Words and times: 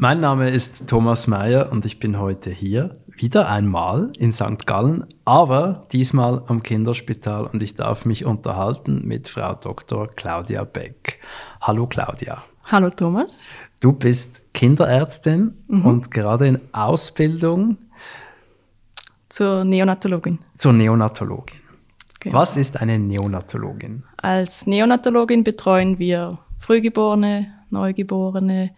Mein 0.00 0.20
Name 0.20 0.48
ist 0.48 0.88
Thomas 0.88 1.26
Mayer 1.26 1.72
und 1.72 1.84
ich 1.84 1.98
bin 1.98 2.20
heute 2.20 2.50
hier 2.50 2.92
wieder 3.08 3.50
einmal 3.50 4.12
in 4.16 4.30
St. 4.30 4.64
Gallen, 4.64 5.04
aber 5.24 5.88
diesmal 5.90 6.44
am 6.46 6.62
Kinderspital 6.62 7.46
und 7.46 7.60
ich 7.64 7.74
darf 7.74 8.04
mich 8.04 8.24
unterhalten 8.24 9.02
mit 9.04 9.26
Frau 9.26 9.54
Dr. 9.54 10.06
Claudia 10.06 10.62
Beck. 10.62 11.18
Hallo 11.60 11.88
Claudia. 11.88 12.44
Hallo 12.66 12.90
Thomas. 12.90 13.48
Du 13.80 13.90
bist 13.90 14.54
Kinderärztin 14.54 15.58
mhm. 15.66 15.84
und 15.84 16.10
gerade 16.12 16.46
in 16.46 16.60
Ausbildung 16.70 17.78
zur 19.28 19.64
Neonatologin. 19.64 20.38
Zur 20.56 20.74
Neonatologin. 20.74 21.58
Genau. 22.20 22.38
Was 22.38 22.56
ist 22.56 22.80
eine 22.80 23.00
Neonatologin? 23.00 24.04
Als 24.16 24.64
Neonatologin 24.64 25.42
betreuen 25.42 25.98
wir 25.98 26.38
Frühgeborene, 26.60 27.52
Neugeborene, 27.70 28.70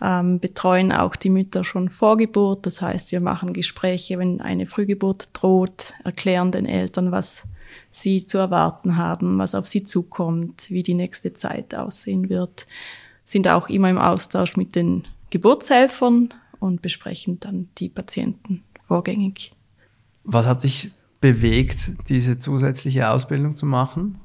ähm, 0.00 0.40
betreuen 0.40 0.92
auch 0.92 1.16
die 1.16 1.30
Mütter 1.30 1.64
schon 1.64 1.88
vor 1.88 2.16
Geburt. 2.16 2.66
Das 2.66 2.80
heißt, 2.80 3.12
wir 3.12 3.20
machen 3.20 3.52
Gespräche, 3.52 4.18
wenn 4.18 4.40
eine 4.40 4.66
Frühgeburt 4.66 5.30
droht, 5.32 5.94
erklären 6.04 6.52
den 6.52 6.66
Eltern, 6.66 7.12
was 7.12 7.44
sie 7.90 8.24
zu 8.24 8.38
erwarten 8.38 8.96
haben, 8.96 9.38
was 9.38 9.54
auf 9.54 9.66
sie 9.66 9.84
zukommt, 9.84 10.70
wie 10.70 10.82
die 10.82 10.94
nächste 10.94 11.34
Zeit 11.34 11.74
aussehen 11.74 12.28
wird. 12.28 12.66
Sind 13.24 13.48
auch 13.48 13.68
immer 13.68 13.90
im 13.90 13.98
Austausch 13.98 14.56
mit 14.56 14.74
den 14.74 15.04
Geburtshelfern 15.30 16.32
und 16.60 16.82
besprechen 16.82 17.38
dann 17.40 17.68
die 17.78 17.88
Patienten 17.88 18.62
vorgängig. 18.86 19.52
Was 20.24 20.46
hat 20.46 20.64
dich 20.64 20.92
bewegt, 21.20 21.92
diese 22.08 22.38
zusätzliche 22.38 23.10
Ausbildung 23.10 23.56
zu 23.56 23.66
machen? 23.66 24.18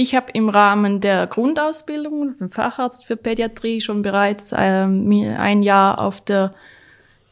Ich 0.00 0.14
habe 0.14 0.26
im 0.32 0.48
Rahmen 0.48 1.00
der 1.00 1.26
Grundausbildung 1.26 2.36
beim 2.38 2.50
Facharzt 2.50 3.04
für 3.04 3.16
Pädiatrie 3.16 3.80
schon 3.80 4.02
bereits 4.02 4.54
ähm, 4.56 5.10
ein 5.36 5.64
Jahr 5.64 5.98
auf 5.98 6.20
der 6.20 6.54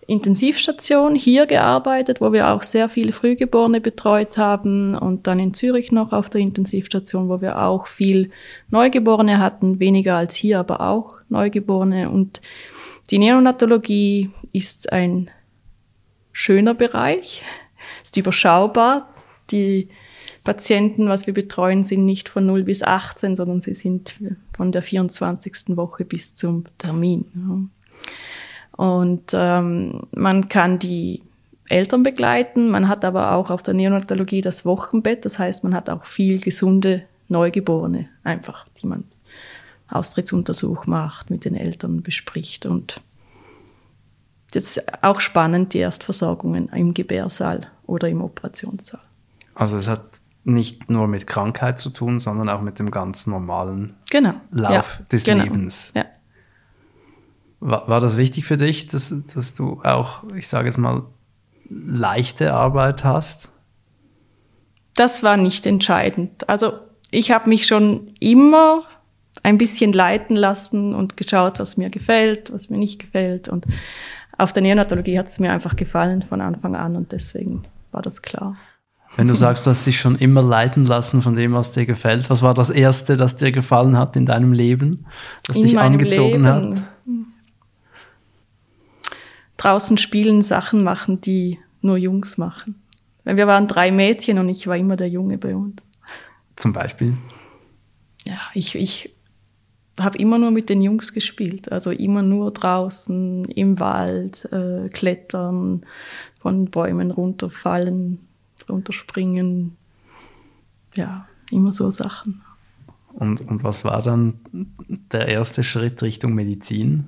Intensivstation 0.08 1.14
hier 1.14 1.46
gearbeitet, 1.46 2.20
wo 2.20 2.32
wir 2.32 2.50
auch 2.50 2.64
sehr 2.64 2.88
viele 2.88 3.12
Frühgeborene 3.12 3.80
betreut 3.80 4.36
haben 4.36 4.96
und 4.96 5.28
dann 5.28 5.38
in 5.38 5.54
Zürich 5.54 5.92
noch 5.92 6.10
auf 6.10 6.28
der 6.28 6.40
Intensivstation, 6.40 7.28
wo 7.28 7.40
wir 7.40 7.62
auch 7.62 7.86
viel 7.86 8.32
Neugeborene 8.68 9.38
hatten, 9.38 9.78
weniger 9.78 10.16
als 10.16 10.34
hier, 10.34 10.58
aber 10.58 10.80
auch 10.80 11.20
Neugeborene. 11.28 12.10
Und 12.10 12.40
die 13.12 13.18
Neonatologie 13.18 14.30
ist 14.52 14.92
ein 14.92 15.30
schöner 16.32 16.74
Bereich, 16.74 17.44
ist 18.02 18.16
überschaubar. 18.16 19.14
Die 19.52 19.88
Patienten, 20.46 21.08
was 21.08 21.26
wir 21.26 21.34
betreuen, 21.34 21.82
sind 21.82 22.04
nicht 22.04 22.28
von 22.28 22.46
0 22.46 22.62
bis 22.62 22.84
18, 22.84 23.34
sondern 23.34 23.60
sie 23.60 23.74
sind 23.74 24.14
von 24.56 24.70
der 24.70 24.80
24. 24.80 25.76
Woche 25.76 26.04
bis 26.04 26.36
zum 26.36 26.64
Termin. 26.78 27.70
Und 28.76 29.32
ähm, 29.34 30.02
man 30.12 30.48
kann 30.48 30.78
die 30.78 31.22
Eltern 31.68 32.04
begleiten, 32.04 32.70
man 32.70 32.88
hat 32.88 33.04
aber 33.04 33.32
auch 33.32 33.50
auf 33.50 33.64
der 33.64 33.74
Neonatologie 33.74 34.40
das 34.40 34.64
Wochenbett, 34.64 35.24
das 35.24 35.40
heißt, 35.40 35.64
man 35.64 35.74
hat 35.74 35.90
auch 35.90 36.04
viel 36.04 36.40
gesunde 36.40 37.02
Neugeborene 37.26 38.08
einfach, 38.22 38.68
die 38.80 38.86
man 38.86 39.02
Austrittsuntersuch 39.88 40.86
macht, 40.86 41.28
mit 41.28 41.44
den 41.44 41.56
Eltern 41.56 42.02
bespricht 42.02 42.66
und 42.66 43.00
jetzt 44.54 44.80
auch 45.02 45.18
spannend 45.18 45.74
die 45.74 45.78
Erstversorgungen 45.78 46.68
im 46.68 46.94
Gebärsaal 46.94 47.66
oder 47.84 48.08
im 48.08 48.22
Operationssaal. 48.22 49.00
Also 49.56 49.76
es 49.76 49.88
hat 49.88 50.20
nicht 50.46 50.88
nur 50.88 51.08
mit 51.08 51.26
Krankheit 51.26 51.80
zu 51.80 51.90
tun, 51.90 52.20
sondern 52.20 52.48
auch 52.48 52.60
mit 52.62 52.78
dem 52.78 52.92
ganz 52.92 53.26
normalen 53.26 53.96
genau. 54.10 54.34
Lauf 54.52 54.98
ja, 55.00 55.04
des 55.10 55.24
genau. 55.24 55.42
Lebens. 55.42 55.92
Ja. 55.94 56.04
War, 57.58 57.88
war, 57.88 58.00
das 58.00 58.16
wichtig 58.16 58.44
für 58.44 58.56
dich, 58.56 58.86
dass, 58.86 59.12
dass 59.34 59.54
du 59.54 59.80
auch, 59.82 60.22
ich 60.34 60.46
sage 60.46 60.68
jetzt 60.68 60.78
mal, 60.78 61.02
leichte 61.68 62.54
Arbeit 62.54 63.02
hast? 63.02 63.50
Das 64.94 65.24
war 65.24 65.36
nicht 65.36 65.66
entscheidend. 65.66 66.48
Also 66.48 66.74
ich 67.10 67.32
habe 67.32 67.48
mich 67.48 67.66
schon 67.66 68.12
immer 68.20 68.84
ein 69.42 69.58
bisschen 69.58 69.92
leiten 69.92 70.36
lassen 70.36 70.94
und 70.94 71.16
geschaut, 71.16 71.58
was 71.58 71.76
mir 71.76 71.90
gefällt, 71.90 72.52
was 72.52 72.70
mir 72.70 72.78
nicht 72.78 73.00
gefällt. 73.00 73.48
Und 73.48 73.66
auf 74.38 74.52
der 74.52 74.62
Neonatologie 74.62 75.18
hat 75.18 75.26
es 75.26 75.40
mir 75.40 75.50
einfach 75.50 75.74
gefallen 75.74 76.22
von 76.22 76.40
Anfang 76.40 76.76
an 76.76 76.94
und 76.94 77.10
deswegen 77.10 77.62
war 77.90 78.02
das 78.02 78.22
klar. 78.22 78.56
Wenn 79.14 79.28
du 79.28 79.34
sagst, 79.34 79.66
du 79.66 79.70
hast 79.70 79.86
dich 79.86 79.98
schon 79.98 80.16
immer 80.16 80.42
leiten 80.42 80.84
lassen 80.84 81.22
von 81.22 81.36
dem, 81.36 81.54
was 81.54 81.72
dir 81.72 81.86
gefällt, 81.86 82.28
was 82.28 82.42
war 82.42 82.54
das 82.54 82.70
Erste, 82.70 83.16
das 83.16 83.36
dir 83.36 83.52
gefallen 83.52 83.96
hat 83.96 84.16
in 84.16 84.26
deinem 84.26 84.52
Leben, 84.52 85.06
das 85.44 85.56
in 85.56 85.62
dich 85.62 85.78
angezogen 85.78 86.42
Leben. 86.42 86.46
hat? 86.46 86.82
Draußen 89.56 89.96
spielen, 89.96 90.42
Sachen 90.42 90.82
machen, 90.82 91.20
die 91.20 91.58
nur 91.80 91.96
Jungs 91.96 92.36
machen. 92.36 92.82
Wir 93.24 93.46
waren 93.46 93.66
drei 93.66 93.90
Mädchen 93.90 94.38
und 94.38 94.48
ich 94.48 94.66
war 94.66 94.76
immer 94.76 94.96
der 94.96 95.08
Junge 95.08 95.38
bei 95.38 95.54
uns. 95.54 95.88
Zum 96.56 96.72
Beispiel? 96.72 97.14
Ja, 98.24 98.38
ich, 98.54 98.74
ich 98.74 99.14
habe 99.98 100.18
immer 100.18 100.38
nur 100.38 100.50
mit 100.50 100.68
den 100.68 100.82
Jungs 100.82 101.12
gespielt. 101.12 101.72
Also 101.72 101.90
immer 101.90 102.22
nur 102.22 102.52
draußen, 102.52 103.46
im 103.46 103.80
Wald, 103.80 104.44
äh, 104.52 104.88
klettern, 104.88 105.86
von 106.38 106.66
Bäumen 106.66 107.10
runterfallen, 107.10 108.20
runterspringen. 108.68 109.76
Ja, 110.94 111.26
immer 111.50 111.72
so 111.72 111.90
Sachen. 111.90 112.42
Und, 113.12 113.40
und 113.48 113.64
was 113.64 113.84
war 113.84 114.02
dann 114.02 114.40
der 115.12 115.28
erste 115.28 115.62
Schritt 115.62 116.02
Richtung 116.02 116.34
Medizin? 116.34 117.04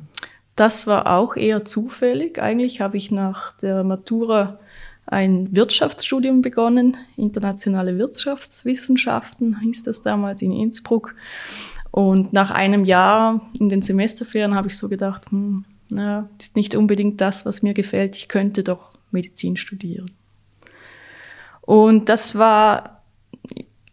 Das 0.57 0.87
war 0.87 1.07
auch 1.07 1.37
eher 1.37 1.65
zufällig. 1.65 2.41
Eigentlich 2.41 2.81
habe 2.81 2.97
ich 2.97 3.11
nach 3.11 3.53
der 3.59 3.85
Matura 3.85 4.59
ein 5.07 5.55
Wirtschaftsstudium 5.55 6.43
begonnen, 6.43 6.97
internationale 7.17 7.97
Wirtschaftswissenschaften 7.97 9.61
hieß 9.61 9.85
das 9.85 10.03
damals 10.03 10.43
in 10.43 10.53
Innsbruck. 10.53 11.15
Und 11.91 12.35
nach 12.35 12.51
einem 12.51 12.85
Jahr 12.85 13.41
in 13.59 13.71
den 13.71 13.81
Semesterferien 13.81 14.55
habe 14.55 14.69
ich 14.69 14.77
so 14.77 14.91
gedacht, 14.91 15.31
hm, 15.31 15.65
na, 15.89 16.29
ist 16.39 16.57
nicht 16.57 16.75
unbedingt 16.75 17.23
das, 17.23 17.47
was 17.47 17.63
mir 17.63 17.73
gefällt. 17.73 18.17
Ich 18.17 18.29
könnte 18.29 18.63
doch 18.63 18.99
Medizin 19.11 19.57
studieren. 19.57 20.11
Und 21.69 22.09
das 22.09 22.39
war 22.39 23.03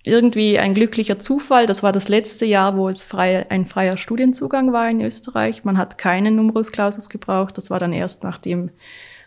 irgendwie 0.06 0.58
ein 0.58 0.74
glücklicher 0.74 1.20
Zufall. 1.20 1.66
Das 1.66 1.84
war 1.84 1.92
das 1.92 2.08
letzte 2.08 2.46
Jahr, 2.46 2.78
wo 2.78 2.88
es 2.88 3.04
frei, 3.04 3.52
ein 3.52 3.66
freier 3.66 3.98
Studienzugang 3.98 4.72
war 4.72 4.90
in 4.90 5.02
Österreich. 5.02 5.66
Man 5.66 5.78
hat 5.78 5.98
keinen 5.98 6.38
Numerus 6.38 6.72
Clausus 6.72 7.10
gebraucht. 7.10 7.58
Das 7.58 7.70
war 7.70 7.78
dann 7.78 7.92
erst 7.92 8.24
nachdem 8.24 8.70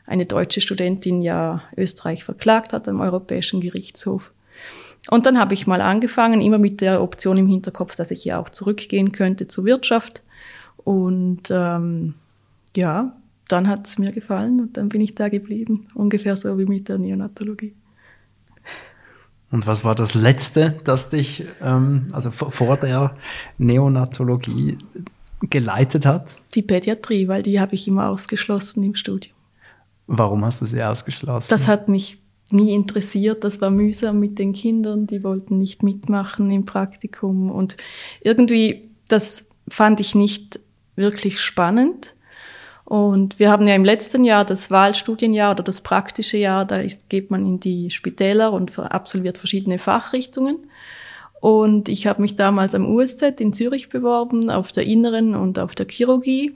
eine 0.07 0.25
deutsche 0.25 0.63
Studentin 0.63 1.21
ja 1.21 1.61
Österreich 1.77 2.25
verklagt 2.25 2.73
hat 2.73 2.89
am 2.89 3.03
Europäischen 3.03 3.61
Gerichtshof. 3.61 4.33
Und 5.11 5.27
dann 5.27 5.39
habe 5.39 5.53
ich 5.53 5.67
mal 5.67 5.83
angefangen, 5.83 6.41
immer 6.41 6.57
mit 6.57 6.81
der 6.81 7.03
Option 7.03 7.37
im 7.37 7.49
Hinterkopf, 7.49 7.97
dass 7.97 8.11
ich 8.11 8.25
ja 8.25 8.41
auch 8.41 8.49
zurückgehen 8.49 9.13
könnte 9.13 9.47
zur 9.47 9.67
Wirtschaft. 9.67 10.23
Und 10.79 11.51
ähm, 11.51 12.15
ja, 12.75 13.15
dann 13.49 13.69
hat 13.69 13.87
es 13.87 13.99
mir 13.99 14.11
gefallen 14.11 14.59
und 14.59 14.79
dann 14.79 14.89
bin 14.89 15.03
ich 15.03 15.15
da 15.15 15.29
geblieben, 15.29 15.89
ungefähr 15.93 16.35
so 16.35 16.59
wie 16.59 16.65
mit 16.65 16.89
der 16.89 16.97
Neonatologie. 16.97 17.75
Und 19.51 19.67
was 19.67 19.85
war 19.85 19.95
das 19.95 20.15
Letzte, 20.15 20.77
das 20.85 21.09
dich 21.09 21.45
ähm, 21.63 22.09
also 22.13 22.31
vor 22.31 22.77
der 22.77 23.17
Neonatologie 23.57 24.77
geleitet 25.41 26.05
hat? 26.05 26.37
Die 26.55 26.63
Pädiatrie, 26.63 27.29
weil 27.29 27.43
die 27.43 27.61
habe 27.61 27.75
ich 27.75 27.89
immer 27.89 28.09
ausgeschlossen 28.09 28.83
im 28.83 28.95
Studium. 28.95 29.35
Warum 30.07 30.45
hast 30.45 30.61
du 30.61 30.67
sie 30.67 30.83
ausgeschlossen? 30.83 31.49
Das 31.51 31.67
hat 31.67 31.89
mich 31.89 32.19
nie 32.51 32.75
interessiert. 32.75 33.45
Das 33.45 33.61
war 33.61 33.71
mühsam 33.71 34.21
mit 34.21 34.39
den 34.39 34.53
Kindern. 34.53 35.07
Die 35.07 35.23
wollten 35.23 35.59
nicht 35.59 35.83
mitmachen 35.83 36.51
im 36.51 36.65
Praktikum. 36.65 37.51
Und 37.51 37.77
irgendwie, 38.21 38.91
das 39.09 39.47
fand 39.69 40.01
ich 40.01 40.15
nicht 40.15 40.61
wirklich 40.97 41.41
spannend. 41.41 42.15
Und 42.89 43.39
wir 43.39 43.51
haben 43.51 43.67
ja 43.67 43.75
im 43.75 43.85
letzten 43.85 44.25
Jahr 44.25 44.47
das 44.47 44.71
Wahlstudienjahr 44.71 45.51
oder 45.51 45.63
das 45.63 45.83
praktische 45.83 46.39
Jahr, 46.39 46.65
da 46.65 46.79
ist, 46.79 47.11
geht 47.11 47.31
man 47.31 47.45
in 47.45 47.61
die 47.61 47.91
Spitäler 47.91 48.51
und 48.51 48.79
absolviert 48.79 49.37
verschiedene 49.37 49.79
Fachrichtungen. 49.79 50.57
Und 51.39 51.91
ich 51.91 52.07
habe 52.07 52.23
mich 52.23 52.35
damals 52.35 52.75
am 52.75 52.87
USZ 52.87 53.43
in 53.43 53.53
Zürich 53.53 53.91
beworben, 53.91 54.49
auf 54.49 54.73
der 54.73 54.87
Inneren 54.87 55.35
und 55.35 55.59
auf 55.59 55.75
der 55.75 55.87
Chirurgie 55.87 56.55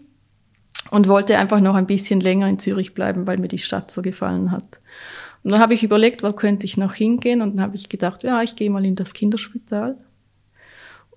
und 0.90 1.06
wollte 1.06 1.37
einfach 1.37 1.61
noch 1.61 1.75
ein 1.75 1.87
bisschen 1.87 2.20
länger 2.20 2.49
in 2.49 2.58
Zürich 2.58 2.94
bleiben, 2.94 3.26
weil 3.26 3.37
mir 3.37 3.49
die 3.49 3.58
Stadt 3.58 3.90
so 3.90 4.00
gefallen 4.00 4.52
hat. 4.52 4.81
Und 5.43 5.52
dann 5.52 5.61
habe 5.61 5.75
ich 5.75 5.84
überlegt, 5.84 6.23
wo 6.23 6.32
könnte 6.32 6.64
ich 6.64 6.79
noch 6.79 6.94
hingehen 6.94 7.43
und 7.43 7.56
dann 7.56 7.61
habe 7.61 7.76
ich 7.76 7.90
gedacht, 7.90 8.23
ja, 8.23 8.40
ich 8.40 8.56
gehe 8.56 8.70
mal 8.70 8.87
in 8.87 8.94
das 8.94 9.12
Kinderspital. 9.12 9.99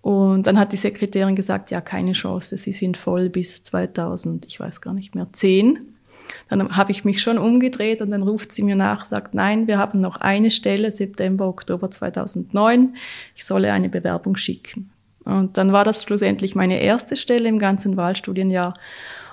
Und 0.05 0.45
dann 0.45 0.59
hat 0.59 0.71
die 0.71 0.77
Sekretärin 0.77 1.35
gesagt, 1.35 1.71
ja, 1.71 1.81
keine 1.81 2.11
Chance, 2.11 2.59
sie 2.59 2.73
sind 2.73 2.95
voll 2.95 3.27
bis 3.27 3.63
2000, 3.63 4.45
ich 4.45 4.59
weiß 4.59 4.81
gar 4.81 4.93
nicht 4.93 5.15
mehr, 5.15 5.29
10. 5.33 5.79
Dann 6.47 6.77
habe 6.77 6.91
ich 6.91 7.05
mich 7.05 7.23
schon 7.23 7.39
umgedreht 7.39 8.03
und 8.03 8.11
dann 8.11 8.21
ruft 8.21 8.51
sie 8.51 8.61
mir 8.61 8.75
nach, 8.75 9.05
sagt, 9.05 9.33
nein, 9.33 9.65
wir 9.65 9.79
haben 9.79 10.01
noch 10.01 10.17
eine 10.17 10.51
Stelle, 10.51 10.91
September, 10.91 11.47
Oktober 11.47 11.89
2009, 11.89 12.97
ich 13.33 13.45
solle 13.45 13.73
eine 13.73 13.89
Bewerbung 13.89 14.35
schicken. 14.35 14.91
Und 15.23 15.57
dann 15.57 15.73
war 15.73 15.83
das 15.83 16.03
schlussendlich 16.03 16.53
meine 16.53 16.79
erste 16.81 17.15
Stelle 17.15 17.49
im 17.49 17.57
ganzen 17.57 17.97
Wahlstudienjahr. 17.97 18.75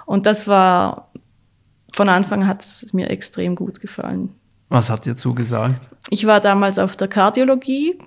Und 0.06 0.24
das 0.24 0.48
war, 0.48 1.12
von 1.92 2.08
Anfang 2.08 2.46
hat 2.46 2.64
es 2.64 2.94
mir 2.94 3.10
extrem 3.10 3.56
gut 3.56 3.82
gefallen. 3.82 4.30
Was 4.70 4.88
hat 4.88 5.04
dir 5.04 5.16
zugesagt? 5.16 5.82
Ich 6.08 6.26
war 6.26 6.40
damals 6.40 6.78
auf 6.78 6.96
der 6.96 7.08
Kardiologie 7.08 7.98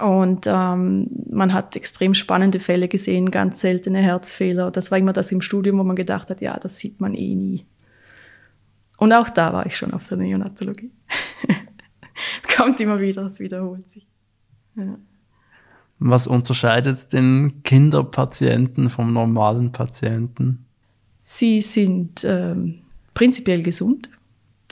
und 0.00 0.46
ähm, 0.46 1.08
man 1.30 1.54
hat 1.54 1.76
extrem 1.76 2.14
spannende 2.14 2.58
Fälle 2.58 2.88
gesehen, 2.88 3.30
ganz 3.30 3.60
seltene 3.60 4.00
Herzfehler. 4.00 4.70
Das 4.70 4.90
war 4.90 4.98
immer 4.98 5.12
das 5.12 5.30
im 5.30 5.40
Studium, 5.40 5.78
wo 5.78 5.84
man 5.84 5.94
gedacht 5.94 6.30
hat, 6.30 6.40
ja, 6.40 6.58
das 6.58 6.78
sieht 6.78 7.00
man 7.00 7.14
eh 7.14 7.34
nie. 7.34 7.64
Und 8.98 9.12
auch 9.12 9.28
da 9.28 9.52
war 9.52 9.66
ich 9.66 9.76
schon 9.76 9.92
auf 9.92 10.04
der 10.08 10.18
Neonatologie. 10.18 10.90
es 12.42 12.48
kommt 12.56 12.80
immer 12.80 13.00
wieder, 13.00 13.22
es 13.26 13.38
wiederholt 13.38 13.88
sich. 13.88 14.06
Ja. 14.76 14.98
Was 16.00 16.26
unterscheidet 16.26 17.12
den 17.12 17.62
Kinderpatienten 17.62 18.90
vom 18.90 19.12
normalen 19.12 19.70
Patienten? 19.70 20.66
Sie 21.20 21.62
sind 21.62 22.24
ähm, 22.24 22.80
prinzipiell 23.14 23.62
gesund. 23.62 24.10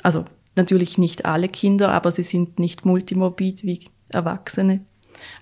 Also 0.03 0.25
natürlich 0.57 0.99
nicht 0.99 1.25
alle 1.25 1.49
Kinder, 1.49 1.93
aber 1.93 2.11
sie 2.11 2.25
sind 2.25 2.59
nicht 2.59 2.85
multimorbid 2.85 3.63
wie 3.63 3.89
Erwachsene. 4.09 4.85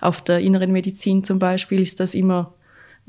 Auf 0.00 0.22
der 0.22 0.40
inneren 0.40 0.72
Medizin 0.72 1.24
zum 1.24 1.38
Beispiel 1.38 1.80
ist 1.80 2.00
das 2.00 2.14
immer, 2.14 2.54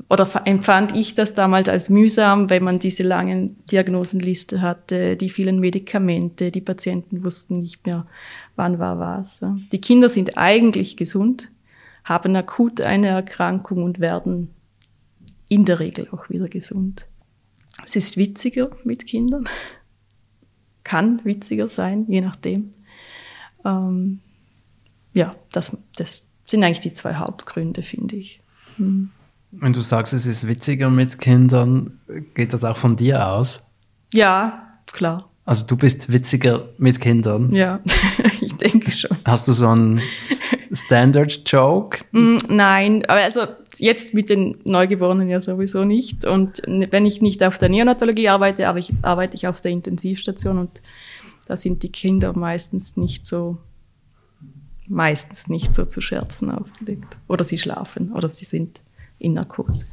oder 0.08 0.28
empfand 0.44 0.96
ich 0.96 1.14
das 1.14 1.34
damals 1.34 1.68
als 1.68 1.88
mühsam, 1.88 2.50
wenn 2.50 2.64
man 2.64 2.78
diese 2.78 3.02
langen 3.02 3.56
Diagnosenliste 3.66 4.60
hatte, 4.60 5.16
die 5.16 5.30
vielen 5.30 5.60
Medikamente, 5.60 6.50
die 6.50 6.60
Patienten 6.60 7.24
wussten 7.24 7.60
nicht 7.60 7.86
mehr, 7.86 8.06
wann 8.56 8.78
war 8.78 8.98
was. 8.98 9.40
Die 9.70 9.80
Kinder 9.80 10.08
sind 10.08 10.36
eigentlich 10.36 10.96
gesund, 10.96 11.50
haben 12.04 12.34
akut 12.36 12.80
eine 12.80 13.08
Erkrankung 13.08 13.82
und 13.84 14.00
werden 14.00 14.50
in 15.48 15.64
der 15.64 15.80
Regel 15.80 16.08
auch 16.10 16.30
wieder 16.30 16.48
gesund. 16.48 17.06
Es 17.84 17.96
ist 17.96 18.16
witziger 18.16 18.70
mit 18.84 19.06
Kindern, 19.06 19.44
kann 20.84 21.24
witziger 21.24 21.68
sein, 21.68 22.06
je 22.08 22.20
nachdem. 22.20 22.70
Ähm, 23.64 24.20
ja, 25.14 25.36
das, 25.52 25.76
das 25.96 26.28
sind 26.44 26.64
eigentlich 26.64 26.80
die 26.80 26.92
zwei 26.92 27.14
Hauptgründe, 27.14 27.82
finde 27.82 28.16
ich. 28.16 28.40
Hm. 28.76 29.10
Wenn 29.52 29.72
du 29.72 29.80
sagst, 29.80 30.14
es 30.14 30.24
ist 30.26 30.48
witziger 30.48 30.88
mit 30.88 31.18
Kindern, 31.18 32.00
geht 32.34 32.54
das 32.54 32.64
auch 32.64 32.78
von 32.78 32.96
dir 32.96 33.28
aus? 33.28 33.62
Ja, 34.14 34.78
klar. 34.86 35.28
Also 35.44 35.66
du 35.66 35.76
bist 35.76 36.10
witziger 36.10 36.68
mit 36.78 37.00
Kindern? 37.00 37.50
Ja, 37.50 37.80
ich 38.40 38.54
denke 38.54 38.92
schon. 38.92 39.16
Hast 39.24 39.48
du 39.48 39.52
so 39.52 39.68
einen 39.68 40.00
Standard-Joke? 40.72 41.98
Mm, 42.12 42.36
nein, 42.48 43.04
aber 43.06 43.20
also 43.20 43.42
jetzt 43.76 44.14
mit 44.14 44.30
den 44.30 44.58
Neugeborenen 44.64 45.28
ja 45.28 45.40
sowieso 45.40 45.84
nicht. 45.84 46.24
Und 46.24 46.62
wenn 46.66 47.04
ich 47.04 47.20
nicht 47.20 47.42
auf 47.42 47.58
der 47.58 47.68
Neonatologie 47.68 48.28
arbeite, 48.28 48.68
aber 48.68 48.78
ich 48.78 48.92
arbeite 49.02 49.36
ich 49.36 49.48
auf 49.48 49.60
der 49.60 49.72
Intensivstation 49.72 50.58
und 50.58 50.80
da 51.46 51.56
sind 51.56 51.82
die 51.82 51.90
Kinder 51.90 52.36
meistens 52.36 52.96
nicht 52.96 53.26
so 53.26 53.58
meistens 54.92 55.48
nicht 55.48 55.74
so 55.74 55.84
zu 55.84 56.00
Scherzen 56.00 56.50
aufgelegt. 56.50 57.16
Oder 57.28 57.44
sie 57.44 57.58
schlafen 57.58 58.12
oder 58.12 58.28
sie 58.28 58.44
sind 58.44 58.80
in 59.18 59.34
Narkose. 59.34 59.86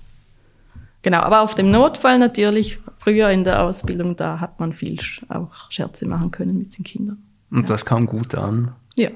Genau, 1.02 1.20
aber 1.20 1.42
auf 1.42 1.56
dem 1.56 1.72
Notfall 1.72 2.20
natürlich, 2.20 2.80
früher 2.98 3.30
in 3.30 3.46
der 3.46 3.64
Ausbildung, 3.64 4.16
da 4.16 4.40
hat 4.40 4.60
man 4.60 4.74
viel 4.74 5.00
auch 5.30 5.72
Scherze 5.72 6.06
machen 6.06 6.32
können 6.32 6.58
mit 6.58 6.78
den 6.78 6.84
Kindern. 6.84 7.24
Und 7.50 7.62
ja. 7.62 7.68
das 7.68 7.86
kam 7.86 8.06
gut 8.06 8.36
an? 8.36 8.74
Ja. 8.96 9.10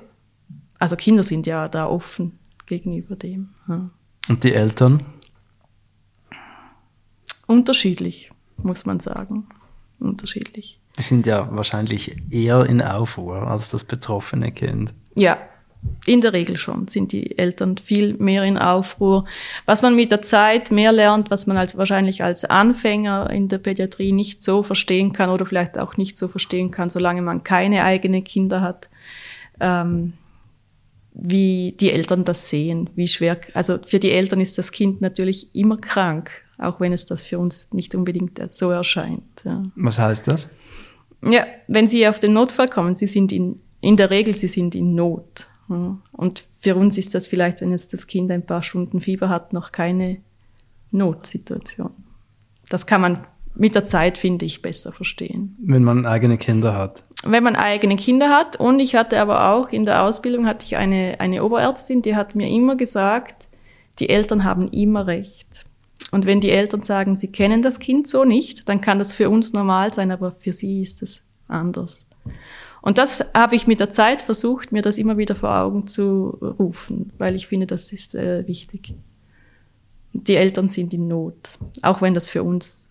Also 0.80 0.96
Kinder 0.96 1.24
sind 1.24 1.46
ja 1.46 1.68
da 1.68 1.88
offen 1.88 2.40
gegenüber 2.66 3.16
dem. 3.16 3.50
Ja. 3.68 3.90
Und 4.30 4.44
die 4.44 4.54
Eltern? 4.54 5.04
Unterschiedlich, 7.48 8.32
muss 8.58 8.86
man 8.86 9.02
sagen. 9.02 9.48
Unterschiedlich. 10.00 10.80
Die 10.98 11.02
sind 11.02 11.26
ja 11.26 11.50
wahrscheinlich 11.52 12.16
eher 12.32 12.66
in 12.66 12.82
Aufruhr 12.82 13.48
als 13.48 13.70
das 13.70 13.84
betroffene 13.84 14.52
Kind. 14.52 14.94
Ja, 15.16 15.38
in 16.06 16.22
der 16.22 16.34
Regel 16.34 16.58
schon 16.58 16.88
sind 16.88 17.12
die 17.12 17.38
Eltern 17.38 17.78
viel 17.78 18.16
mehr 18.16 18.44
in 18.44 18.58
Aufruhr. 18.58 19.26
Was 19.66 19.82
man 19.82 19.96
mit 19.96 20.12
der 20.12 20.22
Zeit 20.22 20.72
mehr 20.72 20.92
lernt, 20.92 21.32
was 21.32 21.48
man 21.48 21.58
als, 21.58 21.78
wahrscheinlich 21.78 22.24
als 22.24 22.46
Anfänger 22.46 23.30
in 23.30 23.48
der 23.48 23.58
Pädiatrie 23.58 24.12
nicht 24.12 24.44
so 24.44 24.64
verstehen 24.64 25.14
kann 25.14 25.30
oder 25.30 25.46
vielleicht 25.46 25.78
auch 25.78 25.98
nicht 25.98 26.18
so 26.18 26.28
verstehen 26.28 26.72
kann, 26.72 26.90
solange 26.90 27.22
man 27.22 27.44
keine 27.44 27.84
eigenen 27.84 28.24
Kinder 28.24 28.62
hat, 28.62 28.90
ähm, 29.60 30.14
wie 31.14 31.76
die 31.80 31.92
Eltern 31.92 32.24
das 32.24 32.50
sehen, 32.50 32.90
wie 32.96 33.08
schwer, 33.08 33.40
also 33.54 33.78
für 33.86 34.00
die 34.00 34.12
Eltern 34.12 34.42
ist 34.42 34.58
das 34.58 34.72
Kind 34.72 35.00
natürlich 35.00 35.56
immer 35.56 35.78
krank, 35.78 36.32
auch 36.58 36.80
wenn 36.80 36.92
es 36.92 37.06
das 37.06 37.22
für 37.22 37.40
uns 37.40 37.72
nicht 37.72 37.96
unbedingt 37.96 38.42
so 38.52 38.72
erscheint. 38.72 39.24
Ja. 39.46 39.64
Was 39.76 40.00
heißt 40.00 40.28
das? 40.28 40.50
Ja, 41.22 41.46
wenn 41.68 41.88
Sie 41.88 42.08
auf 42.08 42.20
den 42.20 42.34
Notfall 42.34 42.68
kommen, 42.68 42.96
Sie 42.96 43.08
sind 43.08 43.32
in, 43.32 43.62
in 43.80 43.96
der 43.96 44.10
Regel, 44.10 44.34
Sie 44.34 44.48
sind 44.48 44.76
in 44.76 44.96
Not. 44.96 45.48
Und 45.68 46.46
für 46.60 46.76
uns 46.76 46.98
ist 46.98 47.16
das 47.16 47.28
vielleicht, 47.28 47.62
wenn 47.62 47.72
jetzt 47.72 47.94
das 47.94 48.08
Kind 48.08 48.32
ein 48.32 48.46
paar 48.46 48.64
Stunden 48.64 49.02
Fieber 49.02 49.30
hat, 49.30 49.54
noch 49.54 49.72
keine 49.72 50.18
Notsituation. 50.92 51.92
Das 52.70 52.86
kann 52.86 53.02
man 53.02 53.26
mit 53.56 53.76
der 53.76 53.86
Zeit, 53.86 54.18
finde 54.18 54.46
ich, 54.46 54.62
besser 54.62 54.92
verstehen. 54.92 55.56
Wenn 55.62 55.84
man 55.84 56.06
eigene 56.06 56.38
Kinder 56.38 56.76
hat. 56.76 57.04
Wenn 57.24 57.44
man 57.44 57.56
eigene 57.56 57.96
Kinder 57.96 58.30
hat. 58.30 58.60
Und 58.60 58.80
ich 58.80 58.96
hatte 58.96 59.22
aber 59.22 59.52
auch 59.52 59.70
in 59.70 59.86
der 59.86 60.04
Ausbildung 60.04 60.48
hatte 60.48 60.66
ich 60.66 60.76
eine, 60.76 61.20
eine 61.20 61.44
Oberärztin, 61.44 62.02
die 62.02 62.16
hat 62.16 62.36
mir 62.36 62.50
immer 62.50 62.76
gesagt, 62.76 63.48
die 64.00 64.10
Eltern 64.10 64.44
haben 64.44 64.68
immer 64.70 65.08
recht. 65.08 65.66
Und 66.12 66.26
wenn 66.26 66.42
die 66.42 66.52
Eltern 66.52 66.82
sagen, 66.82 67.18
sie 67.18 67.32
kennen 67.32 67.62
das 67.62 67.80
Kind 67.80 68.08
so 68.08 68.24
nicht, 68.24 68.68
dann 68.70 68.82
kann 68.82 69.00
das 69.00 69.14
für 69.14 69.30
uns 69.30 69.54
normal 69.54 69.94
sein, 69.94 70.12
aber 70.12 70.32
für 70.32 70.54
sie 70.54 70.82
ist 70.82 71.02
es 71.02 71.24
anders. 71.48 72.06
Und 72.84 72.98
das 72.98 73.24
habe 73.34 73.56
ich 73.56 73.66
mit 73.66 73.80
der 73.80 73.92
Zeit 73.92 74.22
versucht, 74.22 74.74
mir 74.74 74.82
das 74.82 74.98
immer 74.98 75.18
wieder 75.18 75.38
vor 75.38 75.56
Augen 75.56 75.88
zu 75.88 76.38
rufen, 76.60 77.14
weil 77.18 77.34
ich 77.34 77.48
finde, 77.48 77.66
das 77.66 77.94
ist 77.94 78.14
äh, 78.14 78.46
wichtig. 78.46 78.94
Die 80.12 80.36
Eltern 80.36 80.68
sind 80.68 80.94
in 80.94 81.08
Not, 81.08 81.60
auch 81.82 82.02
wenn 82.02 82.14
das 82.14 82.28
für 82.28 82.44
uns 82.44 82.90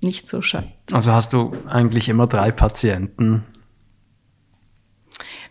nicht 0.00 0.28
so 0.28 0.42
scheint. 0.42 0.70
Also 0.92 1.10
hast 1.10 1.32
du 1.32 1.56
eigentlich 1.66 2.08
immer 2.08 2.28
drei 2.28 2.52
Patienten? 2.52 3.42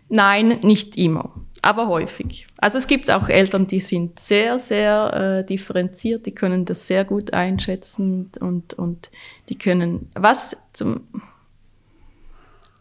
Nein, 0.07 0.59
nicht 0.63 0.95
immer, 0.95 1.33
aber 1.61 1.89
häufig. 1.89 2.47
Also 2.59 2.77
es 2.77 2.87
gibt 2.87 3.11
auch 3.11 3.27
Eltern, 3.27 3.67
die 3.67 3.81
sind 3.81 4.21
sehr, 4.21 4.57
sehr 4.57 5.41
äh, 5.41 5.45
differenziert, 5.45 6.25
die 6.25 6.33
können 6.33 6.63
das 6.63 6.87
sehr 6.87 7.03
gut 7.03 7.33
einschätzen 7.33 8.31
und, 8.39 8.73
und 8.75 9.11
die 9.49 9.57
können, 9.57 10.09
was 10.15 10.55
zum, 10.71 11.01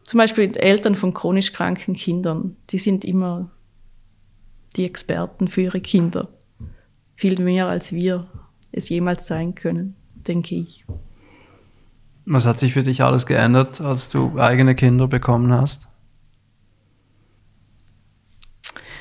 zum 0.06 0.18
Beispiel 0.18 0.56
Eltern 0.56 0.94
von 0.94 1.12
chronisch 1.12 1.52
kranken 1.52 1.94
Kindern, 1.94 2.56
die 2.70 2.78
sind 2.78 3.04
immer 3.04 3.50
die 4.76 4.84
Experten 4.84 5.48
für 5.48 5.62
ihre 5.62 5.80
Kinder. 5.80 6.28
Viel 7.16 7.40
mehr 7.40 7.66
als 7.66 7.92
wir 7.92 8.26
es 8.70 8.88
jemals 8.88 9.26
sein 9.26 9.54
können, 9.54 9.96
denke 10.14 10.54
ich. 10.54 10.84
Was 12.25 12.46
hat 12.46 12.60
sich 12.60 12.72
für 12.72 12.82
dich 12.82 13.02
alles 13.02 13.26
geändert, 13.26 13.80
als 13.80 14.08
du 14.08 14.38
eigene 14.38 14.75
Kinder 14.75 15.08
bekommen 15.08 15.52
hast? 15.52 15.88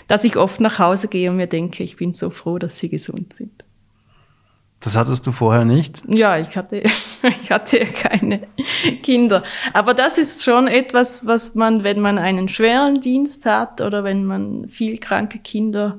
Dass 0.07 0.23
ich 0.23 0.37
oft 0.37 0.59
nach 0.59 0.79
Hause 0.79 1.07
gehe 1.07 1.29
und 1.29 1.37
mir 1.37 1.47
denke, 1.47 1.83
ich 1.83 1.97
bin 1.97 2.13
so 2.13 2.29
froh, 2.29 2.59
dass 2.59 2.77
sie 2.77 2.89
gesund 2.89 3.33
sind. 3.33 3.64
Das 4.79 4.95
hattest 4.95 5.25
du 5.25 5.31
vorher 5.31 5.65
nicht? 5.65 6.03
Ja, 6.07 6.37
ich 6.37 6.55
hatte, 6.55 6.83
ich 7.23 7.51
hatte 7.51 7.79
keine 7.79 8.47
Kinder. 9.01 9.43
Aber 9.73 9.93
das 9.93 10.17
ist 10.17 10.43
schon 10.43 10.67
etwas, 10.67 11.25
was 11.25 11.55
man, 11.55 11.83
wenn 11.83 11.99
man 11.99 12.17
einen 12.17 12.49
schweren 12.49 13.01
Dienst 13.01 13.45
hat 13.45 13.81
oder 13.81 14.03
wenn 14.03 14.25
man 14.25 14.69
viel 14.69 14.97
kranke 14.97 15.39
Kinder 15.39 15.97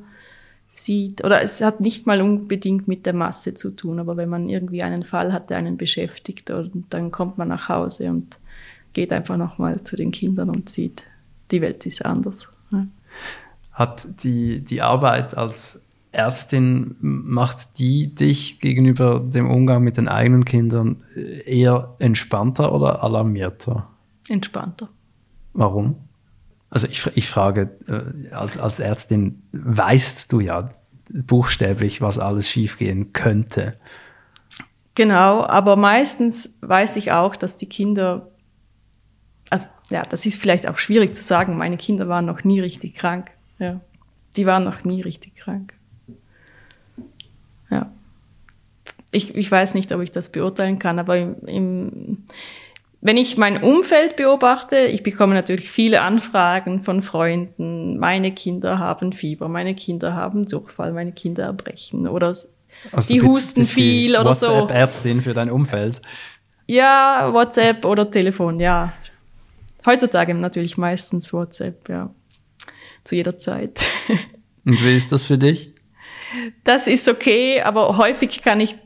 sieht, 0.68 1.24
oder 1.24 1.42
es 1.42 1.62
hat 1.62 1.80
nicht 1.80 2.06
mal 2.06 2.20
unbedingt 2.20 2.86
mit 2.86 3.06
der 3.06 3.14
Masse 3.14 3.54
zu 3.54 3.70
tun, 3.70 3.98
aber 3.98 4.16
wenn 4.16 4.28
man 4.28 4.48
irgendwie 4.48 4.82
einen 4.82 5.02
Fall 5.04 5.32
hat, 5.32 5.50
der 5.50 5.56
einen 5.56 5.76
beschäftigt, 5.76 6.50
und 6.50 6.84
dann 6.90 7.10
kommt 7.10 7.38
man 7.38 7.48
nach 7.48 7.68
Hause 7.68 8.10
und 8.10 8.38
geht 8.92 9.12
einfach 9.12 9.36
nochmal 9.36 9.82
zu 9.84 9.96
den 9.96 10.10
Kindern 10.10 10.50
und 10.50 10.68
sieht, 10.68 11.04
die 11.50 11.60
Welt 11.60 11.86
ist 11.86 12.04
anders. 12.04 12.48
Hat 13.72 14.22
die, 14.22 14.60
die 14.60 14.80
Arbeit 14.80 15.36
als 15.36 15.82
Ärztin, 16.16 16.96
macht 17.00 17.78
die 17.78 18.14
dich 18.14 18.60
gegenüber 18.60 19.20
dem 19.20 19.50
Umgang 19.50 19.82
mit 19.82 19.96
den 19.96 20.08
eigenen 20.08 20.44
Kindern 20.44 21.04
eher 21.44 21.94
entspannter 21.98 22.72
oder 22.72 23.04
alarmierter? 23.04 23.88
Entspannter. 24.28 24.88
Warum? 25.52 25.96
Also 26.70 26.86
ich, 26.88 27.06
ich 27.14 27.28
frage, 27.28 27.76
äh, 27.86 28.32
als, 28.32 28.58
als 28.58 28.80
Ärztin 28.80 29.42
weißt 29.52 30.32
du 30.32 30.40
ja 30.40 30.70
buchstäblich, 31.12 32.00
was 32.00 32.18
alles 32.18 32.48
schiefgehen 32.50 33.12
könnte. 33.12 33.78
Genau, 34.94 35.44
aber 35.44 35.76
meistens 35.76 36.54
weiß 36.62 36.96
ich 36.96 37.12
auch, 37.12 37.36
dass 37.36 37.56
die 37.56 37.68
Kinder, 37.68 38.30
also 39.50 39.68
ja, 39.90 40.02
das 40.02 40.26
ist 40.26 40.40
vielleicht 40.40 40.68
auch 40.68 40.78
schwierig 40.78 41.14
zu 41.14 41.22
sagen, 41.22 41.56
meine 41.56 41.76
Kinder 41.76 42.08
waren 42.08 42.24
noch 42.24 42.44
nie 42.44 42.60
richtig 42.60 42.94
krank. 42.94 43.26
Ja. 43.58 43.80
Die 44.36 44.46
waren 44.46 44.64
noch 44.64 44.84
nie 44.84 45.02
richtig 45.02 45.36
krank. 45.36 45.75
Ja. 47.70 47.90
Ich, 49.12 49.34
ich 49.34 49.50
weiß 49.50 49.74
nicht, 49.74 49.92
ob 49.92 50.02
ich 50.02 50.12
das 50.12 50.30
beurteilen 50.30 50.78
kann, 50.78 50.98
aber 50.98 51.16
im, 51.16 51.36
im 51.46 52.24
wenn 53.06 53.16
ich 53.16 53.36
mein 53.36 53.62
Umfeld 53.62 54.16
beobachte, 54.16 54.78
ich 54.78 55.02
bekomme 55.02 55.34
natürlich 55.34 55.70
viele 55.70 56.02
Anfragen 56.02 56.82
von 56.82 57.02
Freunden, 57.02 57.98
meine 57.98 58.32
Kinder 58.32 58.78
haben 58.78 59.12
Fieber, 59.12 59.48
meine 59.48 59.74
Kinder 59.74 60.14
haben 60.14 60.44
Durchfall, 60.44 60.92
meine 60.92 61.12
Kinder 61.12 61.44
erbrechen 61.44 62.08
oder 62.08 62.34
also 62.92 63.12
die 63.12 63.22
husten 63.22 63.64
viel 63.64 64.12
die 64.12 64.18
oder 64.18 64.34
so. 64.34 64.46
WhatsApp-Ärztin 64.46 65.22
für 65.22 65.34
dein 65.34 65.50
Umfeld. 65.50 66.02
Ja, 66.66 67.30
WhatsApp 67.32 67.84
oder 67.84 68.10
Telefon, 68.10 68.58
ja. 68.58 68.92
Heutzutage 69.84 70.34
natürlich 70.34 70.76
meistens 70.76 71.32
WhatsApp, 71.32 71.88
ja. 71.88 72.10
Zu 73.04 73.14
jeder 73.14 73.38
Zeit. 73.38 73.86
Und 74.64 74.82
wie 74.84 74.96
ist 74.96 75.12
das 75.12 75.22
für 75.22 75.38
dich? 75.38 75.75
Das 76.64 76.86
ist 76.86 77.08
okay, 77.08 77.60
aber 77.60 77.96
häufig 77.96 78.42
kann 78.42 78.60
ich 78.60 78.76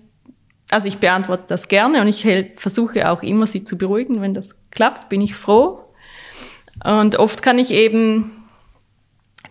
also 0.71 0.87
ich 0.87 0.99
beantworte 0.99 1.45
das 1.49 1.69
gerne 1.69 2.01
und 2.01 2.09
ich 2.09 2.27
versuche 2.57 3.11
auch 3.11 3.23
immer, 3.23 3.47
sie 3.47 3.65
zu 3.65 3.77
beruhigen. 3.77 4.21
Wenn 4.21 4.35
das 4.35 4.61
klappt, 4.71 5.09
bin 5.09 5.21
ich 5.21 5.35
froh. 5.35 5.81
Und 6.85 7.17
oft 7.17 7.43
kann 7.43 7.59
ich 7.59 7.73
eben 7.73 8.31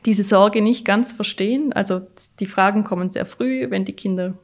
diese 0.06 0.24
Sorge 0.24 0.62
nicht 0.62 0.86
ganz 0.86 1.12
verstehen. 1.12 1.74
Also 1.74 2.02
die 2.40 2.46
Fragen 2.46 2.84
kommen 2.84 3.12
sehr 3.12 3.26
früh, 3.26 3.70
wenn 3.70 3.86
die 3.86 3.94
Kinder 3.94 4.36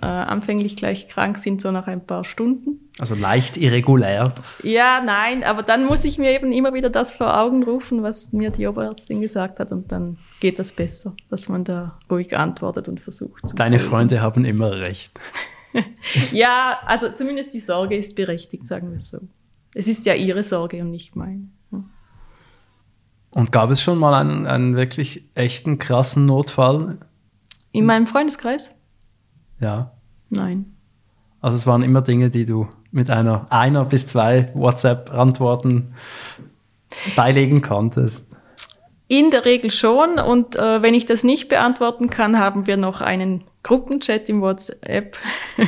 äh, 0.00 0.06
anfänglich 0.06 0.76
gleich 0.76 1.08
krank 1.08 1.38
sind, 1.38 1.60
so 1.60 1.72
nach 1.72 1.88
ein 1.88 2.06
paar 2.06 2.24
Stunden. 2.24 2.88
Also 3.00 3.16
leicht 3.16 3.56
irregulär. 3.56 4.32
Ja, 4.62 5.02
nein, 5.04 5.42
aber 5.42 5.64
dann 5.64 5.86
muss 5.86 6.04
ich 6.04 6.18
mir 6.18 6.30
eben 6.30 6.52
immer 6.52 6.72
wieder 6.74 6.90
das 6.90 7.16
vor 7.16 7.36
Augen 7.36 7.64
rufen, 7.64 8.04
was 8.04 8.32
mir 8.32 8.50
die 8.50 8.68
Oberärztin 8.68 9.20
gesagt 9.20 9.58
hat 9.58 9.72
und 9.72 9.90
dann 9.90 10.18
geht 10.40 10.58
das 10.58 10.72
besser, 10.72 11.14
dass 11.30 11.48
man 11.48 11.64
da 11.64 11.98
ruhig 12.10 12.36
antwortet 12.36 12.88
und 12.88 13.00
versucht. 13.00 13.42
Deine 13.56 13.78
Freunde 13.78 14.20
haben 14.20 14.44
immer 14.44 14.72
recht. 14.72 15.12
ja, 16.32 16.78
also 16.86 17.10
zumindest 17.10 17.54
die 17.54 17.60
Sorge 17.60 17.96
ist 17.96 18.14
berechtigt, 18.14 18.66
sagen 18.66 18.90
wir 18.90 18.96
es 18.96 19.08
so. 19.08 19.18
Es 19.74 19.86
ist 19.86 20.06
ja 20.06 20.14
ihre 20.14 20.42
Sorge 20.42 20.80
und 20.80 20.90
nicht 20.90 21.14
meine. 21.16 21.48
Und 23.30 23.52
gab 23.52 23.70
es 23.70 23.82
schon 23.82 23.98
mal 23.98 24.14
einen, 24.14 24.46
einen 24.46 24.76
wirklich 24.76 25.24
echten, 25.34 25.78
krassen 25.78 26.24
Notfall? 26.24 26.98
In 27.72 27.84
meinem 27.84 28.06
Freundeskreis? 28.06 28.72
Ja. 29.60 29.92
Nein. 30.30 30.76
Also 31.40 31.56
es 31.56 31.66
waren 31.66 31.82
immer 31.82 32.02
Dinge, 32.02 32.30
die 32.30 32.46
du 32.46 32.68
mit 32.90 33.10
einer, 33.10 33.46
einer 33.50 33.84
bis 33.84 34.06
zwei 34.06 34.50
WhatsApp-Antworten 34.54 35.94
beilegen 37.16 37.60
konntest. 37.60 38.26
In 39.08 39.30
der 39.30 39.44
Regel 39.44 39.70
schon. 39.70 40.18
Und 40.18 40.56
äh, 40.56 40.82
wenn 40.82 40.94
ich 40.94 41.06
das 41.06 41.24
nicht 41.24 41.48
beantworten 41.48 42.10
kann, 42.10 42.38
haben 42.38 42.66
wir 42.66 42.76
noch 42.76 43.00
einen 43.00 43.44
Gruppenchat 43.62 44.28
im 44.28 44.40
WhatsApp. 44.40 45.16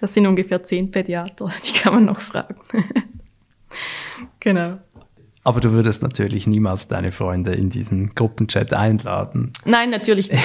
Das 0.00 0.14
sind 0.14 0.26
ungefähr 0.26 0.62
zehn 0.62 0.90
Pädiater, 0.90 1.52
die 1.62 1.78
kann 1.78 1.92
man 1.92 2.06
noch 2.06 2.22
fragen. 2.22 2.56
genau. 4.40 4.78
Aber 5.44 5.60
du 5.60 5.72
würdest 5.72 6.02
natürlich 6.02 6.46
niemals 6.46 6.88
deine 6.88 7.12
Freunde 7.12 7.52
in 7.52 7.68
diesen 7.68 8.14
Gruppenchat 8.14 8.72
einladen. 8.72 9.52
Nein, 9.66 9.90
natürlich 9.90 10.30
nicht. 10.30 10.42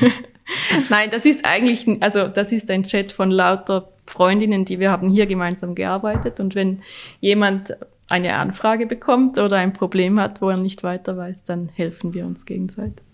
Nein, 0.90 1.10
das 1.10 1.24
ist 1.26 1.44
eigentlich, 1.44 1.86
also 2.00 2.28
das 2.28 2.52
ist 2.52 2.70
ein 2.70 2.84
Chat 2.84 3.12
von 3.12 3.30
lauter 3.30 3.92
Freundinnen, 4.06 4.64
die 4.64 4.78
wir 4.78 4.90
haben 4.90 5.10
hier 5.10 5.26
gemeinsam 5.26 5.74
gearbeitet. 5.74 6.38
Und 6.40 6.54
wenn 6.54 6.82
jemand 7.20 7.76
eine 8.08 8.36
Anfrage 8.36 8.86
bekommt 8.86 9.38
oder 9.38 9.56
ein 9.56 9.72
Problem 9.72 10.20
hat, 10.20 10.40
wo 10.40 10.50
er 10.50 10.56
nicht 10.56 10.82
weiter 10.84 11.16
weiß, 11.16 11.44
dann 11.44 11.68
helfen 11.68 12.14
wir 12.14 12.26
uns 12.26 12.46
gegenseitig. 12.46 13.04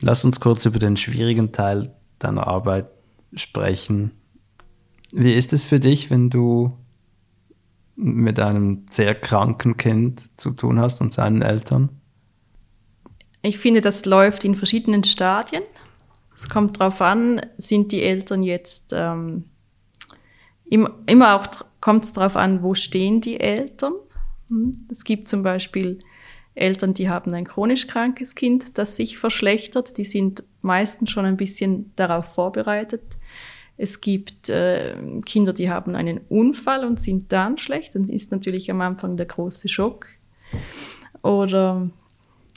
Lass 0.00 0.24
uns 0.24 0.40
kurz 0.40 0.64
über 0.64 0.78
den 0.78 0.96
schwierigen 0.96 1.52
Teil 1.52 1.94
deiner 2.18 2.46
Arbeit 2.46 2.88
sprechen. 3.34 4.12
Wie 5.12 5.32
ist 5.32 5.52
es 5.52 5.64
für 5.64 5.80
dich, 5.80 6.10
wenn 6.10 6.30
du 6.30 6.76
mit 7.96 8.40
einem 8.40 8.86
sehr 8.88 9.14
kranken 9.14 9.76
Kind 9.76 10.38
zu 10.40 10.52
tun 10.52 10.78
hast 10.78 11.00
und 11.00 11.12
seinen 11.12 11.42
Eltern? 11.42 11.90
Ich 13.42 13.58
finde, 13.58 13.80
das 13.80 14.04
läuft 14.04 14.44
in 14.44 14.54
verschiedenen 14.54 15.04
Stadien. 15.04 15.62
Es 16.34 16.48
kommt 16.48 16.80
darauf 16.80 17.00
an, 17.00 17.40
sind 17.58 17.92
die 17.92 18.02
Eltern 18.02 18.42
jetzt 18.42 18.92
ähm, 18.94 19.44
immer, 20.70 21.36
auch 21.36 21.46
kommt 21.80 22.04
es 22.04 22.12
darauf 22.12 22.36
an, 22.36 22.62
wo 22.62 22.74
stehen 22.74 23.20
die 23.20 23.38
Eltern. 23.40 23.94
Hm, 24.48 24.72
es 24.90 25.04
gibt 25.04 25.28
zum 25.28 25.42
Beispiel 25.42 25.98
Eltern, 26.54 26.94
die 26.94 27.08
haben 27.08 27.34
ein 27.34 27.46
chronisch 27.46 27.86
krankes 27.86 28.34
Kind, 28.34 28.78
das 28.78 28.96
sich 28.96 29.18
verschlechtert. 29.18 29.98
Die 29.98 30.04
sind 30.04 30.44
meistens 30.62 31.10
schon 31.10 31.24
ein 31.24 31.36
bisschen 31.36 31.92
darauf 31.96 32.26
vorbereitet. 32.26 33.02
Es 33.76 34.00
gibt 34.00 34.48
äh, 34.48 34.94
Kinder, 35.24 35.52
die 35.52 35.70
haben 35.70 35.94
einen 35.94 36.20
Unfall 36.28 36.84
und 36.84 37.00
sind 37.00 37.32
dann 37.32 37.56
schlecht. 37.56 37.94
Dann 37.94 38.04
ist 38.04 38.30
natürlich 38.30 38.70
am 38.70 38.80
Anfang 38.82 39.16
der 39.16 39.26
große 39.26 39.68
Schock. 39.68 40.06
Oder 41.22 41.88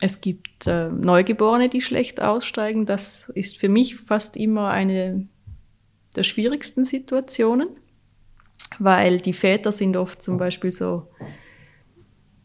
es 0.01 0.19
gibt 0.19 0.67
äh, 0.67 0.89
Neugeborene, 0.89 1.69
die 1.69 1.79
schlecht 1.79 2.21
aussteigen. 2.21 2.85
Das 2.85 3.29
ist 3.35 3.57
für 3.57 3.69
mich 3.69 3.95
fast 3.95 4.35
immer 4.35 4.69
eine 4.69 5.27
der 6.15 6.23
schwierigsten 6.23 6.83
Situationen, 6.83 7.69
weil 8.79 9.17
die 9.17 9.33
Väter 9.33 9.71
sind 9.71 9.97
oft 9.97 10.21
zum 10.21 10.37
Beispiel 10.37 10.71
so 10.71 11.07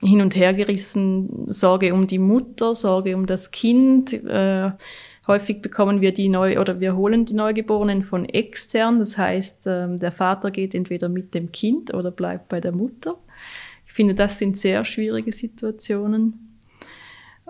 hin 0.02 0.20
und 0.20 0.36
her 0.36 0.54
gerissen, 0.54 1.52
Sorge 1.52 1.92
um 1.92 2.06
die 2.06 2.18
Mutter, 2.18 2.74
Sorge 2.74 3.16
um 3.16 3.26
das 3.26 3.50
Kind. 3.50 4.12
Äh, 4.12 4.72
häufig 5.26 5.60
bekommen 5.60 6.00
wir 6.00 6.12
die 6.12 6.28
neu 6.28 6.60
oder 6.60 6.80
wir 6.80 6.96
holen 6.96 7.24
die 7.24 7.34
Neugeborenen 7.34 8.04
von 8.04 8.24
extern. 8.24 8.98
Das 8.98 9.18
heißt, 9.18 9.66
äh, 9.66 9.96
der 9.96 10.12
Vater 10.12 10.50
geht 10.50 10.74
entweder 10.74 11.08
mit 11.08 11.34
dem 11.34 11.52
Kind 11.52 11.92
oder 11.92 12.10
bleibt 12.10 12.48
bei 12.48 12.60
der 12.60 12.72
Mutter. 12.72 13.18
Ich 13.86 13.92
finde, 13.92 14.14
das 14.14 14.38
sind 14.38 14.56
sehr 14.56 14.84
schwierige 14.84 15.32
Situationen. 15.32 16.56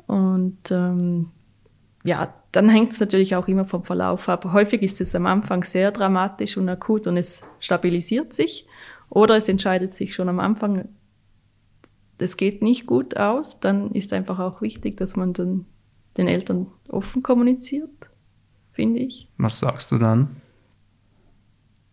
Und 0.07 0.71
ähm, 0.71 1.31
ja, 2.09 2.35
dann 2.53 2.71
hängt 2.71 2.95
es 2.95 3.01
natürlich 3.01 3.37
auch 3.37 3.49
immer 3.49 3.67
vom 3.67 3.85
Verlauf 3.85 4.31
ab. 4.31 4.47
Häufig 4.53 4.83
ist 4.83 5.01
es 5.03 5.15
am 5.15 5.27
Anfang 5.27 5.63
sehr 5.63 5.93
dramatisch 5.93 6.57
und 6.57 6.69
akut 6.69 7.07
und 7.07 7.19
es 7.19 7.43
stabilisiert 7.61 8.33
sich. 8.33 8.67
Oder 9.11 9.37
es 9.37 9.49
entscheidet 9.49 9.93
sich 9.93 10.15
schon 10.15 10.31
am 10.31 10.41
Anfang, 10.41 10.89
das 12.17 12.39
geht 12.39 12.63
nicht 12.63 12.87
gut 12.87 13.19
aus, 13.19 13.61
dann 13.61 13.91
ist 13.93 14.15
einfach 14.15 14.39
auch 14.39 14.63
wichtig, 14.63 14.97
dass 14.97 15.17
man 15.17 15.35
dann 15.35 15.67
den 16.17 16.29
Eltern 16.29 16.67
offen 16.89 17.23
kommuniziert, 17.23 18.11
finde 18.73 19.01
ich. 19.01 19.29
Was 19.37 19.61
sagst 19.61 19.93
du 19.93 19.99
dann? 19.99 20.41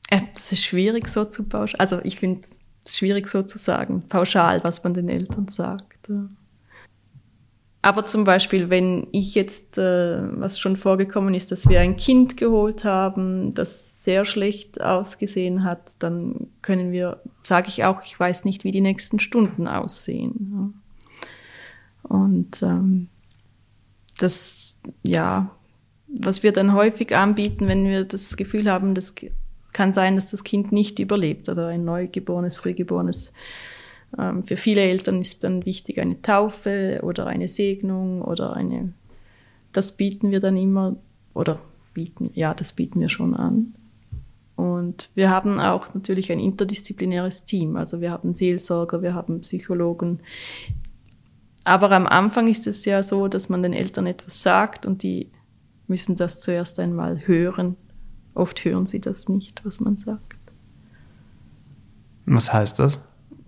Äh, 0.09 0.21
das 0.33 0.51
ist 0.53 0.63
schwierig 0.63 1.09
so 1.09 1.25
zu 1.25 1.43
pauschal. 1.43 1.79
Also 1.79 1.99
ich 2.03 2.19
finde 2.19 2.47
es 2.85 2.97
schwierig 2.97 3.27
so 3.27 3.43
zu 3.43 3.57
sagen, 3.57 4.03
pauschal, 4.07 4.63
was 4.63 4.83
man 4.83 4.93
den 4.93 5.09
Eltern 5.09 5.49
sagt. 5.49 6.09
Aber 7.85 8.07
zum 8.07 8.23
Beispiel, 8.23 8.71
wenn 8.71 9.05
ich 9.11 9.35
jetzt, 9.35 9.77
äh, 9.77 10.17
was 10.39 10.57
schon 10.57 10.75
vorgekommen 10.75 11.35
ist, 11.35 11.51
dass 11.51 11.69
wir 11.69 11.81
ein 11.81 11.97
Kind 11.97 12.35
geholt 12.35 12.83
haben, 12.83 13.53
das 13.53 14.03
sehr 14.03 14.25
schlecht 14.25 14.81
ausgesehen 14.81 15.63
hat, 15.63 15.91
dann 15.99 16.47
können 16.63 16.91
wir, 16.91 17.21
sage 17.43 17.67
ich 17.67 17.83
auch, 17.83 18.01
ich 18.03 18.19
weiß 18.19 18.43
nicht, 18.43 18.63
wie 18.63 18.71
die 18.71 18.81
nächsten 18.81 19.19
Stunden 19.19 19.67
aussehen. 19.67 20.81
Und 22.01 22.63
ähm, 22.63 23.09
das, 24.17 24.79
ja, 25.03 25.51
was 26.07 26.41
wir 26.41 26.53
dann 26.53 26.73
häufig 26.73 27.15
anbieten, 27.15 27.67
wenn 27.67 27.85
wir 27.85 28.03
das 28.03 28.35
Gefühl 28.35 28.67
haben, 28.67 28.95
das 28.95 29.13
kann 29.73 29.91
sein, 29.91 30.15
dass 30.15 30.31
das 30.31 30.43
Kind 30.43 30.71
nicht 30.71 30.97
überlebt 30.97 31.49
oder 31.49 31.67
ein 31.67 31.85
neugeborenes, 31.85 32.55
frühgeborenes 32.55 33.31
für 34.43 34.57
viele 34.57 34.81
Eltern 34.81 35.19
ist 35.19 35.43
dann 35.43 35.65
wichtig 35.65 35.99
eine 35.99 36.21
Taufe 36.21 37.01
oder 37.03 37.27
eine 37.27 37.47
Segnung 37.47 38.21
oder 38.21 38.55
eine, 38.55 38.93
das 39.73 39.91
bieten 39.91 40.31
wir 40.31 40.39
dann 40.39 40.55
immer, 40.55 40.95
oder 41.33 41.59
bieten, 41.93 42.29
ja, 42.33 42.53
das 42.53 42.73
bieten 42.73 43.01
wir 43.01 43.09
schon 43.09 43.33
an. 43.33 43.73
Und 44.55 45.09
wir 45.15 45.29
haben 45.29 45.59
auch 45.59 45.93
natürlich 45.93 46.31
ein 46.31 46.39
interdisziplinäres 46.39 47.43
Team. 47.43 47.75
Also 47.75 47.99
wir 47.99 48.11
haben 48.11 48.31
Seelsorger, 48.31 49.01
wir 49.01 49.13
haben 49.13 49.41
Psychologen. 49.41 50.19
Aber 51.65 51.91
am 51.91 52.07
Anfang 52.07 52.47
ist 52.47 52.67
es 52.67 52.85
ja 52.85 53.03
so, 53.03 53.27
dass 53.27 53.49
man 53.49 53.63
den 53.63 53.73
Eltern 53.73 54.05
etwas 54.05 54.41
sagt 54.41 54.85
und 54.85 55.03
die 55.03 55.31
müssen 55.87 56.15
das 56.15 56.39
zuerst 56.39 56.79
einmal 56.79 57.27
hören. 57.27 57.75
Oft 58.33 58.63
hören 58.63 58.85
sie 58.85 59.01
das 59.01 59.27
nicht, 59.27 59.65
was 59.65 59.79
man 59.79 59.97
sagt. 59.97 60.37
Was 62.25 62.53
heißt 62.53 62.79
das? 62.79 63.01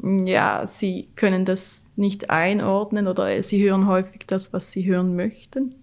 Ja, 0.03 0.65
sie 0.67 1.09
können 1.15 1.45
das 1.45 1.85
nicht 1.95 2.29
einordnen 2.29 3.07
oder 3.07 3.41
sie 3.41 3.63
hören 3.63 3.87
häufig 3.87 4.25
das, 4.27 4.53
was 4.53 4.71
sie 4.71 4.85
hören 4.85 5.15
möchten. 5.15 5.75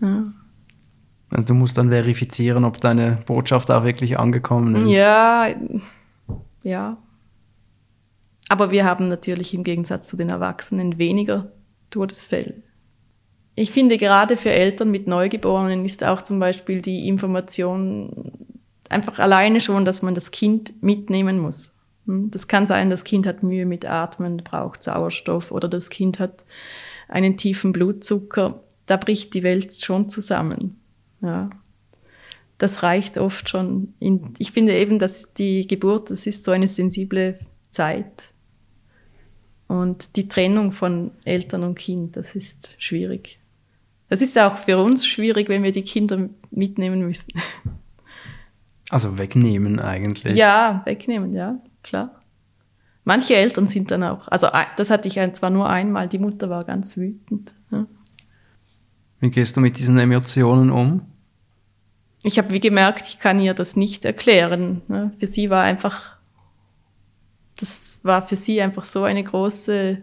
Ja. 0.00 0.32
Also 1.30 1.46
du 1.46 1.54
musst 1.54 1.76
dann 1.76 1.90
verifizieren, 1.90 2.64
ob 2.64 2.80
deine 2.80 3.18
Botschaft 3.26 3.70
auch 3.70 3.84
wirklich 3.84 4.18
angekommen 4.18 4.76
ist. 4.76 4.86
Ja, 4.86 5.48
ja. 6.62 6.98
Aber 8.48 8.70
wir 8.70 8.84
haben 8.84 9.08
natürlich 9.08 9.54
im 9.54 9.64
Gegensatz 9.64 10.06
zu 10.06 10.16
den 10.16 10.28
Erwachsenen 10.28 10.98
weniger 10.98 11.50
Todesfälle. 11.90 12.62
Ich 13.56 13.72
finde, 13.72 13.96
gerade 13.96 14.36
für 14.36 14.50
Eltern 14.50 14.90
mit 14.90 15.08
Neugeborenen 15.08 15.84
ist 15.84 16.04
auch 16.04 16.22
zum 16.22 16.38
Beispiel 16.38 16.80
die 16.80 17.08
Information 17.08 18.32
einfach 18.88 19.18
alleine 19.18 19.60
schon, 19.60 19.84
dass 19.84 20.02
man 20.02 20.14
das 20.14 20.30
Kind 20.30 20.80
mitnehmen 20.82 21.38
muss. 21.38 21.72
Hm, 22.06 22.30
das 22.30 22.48
kann 22.48 22.66
sein, 22.66 22.90
das 22.90 23.04
Kind 23.04 23.26
hat 23.26 23.42
Mühe 23.42 23.66
mit 23.66 23.84
Atmen, 23.84 24.38
braucht 24.38 24.82
Sauerstoff 24.82 25.50
oder 25.52 25.68
das 25.68 25.90
Kind 25.90 26.18
hat 26.18 26.44
einen 27.08 27.36
tiefen 27.36 27.72
Blutzucker. 27.72 28.62
Da 28.86 28.96
bricht 28.96 29.34
die 29.34 29.42
Welt 29.42 29.74
schon 29.74 30.08
zusammen. 30.08 30.80
Ja. 31.20 31.50
Das 32.58 32.82
reicht 32.82 33.18
oft 33.18 33.48
schon. 33.48 33.94
In, 33.98 34.34
ich 34.38 34.52
finde 34.52 34.74
eben, 34.74 34.98
dass 34.98 35.32
die 35.34 35.66
Geburt, 35.66 36.10
das 36.10 36.26
ist 36.26 36.44
so 36.44 36.52
eine 36.52 36.68
sensible 36.68 37.38
Zeit. 37.70 38.32
Und 39.68 40.16
die 40.16 40.28
Trennung 40.28 40.72
von 40.72 41.10
Eltern 41.24 41.64
und 41.64 41.74
Kind, 41.74 42.16
das 42.16 42.34
ist 42.34 42.76
schwierig. 42.78 43.40
Das 44.08 44.22
ist 44.22 44.38
auch 44.38 44.56
für 44.56 44.78
uns 44.78 45.06
schwierig, 45.06 45.48
wenn 45.48 45.64
wir 45.64 45.72
die 45.72 45.82
Kinder 45.82 46.28
mitnehmen 46.50 47.00
müssen. 47.00 47.32
Also 48.90 49.18
wegnehmen 49.18 49.80
eigentlich. 49.80 50.36
Ja, 50.36 50.82
wegnehmen, 50.84 51.32
ja, 51.32 51.58
klar. 51.82 52.20
Manche 53.04 53.36
Eltern 53.36 53.68
sind 53.68 53.90
dann 53.90 54.02
auch, 54.02 54.28
also 54.28 54.48
das 54.76 54.90
hatte 54.90 55.08
ich 55.08 55.14
zwar 55.34 55.50
nur 55.50 55.68
einmal, 55.68 56.08
die 56.08 56.18
Mutter 56.18 56.50
war 56.50 56.64
ganz 56.64 56.96
wütend. 56.96 57.54
Ja. 57.70 57.86
Wie 59.20 59.30
gehst 59.30 59.56
du 59.56 59.60
mit 59.60 59.78
diesen 59.78 59.98
Emotionen 59.98 60.70
um? 60.70 61.02
Ich 62.22 62.38
habe 62.38 62.50
wie 62.50 62.60
gemerkt, 62.60 63.06
ich 63.06 63.20
kann 63.20 63.38
ihr 63.38 63.54
das 63.54 63.76
nicht 63.76 64.04
erklären. 64.04 64.82
Ne? 64.88 65.12
Für 65.18 65.28
sie 65.28 65.50
war 65.50 65.62
einfach, 65.62 66.16
das 67.58 68.00
war 68.02 68.26
für 68.26 68.36
sie 68.36 68.60
einfach 68.60 68.84
so 68.84 69.04
eine 69.04 69.22
große 69.22 69.98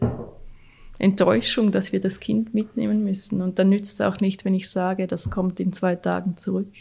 Enttäuschung, 0.99 1.71
dass 1.71 1.91
wir 1.91 1.99
das 1.99 2.21
Kind 2.21 2.53
mitnehmen 2.53 3.03
müssen. 3.03 3.41
Und 3.41 3.59
dann 3.59 3.69
nützt 3.69 3.99
es 3.99 4.01
auch 4.01 4.21
nicht, 4.21 4.45
wenn 4.45 4.53
ich 4.53 4.69
sage, 4.69 5.07
das 5.07 5.29
kommt 5.29 5.59
in 5.59 5.73
zwei 5.73 5.95
Tagen 5.95 6.37
zurück. 6.37 6.71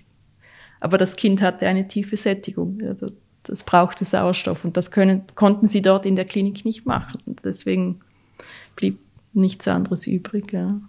Aber 0.82 0.98
das 0.98 1.14
Kind 1.14 1.40
hatte 1.40 1.68
eine 1.68 1.86
tiefe 1.86 2.16
Sättigung. 2.16 2.80
Also 2.82 3.06
das 3.44 3.62
brauchte 3.62 4.04
Sauerstoff 4.04 4.64
und 4.64 4.76
das 4.76 4.90
können, 4.90 5.22
konnten 5.36 5.66
sie 5.66 5.80
dort 5.80 6.04
in 6.06 6.16
der 6.16 6.24
Klinik 6.24 6.64
nicht 6.64 6.86
machen. 6.86 7.20
Deswegen 7.44 8.00
blieb 8.74 8.98
nichts 9.32 9.68
anderes 9.68 10.08
übrig. 10.08 10.52
Ja. 10.52 10.80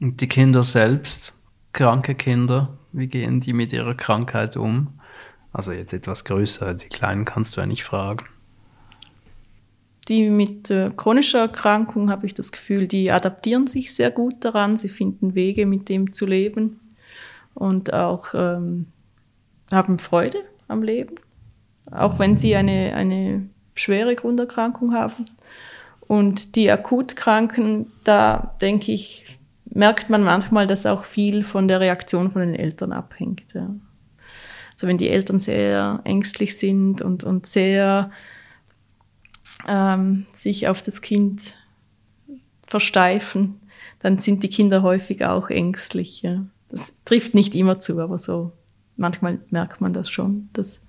Und 0.00 0.20
die 0.20 0.28
Kinder 0.28 0.62
selbst, 0.62 1.34
kranke 1.72 2.14
Kinder, 2.14 2.78
wie 2.92 3.08
gehen 3.08 3.40
die 3.40 3.52
mit 3.52 3.72
ihrer 3.72 3.96
Krankheit 3.96 4.56
um? 4.56 5.00
Also 5.52 5.72
jetzt 5.72 5.92
etwas 5.92 6.24
größere, 6.24 6.76
die 6.76 6.88
Kleinen 6.88 7.24
kannst 7.24 7.56
du 7.56 7.60
ja 7.60 7.66
nicht 7.66 7.82
fragen 7.82 8.24
die 10.08 10.30
mit 10.30 10.70
äh, 10.70 10.92
chronischer 10.96 11.40
Erkrankung, 11.40 12.10
habe 12.10 12.26
ich 12.26 12.34
das 12.34 12.52
Gefühl, 12.52 12.86
die 12.86 13.10
adaptieren 13.10 13.66
sich 13.66 13.92
sehr 13.92 14.12
gut 14.12 14.36
daran. 14.44 14.76
Sie 14.76 14.88
finden 14.88 15.34
Wege, 15.34 15.66
mit 15.66 15.88
dem 15.88 16.12
zu 16.12 16.26
leben 16.26 16.78
und 17.56 17.92
auch 17.92 18.34
ähm, 18.34 18.86
haben 19.72 19.98
Freude 19.98 20.38
am 20.68 20.82
Leben, 20.82 21.16
auch 21.90 22.18
wenn 22.18 22.36
sie 22.36 22.54
eine, 22.54 22.94
eine 22.94 23.48
schwere 23.74 24.14
Grunderkrankung 24.14 24.94
haben. 24.94 25.26
Und 26.06 26.54
die 26.54 26.70
Akutkranken, 26.70 27.90
da 28.04 28.54
denke 28.60 28.92
ich, 28.92 29.38
merkt 29.64 30.08
man 30.08 30.22
manchmal, 30.22 30.66
dass 30.66 30.86
auch 30.86 31.04
viel 31.04 31.42
von 31.42 31.66
der 31.66 31.80
Reaktion 31.80 32.30
von 32.30 32.40
den 32.40 32.54
Eltern 32.54 32.92
abhängt. 32.92 33.52
Ja. 33.54 33.74
Also 34.72 34.86
wenn 34.86 34.98
die 34.98 35.08
Eltern 35.08 35.40
sehr 35.40 36.00
ängstlich 36.04 36.56
sind 36.58 37.02
und, 37.02 37.24
und 37.24 37.46
sehr 37.46 38.10
ähm, 39.66 40.26
sich 40.30 40.68
auf 40.68 40.82
das 40.82 41.00
Kind 41.00 41.56
versteifen, 42.68 43.60
dann 44.00 44.18
sind 44.18 44.42
die 44.42 44.48
Kinder 44.48 44.82
häufig 44.82 45.24
auch 45.24 45.50
ängstlich. 45.50 46.22
Ja. 46.22 46.44
Das 46.68 46.92
trifft 47.04 47.34
nicht 47.34 47.54
immer 47.54 47.78
zu, 47.80 48.00
aber 48.00 48.18
so 48.18 48.52
manchmal 48.96 49.38
merkt 49.50 49.80
man 49.80 49.92
das 49.92 50.10
schon. 50.10 50.48
Dass 50.52 50.80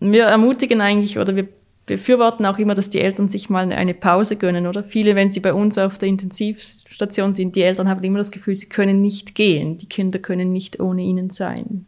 wir 0.00 0.24
ermutigen 0.24 0.80
eigentlich 0.80 1.18
oder 1.18 1.36
wir 1.36 1.48
befürworten 1.86 2.44
auch 2.46 2.58
immer, 2.58 2.74
dass 2.74 2.90
die 2.90 3.00
Eltern 3.00 3.28
sich 3.28 3.48
mal 3.48 3.70
eine 3.72 3.94
Pause 3.94 4.36
gönnen, 4.36 4.66
oder? 4.66 4.82
Viele, 4.82 5.14
wenn 5.14 5.30
sie 5.30 5.40
bei 5.40 5.54
uns 5.54 5.78
auf 5.78 5.98
der 5.98 6.08
Intensivstation 6.08 7.32
sind, 7.32 7.54
die 7.54 7.62
Eltern 7.62 7.88
haben 7.88 8.02
immer 8.02 8.18
das 8.18 8.32
Gefühl, 8.32 8.56
sie 8.56 8.68
können 8.68 9.00
nicht 9.00 9.34
gehen. 9.34 9.78
Die 9.78 9.88
Kinder 9.88 10.18
können 10.18 10.52
nicht 10.52 10.80
ohne 10.80 11.02
ihnen 11.02 11.30
sein. 11.30 11.86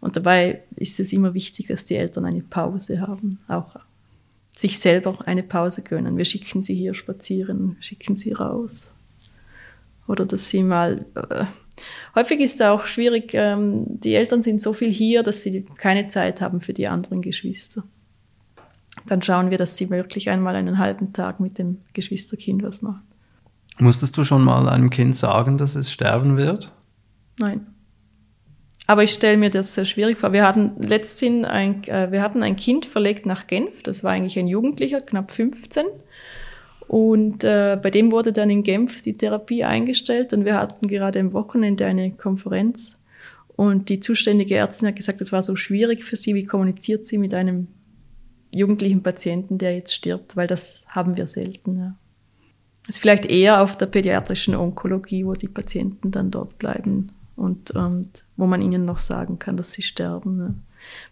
Und 0.00 0.16
dabei 0.16 0.62
ist 0.76 1.00
es 1.00 1.12
immer 1.12 1.34
wichtig, 1.34 1.66
dass 1.66 1.84
die 1.84 1.96
Eltern 1.96 2.24
eine 2.24 2.42
Pause 2.42 3.00
haben, 3.00 3.38
auch 3.48 3.76
sich 4.56 4.78
selber 4.80 5.16
eine 5.26 5.44
Pause 5.44 5.82
gönnen. 5.82 6.16
Wir 6.16 6.24
schicken 6.24 6.62
sie 6.62 6.74
hier 6.74 6.94
spazieren, 6.94 7.76
schicken 7.80 8.16
sie 8.16 8.32
raus. 8.32 8.92
Oder 10.08 10.26
dass 10.26 10.48
sie 10.48 10.64
mal. 10.64 11.06
Äh, 11.14 11.44
häufig 12.16 12.40
ist 12.40 12.56
es 12.56 12.66
auch 12.66 12.86
schwierig, 12.86 13.34
ähm, 13.34 13.84
die 13.86 14.14
Eltern 14.14 14.42
sind 14.42 14.60
so 14.60 14.72
viel 14.72 14.90
hier, 14.90 15.22
dass 15.22 15.42
sie 15.44 15.64
keine 15.76 16.08
Zeit 16.08 16.40
haben 16.40 16.60
für 16.60 16.72
die 16.72 16.88
anderen 16.88 17.22
Geschwister. 17.22 17.84
Dann 19.06 19.22
schauen 19.22 19.50
wir, 19.50 19.58
dass 19.58 19.76
sie 19.76 19.90
wirklich 19.90 20.28
einmal 20.30 20.56
einen 20.56 20.78
halben 20.78 21.12
Tag 21.12 21.38
mit 21.38 21.58
dem 21.58 21.78
Geschwisterkind 21.92 22.64
was 22.64 22.82
machen. 22.82 23.02
Musstest 23.78 24.16
du 24.16 24.24
schon 24.24 24.42
mal 24.42 24.68
einem 24.68 24.90
Kind 24.90 25.16
sagen, 25.16 25.56
dass 25.56 25.76
es 25.76 25.92
sterben 25.92 26.36
wird? 26.36 26.72
Nein. 27.38 27.66
Aber 28.88 29.02
ich 29.02 29.12
stelle 29.12 29.36
mir 29.36 29.50
das 29.50 29.74
sehr 29.74 29.84
schwierig 29.84 30.18
vor. 30.18 30.32
Wir 30.32 30.46
hatten 30.46 30.72
letztens 30.80 31.44
ein, 31.44 31.84
äh, 31.84 32.10
wir 32.10 32.22
hatten 32.22 32.42
ein 32.42 32.56
Kind 32.56 32.86
verlegt 32.86 33.26
nach 33.26 33.46
Genf. 33.46 33.82
Das 33.82 34.02
war 34.02 34.12
eigentlich 34.12 34.38
ein 34.38 34.48
Jugendlicher, 34.48 35.00
knapp 35.00 35.30
15. 35.30 35.84
Und 36.88 37.44
äh, 37.44 37.78
bei 37.80 37.90
dem 37.90 38.10
wurde 38.10 38.32
dann 38.32 38.48
in 38.48 38.62
Genf 38.62 39.02
die 39.02 39.12
Therapie 39.12 39.62
eingestellt. 39.62 40.32
Und 40.32 40.46
wir 40.46 40.56
hatten 40.56 40.88
gerade 40.88 41.20
am 41.20 41.34
Wochenende 41.34 41.84
eine 41.84 42.10
Konferenz. 42.12 42.98
Und 43.56 43.90
die 43.90 44.00
zuständige 44.00 44.56
Ärztin 44.56 44.88
hat 44.88 44.96
gesagt, 44.96 45.20
es 45.20 45.30
war 45.30 45.42
so 45.42 45.54
schwierig 45.54 46.04
für 46.04 46.16
sie. 46.16 46.34
Wie 46.34 46.46
kommuniziert 46.46 47.06
sie 47.06 47.18
mit 47.18 47.34
einem 47.34 47.68
jugendlichen 48.54 49.02
Patienten, 49.02 49.58
der 49.58 49.74
jetzt 49.74 49.92
stirbt? 49.92 50.34
Weil 50.34 50.46
das 50.46 50.86
haben 50.88 51.18
wir 51.18 51.26
selten. 51.26 51.76
Ja. 51.76 51.96
Das 52.86 52.96
ist 52.96 53.02
vielleicht 53.02 53.26
eher 53.26 53.60
auf 53.60 53.76
der 53.76 53.86
pädiatrischen 53.86 54.54
Onkologie, 54.54 55.26
wo 55.26 55.34
die 55.34 55.48
Patienten 55.48 56.10
dann 56.10 56.30
dort 56.30 56.58
bleiben 56.58 57.12
und, 57.36 57.70
und 57.72 58.24
wo 58.38 58.46
man 58.46 58.62
ihnen 58.62 58.86
noch 58.86 58.98
sagen 58.98 59.38
kann, 59.38 59.58
dass 59.58 59.72
sie 59.72 59.82
sterben. 59.82 60.36
Ne? 60.38 60.54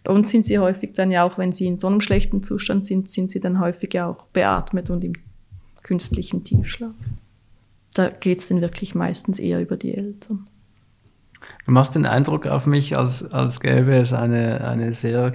Bei 0.03 0.11
uns 0.11 0.29
sind 0.29 0.43
sie 0.43 0.57
häufig 0.57 0.93
dann 0.93 1.11
ja 1.11 1.23
auch, 1.23 1.37
wenn 1.37 1.51
sie 1.51 1.67
in 1.67 1.77
so 1.77 1.85
einem 1.85 2.01
schlechten 2.01 2.41
Zustand 2.41 2.87
sind, 2.87 3.11
sind 3.11 3.29
sie 3.29 3.39
dann 3.39 3.59
häufig 3.59 3.93
ja 3.93 4.07
auch 4.07 4.23
beatmet 4.33 4.89
und 4.89 5.03
im 5.03 5.13
künstlichen 5.87 6.43
Tiefschlaf. 6.43 6.93
Da 7.93 8.09
geht 8.09 8.39
es 8.39 8.49
dann 8.49 8.61
wirklich 8.61 8.93
meistens 8.93 9.39
eher 9.39 9.61
über 9.61 9.77
die 9.77 9.95
Eltern. 9.95 10.47
Du 11.65 11.71
machst 11.71 11.95
den 11.95 12.05
Eindruck 12.05 12.45
auf 12.45 12.65
mich, 12.65 12.97
als, 12.97 13.23
als 13.31 13.59
gäbe 13.61 13.95
es 13.95 14.13
eine, 14.13 14.67
eine 14.67 14.93
sehr 14.93 15.31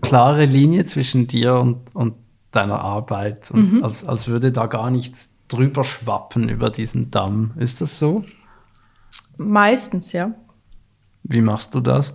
klare 0.00 0.44
Linie 0.44 0.84
zwischen 0.84 1.26
dir 1.26 1.56
und, 1.56 1.94
und 1.94 2.14
deiner 2.52 2.80
Arbeit 2.80 3.50
und 3.50 3.74
mhm. 3.74 3.84
als, 3.84 4.04
als 4.04 4.28
würde 4.28 4.52
da 4.52 4.66
gar 4.66 4.90
nichts 4.90 5.34
drüber 5.48 5.84
schwappen 5.84 6.48
über 6.48 6.70
diesen 6.70 7.10
Damm. 7.10 7.52
Ist 7.56 7.80
das 7.80 7.98
so? 7.98 8.24
Meistens, 9.36 10.12
ja. 10.12 10.34
Wie 11.24 11.40
machst 11.40 11.74
du 11.74 11.80
das? 11.80 12.14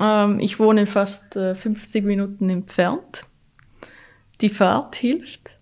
Ähm, 0.00 0.38
ich 0.40 0.58
wohne 0.58 0.86
fast 0.86 1.36
äh, 1.36 1.54
50 1.54 2.04
Minuten 2.04 2.50
entfernt. 2.50 3.26
Die 4.40 4.48
Fahrt 4.48 4.96
hilft, 4.96 5.58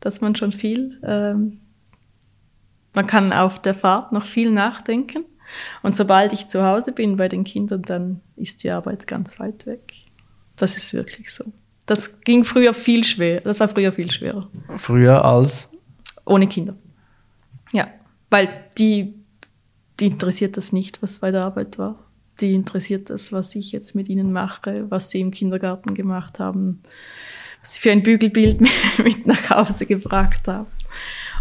dass 0.00 0.20
man 0.20 0.34
schon 0.36 0.52
viel, 0.52 1.00
ähm, 1.02 1.60
man 2.94 3.06
kann 3.06 3.32
auf 3.32 3.60
der 3.60 3.74
Fahrt 3.74 4.12
noch 4.12 4.26
viel 4.26 4.50
nachdenken. 4.50 5.24
Und 5.82 5.96
sobald 5.96 6.32
ich 6.32 6.48
zu 6.48 6.62
Hause 6.64 6.92
bin 6.92 7.16
bei 7.16 7.28
den 7.28 7.44
Kindern, 7.44 7.82
dann 7.82 8.20
ist 8.36 8.64
die 8.64 8.70
Arbeit 8.70 9.06
ganz 9.06 9.38
weit 9.40 9.66
weg. 9.66 9.94
Das 10.56 10.76
ist 10.76 10.92
wirklich 10.92 11.32
so. 11.32 11.44
Das 11.86 12.20
ging 12.20 12.44
früher 12.44 12.74
viel 12.74 13.04
schwer. 13.04 13.40
Das 13.40 13.60
war 13.60 13.68
früher 13.68 13.92
viel 13.92 14.10
schwerer. 14.10 14.50
Früher 14.76 15.24
als? 15.24 15.70
Ohne 16.26 16.46
Kinder. 16.46 16.74
Ja, 17.72 17.88
weil 18.28 18.48
die 18.76 19.18
die 20.00 20.06
interessiert 20.06 20.56
das 20.56 20.72
nicht, 20.72 21.02
was 21.02 21.18
bei 21.18 21.30
der 21.30 21.44
Arbeit 21.44 21.78
war. 21.78 21.96
Die 22.40 22.54
interessiert 22.54 23.10
das, 23.10 23.32
was 23.32 23.54
ich 23.54 23.72
jetzt 23.72 23.94
mit 23.94 24.08
ihnen 24.08 24.32
mache, 24.32 24.86
was 24.90 25.10
sie 25.10 25.20
im 25.20 25.32
Kindergarten 25.32 25.94
gemacht 25.94 26.38
haben, 26.38 26.80
was 27.60 27.74
sie 27.74 27.80
für 27.80 27.90
ein 27.92 28.02
Bügelbild 28.02 28.60
mit 29.02 29.26
nach 29.26 29.50
Hause 29.50 29.86
gebracht 29.86 30.46
haben. 30.46 30.66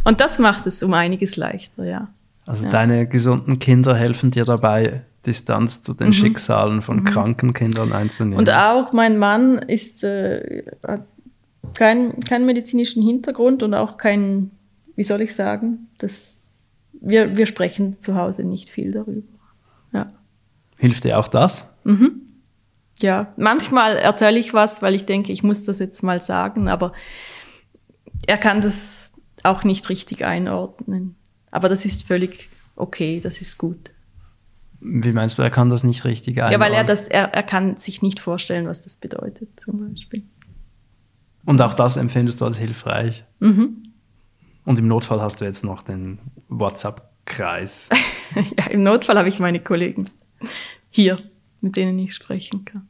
Und 0.03 0.19
das 0.21 0.39
macht 0.39 0.67
es 0.67 0.83
um 0.83 0.93
einiges 0.93 1.35
leichter, 1.35 1.83
ja. 1.85 2.07
Also 2.45 2.63
Ja. 2.65 2.71
deine 2.71 3.07
gesunden 3.07 3.59
Kinder 3.59 3.95
helfen 3.95 4.31
dir 4.31 4.45
dabei, 4.45 5.01
Distanz 5.25 5.81
zu 5.81 5.93
den 5.93 6.13
Schicksalen 6.13 6.81
von 6.81 7.03
kranken 7.03 7.53
Kindern 7.53 7.91
einzunehmen. 7.91 8.35
Mhm. 8.35 8.39
Und 8.39 8.49
auch 8.53 8.93
mein 8.93 9.17
Mann 9.17 9.57
ist, 9.57 10.03
äh, 10.05 10.63
hat 10.87 11.05
keinen 11.73 12.21
keinen 12.21 12.45
medizinischen 12.45 13.03
Hintergrund 13.03 13.63
und 13.63 13.73
auch 13.73 13.97
kein, 13.97 14.51
wie 14.95 15.03
soll 15.03 15.21
ich 15.21 15.35
sagen, 15.35 15.89
das, 15.97 16.45
wir, 17.01 17.35
wir 17.35 17.45
sprechen 17.45 17.97
zu 17.99 18.15
Hause 18.15 18.45
nicht 18.45 18.69
viel 18.69 18.91
darüber. 18.91 19.27
Ja. 19.91 20.07
Hilft 20.77 21.03
dir 21.03 21.19
auch 21.19 21.27
das? 21.27 21.67
Ja, 23.01 23.33
manchmal 23.37 23.97
erzähle 23.97 24.39
ich 24.39 24.53
was, 24.53 24.81
weil 24.81 24.95
ich 24.95 25.05
denke, 25.05 25.31
ich 25.31 25.43
muss 25.43 25.63
das 25.63 25.79
jetzt 25.79 26.01
mal 26.01 26.21
sagen, 26.21 26.67
aber 26.67 26.93
er 28.25 28.37
kann 28.37 28.61
das 28.61 29.11
auch 29.43 29.63
nicht 29.63 29.89
richtig 29.89 30.25
einordnen. 30.25 31.15
Aber 31.51 31.69
das 31.69 31.85
ist 31.85 32.03
völlig 32.03 32.49
okay, 32.75 33.19
das 33.19 33.41
ist 33.41 33.57
gut. 33.57 33.91
Wie 34.79 35.11
meinst 35.11 35.37
du, 35.37 35.41
er 35.41 35.49
kann 35.49 35.69
das 35.69 35.83
nicht 35.83 36.05
richtig 36.05 36.37
Ja, 36.37 36.45
weil 36.45 36.73
er 36.73 36.79
einordnen? 36.79 36.87
das, 36.87 37.07
er, 37.07 37.33
er 37.33 37.43
kann 37.43 37.77
sich 37.77 38.01
nicht 38.01 38.19
vorstellen, 38.19 38.67
was 38.67 38.81
das 38.81 38.97
bedeutet, 38.97 39.49
zum 39.59 39.89
Beispiel. 39.89 40.23
Und 41.45 41.61
auch 41.61 41.73
das 41.73 41.97
empfindest 41.97 42.41
du 42.41 42.45
als 42.45 42.57
hilfreich. 42.57 43.25
Mhm. 43.39 43.83
Und 44.65 44.77
im 44.77 44.87
Notfall 44.87 45.21
hast 45.21 45.39
du 45.39 45.45
jetzt 45.45 45.63
noch 45.63 45.81
den 45.81 46.19
WhatsApp-Kreis. 46.49 47.89
ja, 48.35 48.67
im 48.69 48.83
Notfall 48.83 49.17
habe 49.17 49.29
ich 49.29 49.39
meine 49.39 49.61
Kollegen 49.61 50.09
hier, 50.89 51.17
mit 51.61 51.75
denen 51.75 51.97
ich 51.99 52.13
sprechen 52.13 52.65
kann. 52.65 52.87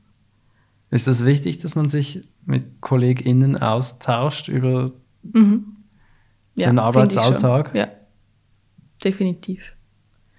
Ist 0.89 1.07
es 1.07 1.19
das 1.19 1.25
wichtig, 1.25 1.57
dass 1.59 1.75
man 1.75 1.89
sich 1.89 2.27
mit 2.45 2.79
KollegInnen 2.81 3.57
austauscht 3.57 4.47
über 4.47 4.91
Ja, 6.55 6.69
Den 6.69 6.79
Arbeitsalltag? 6.79 7.75
Ja, 7.75 7.89
definitiv. 9.03 9.73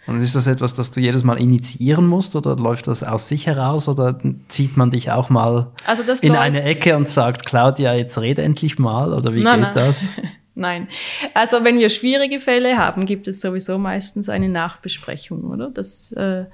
Und 0.07 0.23
ist 0.23 0.35
das 0.35 0.47
etwas, 0.47 0.73
das 0.73 0.91
du 0.91 1.01
jedes 1.01 1.23
Mal 1.23 1.39
initiieren 1.39 2.07
musst 2.07 2.35
oder 2.35 2.57
läuft 2.57 2.87
das 2.87 3.03
aus 3.03 3.29
sich 3.29 3.47
heraus 3.47 3.89
oder 3.89 4.19
zieht 4.49 4.79
man 4.79 4.91
dich 4.91 5.11
auch 5.11 5.29
mal 5.29 5.71
Also 5.85 6.03
in 6.23 6.35
eine 6.35 6.63
Ecke 6.63 6.97
und 6.97 7.11
sagt, 7.11 7.45
Claudia, 7.45 7.93
jetzt 7.95 8.19
rede 8.19 8.41
endlich 8.41 8.79
mal 8.79 9.13
oder 9.13 9.35
wie 9.35 9.43
Nein, 9.43 9.61
geht 9.61 9.75
nein. 9.75 9.87
das? 9.87 10.05
Nein. 10.55 10.89
Also 11.35 11.63
wenn 11.63 11.79
wir 11.79 11.91
schwierige 11.91 12.41
Fälle 12.41 12.79
haben, 12.79 13.05
gibt 13.05 13.29
es 13.29 13.43
sowieso 13.43 13.77
meistens 13.77 14.31
eine 14.31 14.49
Nachbesprechung, 14.49 15.45
oder? 15.45 15.69
Das, 15.71 16.11
äh, 16.13 16.47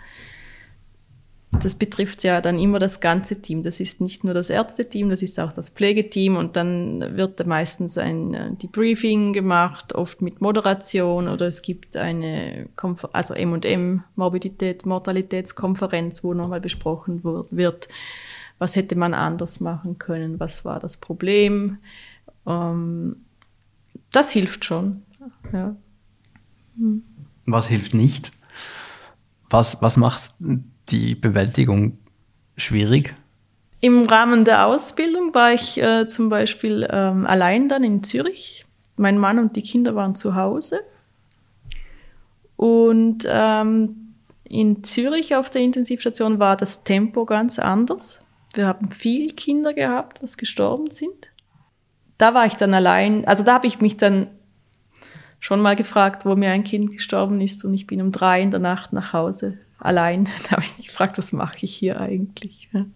das 1.63 1.75
betrifft 1.75 2.23
ja 2.23 2.41
dann 2.41 2.59
immer 2.59 2.79
das 2.79 3.01
ganze 3.01 3.41
Team. 3.41 3.63
Das 3.63 3.81
ist 3.81 4.01
nicht 4.01 4.25
nur 4.25 4.35
das 4.35 4.51
Ärzteteam, 4.51 5.09
das 5.11 5.23
ist 5.23 5.39
auch 5.41 5.53
das 5.53 5.71
Pflegeteam 5.71 6.37
und 6.37 6.57
dann 6.57 7.17
wird 7.17 7.47
meistens 7.47 7.99
ein 7.99 8.35
äh, 8.35 8.55
Debriefing 8.55 9.33
gemacht, 9.33 9.95
oft 9.95 10.23
mit 10.23 10.41
Moderation 10.41 11.29
oder 11.29 11.47
es 11.47 11.63
gibt 11.63 11.97
eine 11.97 12.69
Konfer 12.77 13.11
also 13.13 13.35
M&M 13.35 14.03
Morbidität, 14.17 14.87
Mortalitätskonferenz, 14.87 16.25
wo 16.25 16.35
nochmal 16.35 16.61
besprochen 16.61 17.23
wird, 17.51 17.89
was 18.59 18.77
hätte 18.77 18.97
man 18.97 19.15
anders 19.15 19.61
machen 19.61 19.99
können, 19.99 20.41
was 20.41 20.65
war 20.65 20.81
das 20.81 20.97
Problem. 20.97 21.79
Ähm, 22.47 23.13
das 24.13 24.31
hilft 24.31 24.65
schon. 24.65 25.03
Ja. 25.53 25.77
Was 27.47 27.69
hilft 27.69 27.95
nicht? 27.95 28.33
Was, 29.51 29.81
was 29.83 29.97
macht 29.97 30.35
die 30.91 31.15
Bewältigung 31.15 31.99
schwierig? 32.57 33.15
Im 33.81 34.05
Rahmen 34.07 34.45
der 34.45 34.67
Ausbildung 34.67 35.35
war 35.35 35.53
ich 35.53 35.81
äh, 35.83 36.09
zum 36.09 36.29
Beispiel 36.29 36.89
ähm, 36.91 37.27
allein 37.27 37.69
dann 37.69 37.85
in 37.85 38.03
Zürich. 38.03 38.65
Mein 38.97 39.19
Mann 39.19 39.39
und 39.39 39.57
die 39.57 39.63
Kinder 39.63 39.95
waren 39.95 40.15
zu 40.15 40.35
Hause. 40.35 40.81
Und 42.57 43.27
ähm, 43.29 44.15
in 44.45 44.85
Zürich 44.85 45.35
auf 45.37 45.51
der 45.51 45.63
Intensivstation 45.63 46.39
war 46.39 46.57
das 46.57 46.85
Tempo 46.85 47.25
ganz 47.25 47.59
anders. 47.59 48.23
Wir 48.55 48.69
haben 48.69 48.91
viel 48.91 49.33
Kinder 49.33 49.75
gehabt, 49.75 50.23
was 50.23 50.37
gestorben 50.37 50.91
sind. 50.91 51.31
Da 52.19 52.35
war 52.35 52.47
ich 52.47 52.55
dann 52.55 52.73
allein, 52.73 53.27
also 53.27 53.43
da 53.43 53.55
habe 53.55 53.67
ich 53.67 53.81
mich 53.81 53.97
dann 53.97 54.29
schon 55.45 55.61
mal 55.61 55.77
gefragt, 55.77 56.25
wo 56.25 56.35
mir 56.37 56.53
ein 56.53 56.65
Kind 56.65 56.93
gestorben 56.93 57.43
ist 57.43 57.67
und 57.67 57.75
ich 57.75 57.87
bin 57.87 58.01
um 58.01 58.13
drei 58.13 58.41
in 58.41 58.51
der 58.51 58.61
Nacht 58.61 58.95
nach 58.95 59.13
Hause 59.13 59.59
allein. 59.79 60.25
Da 60.45 60.53
habe 60.53 60.63
ich 60.63 60.79
mich 60.79 60.89
gefragt, 60.89 61.19
was 61.19 61.33
mache 61.33 61.59
ich 61.61 61.75
hier 61.75 62.01
eigentlich? 62.01 62.71
Ja. 62.73 62.87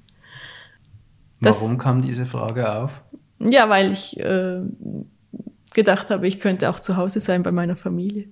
Das- 1.43 1.61
Warum 1.61 1.77
kam 1.77 2.01
diese 2.01 2.25
Frage 2.25 2.73
auf? 2.73 3.03
Ja, 3.39 3.69
weil 3.69 3.93
ich 3.93 4.19
äh, 4.19 4.61
gedacht 5.75 6.09
habe, 6.09 6.27
ich 6.27 6.41
könnte 6.41 6.71
auch 6.71 6.81
zu 6.81 6.97
Hause 6.97 7.21
sein 7.21 7.43
bei 7.43 7.53
meiner 7.53 7.77
Familie. 7.77 8.25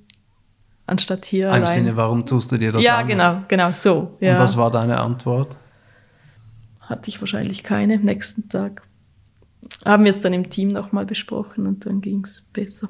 Anstatt 0.87 1.27
hier 1.27 1.49
Im 1.49 1.55
allein. 1.55 1.67
Sinne, 1.69 1.97
warum 1.97 2.25
tust 2.25 2.51
du 2.51 2.57
dir 2.57 2.73
das 2.73 2.83
ja, 2.83 2.97
an? 2.99 3.07
genau, 3.07 3.43
genau 3.49 3.71
so. 3.73 4.17
Ja. 4.21 4.37
Und 4.37 4.41
was 4.41 4.57
war 4.57 4.71
deine 4.71 4.99
Antwort? 4.99 5.59
Hatte 6.81 7.09
ich 7.11 7.21
wahrscheinlich 7.21 7.63
keine. 7.65 7.97
Am 7.97 8.01
nächsten 8.01 8.49
Tag 8.49 8.83
haben 9.85 10.05
wir 10.05 10.11
es 10.11 10.21
dann 10.21 10.33
im 10.33 10.49
Team 10.49 10.69
nochmal 10.69 11.05
besprochen 11.05 11.67
und 11.67 11.85
dann 11.85 12.01
ging 12.01 12.25
es 12.25 12.41
besser. 12.41 12.89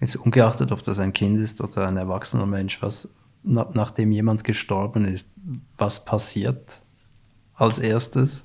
Jetzt 0.00 0.16
ungeachtet, 0.16 0.72
ob 0.72 0.82
das 0.82 0.98
ein 0.98 1.12
Kind 1.12 1.38
ist 1.38 1.60
oder 1.60 1.86
ein 1.86 1.96
erwachsener 1.96 2.46
Mensch, 2.46 2.80
was 2.82 3.10
na, 3.42 3.68
nachdem 3.72 4.12
jemand 4.12 4.44
gestorben 4.44 5.04
ist, 5.04 5.30
was 5.76 6.04
passiert 6.04 6.80
als 7.54 7.78
erstes? 7.78 8.44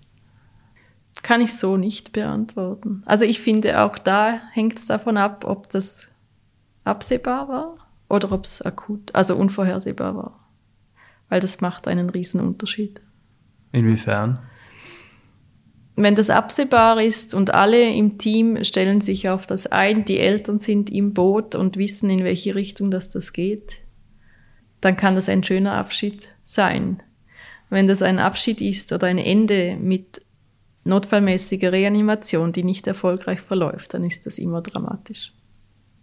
Kann 1.21 1.41
ich 1.41 1.53
so 1.57 1.77
nicht 1.77 2.13
beantworten. 2.13 3.03
Also 3.05 3.25
ich 3.25 3.41
finde, 3.41 3.81
auch 3.83 3.97
da 3.97 4.39
hängt 4.51 4.77
es 4.77 4.85
davon 4.85 5.17
ab, 5.17 5.43
ob 5.45 5.69
das 5.69 6.07
absehbar 6.83 7.47
war 7.47 7.77
oder 8.09 8.31
ob 8.31 8.45
es 8.45 8.61
akut, 8.61 9.13
also 9.15 9.35
unvorhersehbar 9.35 10.15
war. 10.15 10.39
Weil 11.29 11.39
das 11.39 11.61
macht 11.61 11.87
einen 11.87 12.09
riesen 12.09 12.39
Unterschied. 12.41 13.01
Inwiefern? 13.71 14.39
Wenn 15.97 16.15
das 16.15 16.29
absehbar 16.29 17.01
ist 17.01 17.33
und 17.33 17.53
alle 17.53 17.89
im 17.93 18.17
Team 18.17 18.63
stellen 18.65 18.99
sich 18.99 19.29
auf 19.29 19.47
das 19.47 19.67
ein, 19.67 20.03
die 20.03 20.19
Eltern 20.19 20.59
sind 20.59 20.89
im 20.89 21.13
Boot 21.13 21.55
und 21.55 21.77
wissen, 21.77 22.09
in 22.09 22.23
welche 22.23 22.53
Richtung 22.53 22.91
das, 22.91 23.09
das 23.09 23.31
geht, 23.31 23.79
dann 24.81 24.97
kann 24.97 25.15
das 25.15 25.29
ein 25.29 25.43
schöner 25.43 25.77
Abschied 25.77 26.29
sein. 26.43 27.01
Wenn 27.69 27.87
das 27.87 28.01
ein 28.01 28.19
Abschied 28.19 28.61
ist 28.61 28.91
oder 28.91 29.07
ein 29.07 29.17
Ende 29.17 29.77
mit 29.77 30.21
notfallmäßiger 30.83 31.71
Reanimation, 31.71 32.51
die 32.51 32.63
nicht 32.63 32.85
erfolgreich 32.87 33.39
verläuft, 33.39 33.93
dann 33.93 34.03
ist 34.03 34.25
das 34.25 34.37
immer 34.37 34.61
dramatisch. 34.61 35.33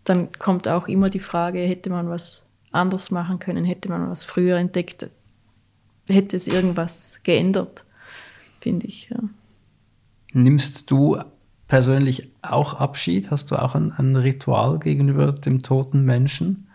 Dann 0.05 0.33
kommt 0.33 0.66
auch 0.68 0.88
immer 0.88 1.11
die 1.11 1.20
Frage, 1.20 1.61
hätte 1.61 1.90
man 1.90 2.09
was 2.09 2.44
anders 2.72 3.11
machen 3.11 3.38
können, 3.38 3.64
hätte 3.64 3.88
man 3.90 4.11
was 4.11 4.24
früher 4.24 4.57
entdeckt, 4.57 5.09
hätte 6.09 6.37
es 6.37 6.48
irgendwas 6.48 7.20
geändert, 7.22 7.85
finde 8.61 8.87
ich. 8.87 9.11
Ja. 9.11 9.18
Nimmst 10.32 10.90
du 10.90 11.18
persönlich 11.66 12.32
auch 12.42 12.74
Abschied? 12.74 13.30
Hast 13.30 13.50
du 13.50 13.56
auch 13.56 13.74
ein, 13.74 13.92
ein 13.92 14.16
Ritual 14.16 14.78
gegenüber 14.78 15.32
dem 15.32 15.62
toten 15.62 16.04
Menschen? 16.04 16.68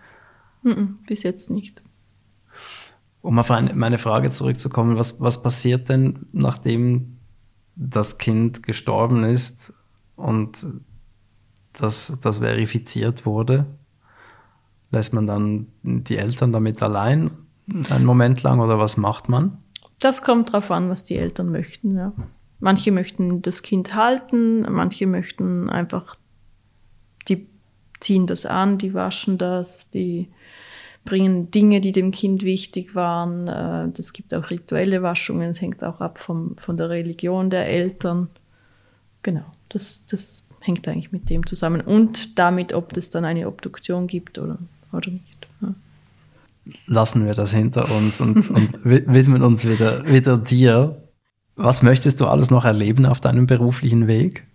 Bis 1.08 1.24
jetzt 1.24 1.50
nicht. 1.50 1.84
Um 3.22 3.40
auf 3.40 3.52
eine, 3.52 3.74
meine 3.74 3.98
Frage 3.98 4.30
zurückzukommen, 4.30 4.98
was, 4.98 5.20
was 5.22 5.42
passiert 5.42 5.90
denn, 5.90 6.28
nachdem 6.32 7.18
das 7.76 8.18
Kind 8.18 8.64
gestorben 8.64 9.24
ist 9.24 9.74
und 10.16 10.66
das, 11.74 12.18
das 12.22 12.40
verifiziert 12.40 13.26
wurde? 13.26 13.66
Lässt 14.92 15.14
man 15.14 15.28
dann 15.28 15.68
die 15.84 16.18
Eltern 16.18 16.52
damit 16.52 16.82
allein 16.82 17.32
einen 17.90 18.06
Moment 18.06 18.44
lang 18.44 18.60
oder 18.60 18.80
was 18.80 18.98
macht 18.98 19.30
man? 19.30 19.58
Das 20.00 20.22
kommt 20.22 20.50
darauf 20.50 20.72
an, 20.72 20.90
was 20.90 21.04
die 21.04 21.18
Eltern 21.18 21.52
möchten. 21.52 21.96
Ja. 21.96 22.14
Manche 22.60 22.92
möchten 22.92 23.42
das 23.42 23.62
Kind 23.62 23.94
halten, 23.94 24.62
manche 24.62 25.06
möchten 25.06 25.70
einfach, 25.70 26.16
die 27.28 27.46
ziehen 28.00 28.26
das 28.28 28.46
an, 28.46 28.78
die 28.78 28.94
waschen 28.94 29.38
das, 29.38 29.90
die 29.92 30.28
bringen 31.06 31.52
Dinge, 31.52 31.82
die 31.82 31.92
dem 31.92 32.12
Kind 32.12 32.44
wichtig 32.44 32.96
waren. 32.96 33.48
Äh, 33.48 33.92
Das 33.94 34.12
gibt 34.12 34.34
auch 34.34 34.50
rituelle 34.50 35.02
Waschungen, 35.04 35.50
es 35.50 35.62
hängt 35.62 35.84
auch 35.84 36.02
ab 36.02 36.18
vom, 36.20 36.58
von 36.58 36.78
der 36.78 36.90
Religion 36.90 37.50
der 37.50 37.68
Eltern. 37.68 38.28
Genau, 39.24 39.46
das, 39.70 40.04
das 40.10 40.44
hängt 40.60 40.88
eigentlich 40.88 41.12
mit 41.12 41.30
dem 41.30 41.46
zusammen. 41.46 41.82
Und 41.82 42.38
damit, 42.40 42.74
ob 42.74 42.98
es 42.98 43.10
dann 43.10 43.24
eine 43.24 43.48
Obduktion 43.48 44.08
gibt 44.08 44.38
oder, 44.40 44.58
oder 44.92 45.12
nicht. 45.12 45.48
Lassen 46.88 47.26
wir 47.26 47.34
das 47.34 47.54
hinter 47.54 47.90
uns 47.96 48.20
und, 48.20 48.50
und 48.50 48.84
wi- 48.84 49.06
widmen 49.08 49.42
uns 49.44 49.66
wieder, 49.66 50.06
wieder 50.06 50.38
dir. 50.38 51.02
Was 51.58 51.82
möchtest 51.82 52.22
du 52.22 52.28
alles 52.28 52.52
noch 52.52 52.66
erleben 52.66 53.08
auf 53.08 53.20
deinem 53.20 53.48
beruflichen 53.48 54.06
Weg? 54.06 54.46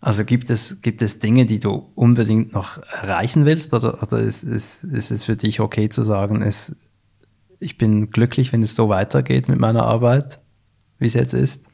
Also 0.00 0.24
gibt 0.24 0.48
es, 0.48 0.80
gibt 0.80 1.02
es 1.02 1.18
Dinge, 1.18 1.44
die 1.44 1.58
du 1.58 1.90
unbedingt 1.96 2.52
noch 2.52 2.78
erreichen 3.02 3.44
willst 3.44 3.74
oder, 3.74 4.00
oder 4.00 4.20
ist, 4.20 4.44
ist, 4.44 4.84
ist 4.84 5.10
es 5.10 5.24
für 5.24 5.34
dich 5.34 5.58
okay 5.58 5.88
zu 5.88 6.02
sagen, 6.02 6.42
es, 6.42 6.92
ich 7.58 7.78
bin 7.78 8.10
glücklich, 8.10 8.52
wenn 8.52 8.62
es 8.62 8.76
so 8.76 8.88
weitergeht 8.88 9.48
mit 9.48 9.58
meiner 9.58 9.82
Arbeit, 9.82 10.38
wie 11.00 11.08
es 11.08 11.14
jetzt 11.14 11.34
ist? 11.34 11.66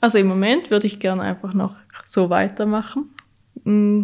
Also 0.00 0.18
im 0.18 0.26
Moment 0.26 0.72
würde 0.72 0.88
ich 0.88 0.98
gerne 0.98 1.22
einfach 1.22 1.54
noch 1.54 1.76
so 2.02 2.28
weitermachen. 2.28 3.10
Mm, 3.62 4.02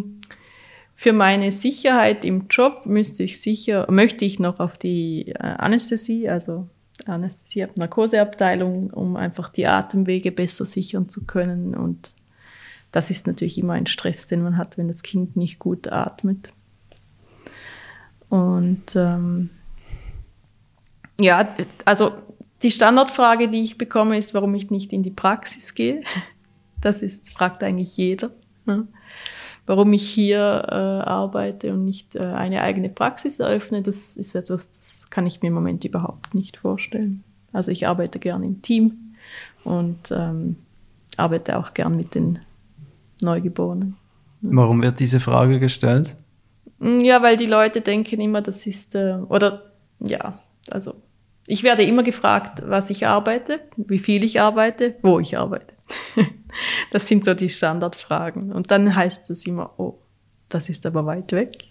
für 0.93 1.11
meine 1.11 1.51
Sicherheit 1.51 2.23
im 2.23 2.47
Job 2.49 2.85
müsste 2.85 3.23
ich 3.23 3.41
sicher, 3.41 3.85
möchte 3.91 4.23
ich 4.23 4.39
noch 4.39 4.61
auf 4.61 4.77
die 4.77 5.27
äh, 5.31 5.39
Anästhesie, 5.39 6.29
also 6.29 6.69
Anästhesie, 7.05 7.67
Narkoseabteilung, 7.75 8.89
um 8.91 9.15
einfach 9.15 9.49
die 9.49 9.67
Atemwege 9.67 10.31
besser 10.31 10.65
sichern 10.65 11.09
zu 11.09 11.25
können. 11.25 11.75
Und 11.75 12.15
das 12.91 13.09
ist 13.09 13.27
natürlich 13.27 13.57
immer 13.57 13.73
ein 13.73 13.87
Stress, 13.87 14.25
den 14.25 14.41
man 14.41 14.57
hat, 14.57 14.77
wenn 14.77 14.87
das 14.87 15.03
Kind 15.03 15.35
nicht 15.35 15.59
gut 15.59 15.91
atmet. 15.91 16.51
Und 18.29 18.95
ähm, 18.95 19.49
ja, 21.19 21.49
also 21.85 22.13
die 22.63 22.71
Standardfrage, 22.71 23.49
die 23.49 23.63
ich 23.63 23.77
bekomme, 23.77 24.17
ist, 24.17 24.33
warum 24.33 24.55
ich 24.55 24.71
nicht 24.71 24.93
in 24.93 25.03
die 25.03 25.11
Praxis 25.11 25.73
gehe. 25.73 26.01
Das 26.81 27.01
ist, 27.01 27.31
fragt 27.31 27.63
eigentlich 27.63 27.97
jeder. 27.97 28.31
Ne? 28.65 28.87
Warum 29.65 29.93
ich 29.93 30.07
hier 30.07 30.65
äh, 30.67 30.75
arbeite 30.75 31.73
und 31.73 31.85
nicht 31.85 32.15
äh, 32.15 32.19
eine 32.19 32.61
eigene 32.61 32.89
Praxis 32.89 33.39
eröffne, 33.39 33.81
das 33.81 34.15
ist 34.15 34.35
etwas, 34.35 34.71
das 34.71 35.09
kann 35.09 35.25
ich 35.25 35.41
mir 35.41 35.47
im 35.47 35.55
Moment 35.55 35.83
überhaupt 35.83 36.35
nicht 36.35 36.57
vorstellen. 36.57 37.23
Also 37.51 37.71
ich 37.71 37.87
arbeite 37.87 38.19
gern 38.19 38.43
im 38.43 38.61
Team 38.61 39.15
und 39.63 40.11
ähm, 40.11 40.57
arbeite 41.17 41.57
auch 41.57 41.73
gern 41.73 41.95
mit 41.95 42.13
den 42.13 42.39
Neugeborenen. 43.21 43.95
Warum 44.41 44.83
wird 44.83 44.99
diese 44.99 45.19
Frage 45.19 45.59
gestellt? 45.59 46.15
Mm, 46.79 46.99
ja, 46.99 47.23
weil 47.23 47.37
die 47.37 47.47
Leute 47.47 47.81
denken 47.81 48.21
immer, 48.21 48.41
das 48.41 48.67
ist, 48.67 48.93
äh, 48.93 49.17
oder 49.29 49.71
ja, 49.99 50.37
also 50.69 50.93
ich 51.47 51.63
werde 51.63 51.83
immer 51.83 52.03
gefragt, 52.03 52.61
was 52.65 52.89
ich 52.89 53.07
arbeite, 53.07 53.59
wie 53.77 53.99
viel 53.99 54.23
ich 54.23 54.41
arbeite, 54.41 54.95
wo 55.01 55.19
ich 55.19 55.37
arbeite. 55.37 55.74
das 56.91 57.07
sind 57.07 57.25
so 57.25 57.33
die 57.33 57.49
Standardfragen. 57.49 58.51
Und 58.51 58.71
dann 58.71 58.95
heißt 58.95 59.29
es 59.29 59.45
immer, 59.45 59.73
oh, 59.77 59.99
das 60.49 60.69
ist 60.69 60.85
aber 60.85 61.05
weit 61.05 61.31
weg. 61.31 61.65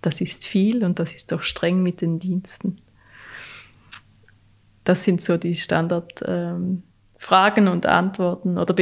Das 0.00 0.20
ist 0.20 0.46
viel 0.46 0.84
und 0.84 0.98
das 0.98 1.14
ist 1.14 1.30
doch 1.32 1.42
streng 1.42 1.82
mit 1.82 2.00
den 2.00 2.18
Diensten. 2.18 2.76
Das 4.84 5.04
sind 5.04 5.22
so 5.22 5.36
die 5.36 5.54
Standardfragen 5.54 6.76
ähm, 7.66 7.72
und 7.72 7.86
Antworten. 7.86 8.56
Oder 8.58 8.74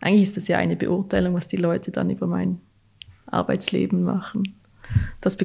eigentlich 0.00 0.22
ist 0.22 0.36
das 0.36 0.48
ja 0.48 0.58
eine 0.58 0.76
Beurteilung, 0.76 1.34
was 1.34 1.46
die 1.46 1.56
Leute 1.56 1.90
dann 1.90 2.10
über 2.10 2.26
mein 2.26 2.60
Arbeitsleben 3.26 4.02
machen. 4.02 4.56
Das 5.20 5.36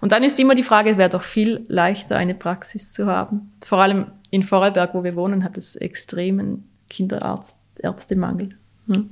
und 0.00 0.12
dann 0.12 0.22
ist 0.22 0.38
immer 0.38 0.54
die 0.54 0.62
Frage, 0.62 0.90
es 0.90 0.98
wäre 0.98 1.08
doch 1.08 1.22
viel 1.22 1.64
leichter, 1.68 2.16
eine 2.16 2.34
Praxis 2.34 2.92
zu 2.92 3.06
haben. 3.06 3.52
Vor 3.64 3.78
allem 3.78 4.06
in 4.30 4.42
Vorarlberg, 4.42 4.94
wo 4.94 5.04
wir 5.04 5.16
wohnen, 5.16 5.44
hat 5.44 5.56
es 5.56 5.76
extremen 5.76 6.68
Kinderärztemangel. 6.92 8.56
Ne? 8.86 9.06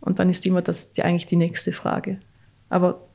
Und 0.00 0.18
dann 0.18 0.28
ist 0.28 0.44
immer 0.46 0.62
das 0.62 0.92
die, 0.92 1.02
eigentlich 1.02 1.26
die 1.26 1.36
nächste 1.36 1.72
Frage. 1.72 2.20
Aber 2.68 3.06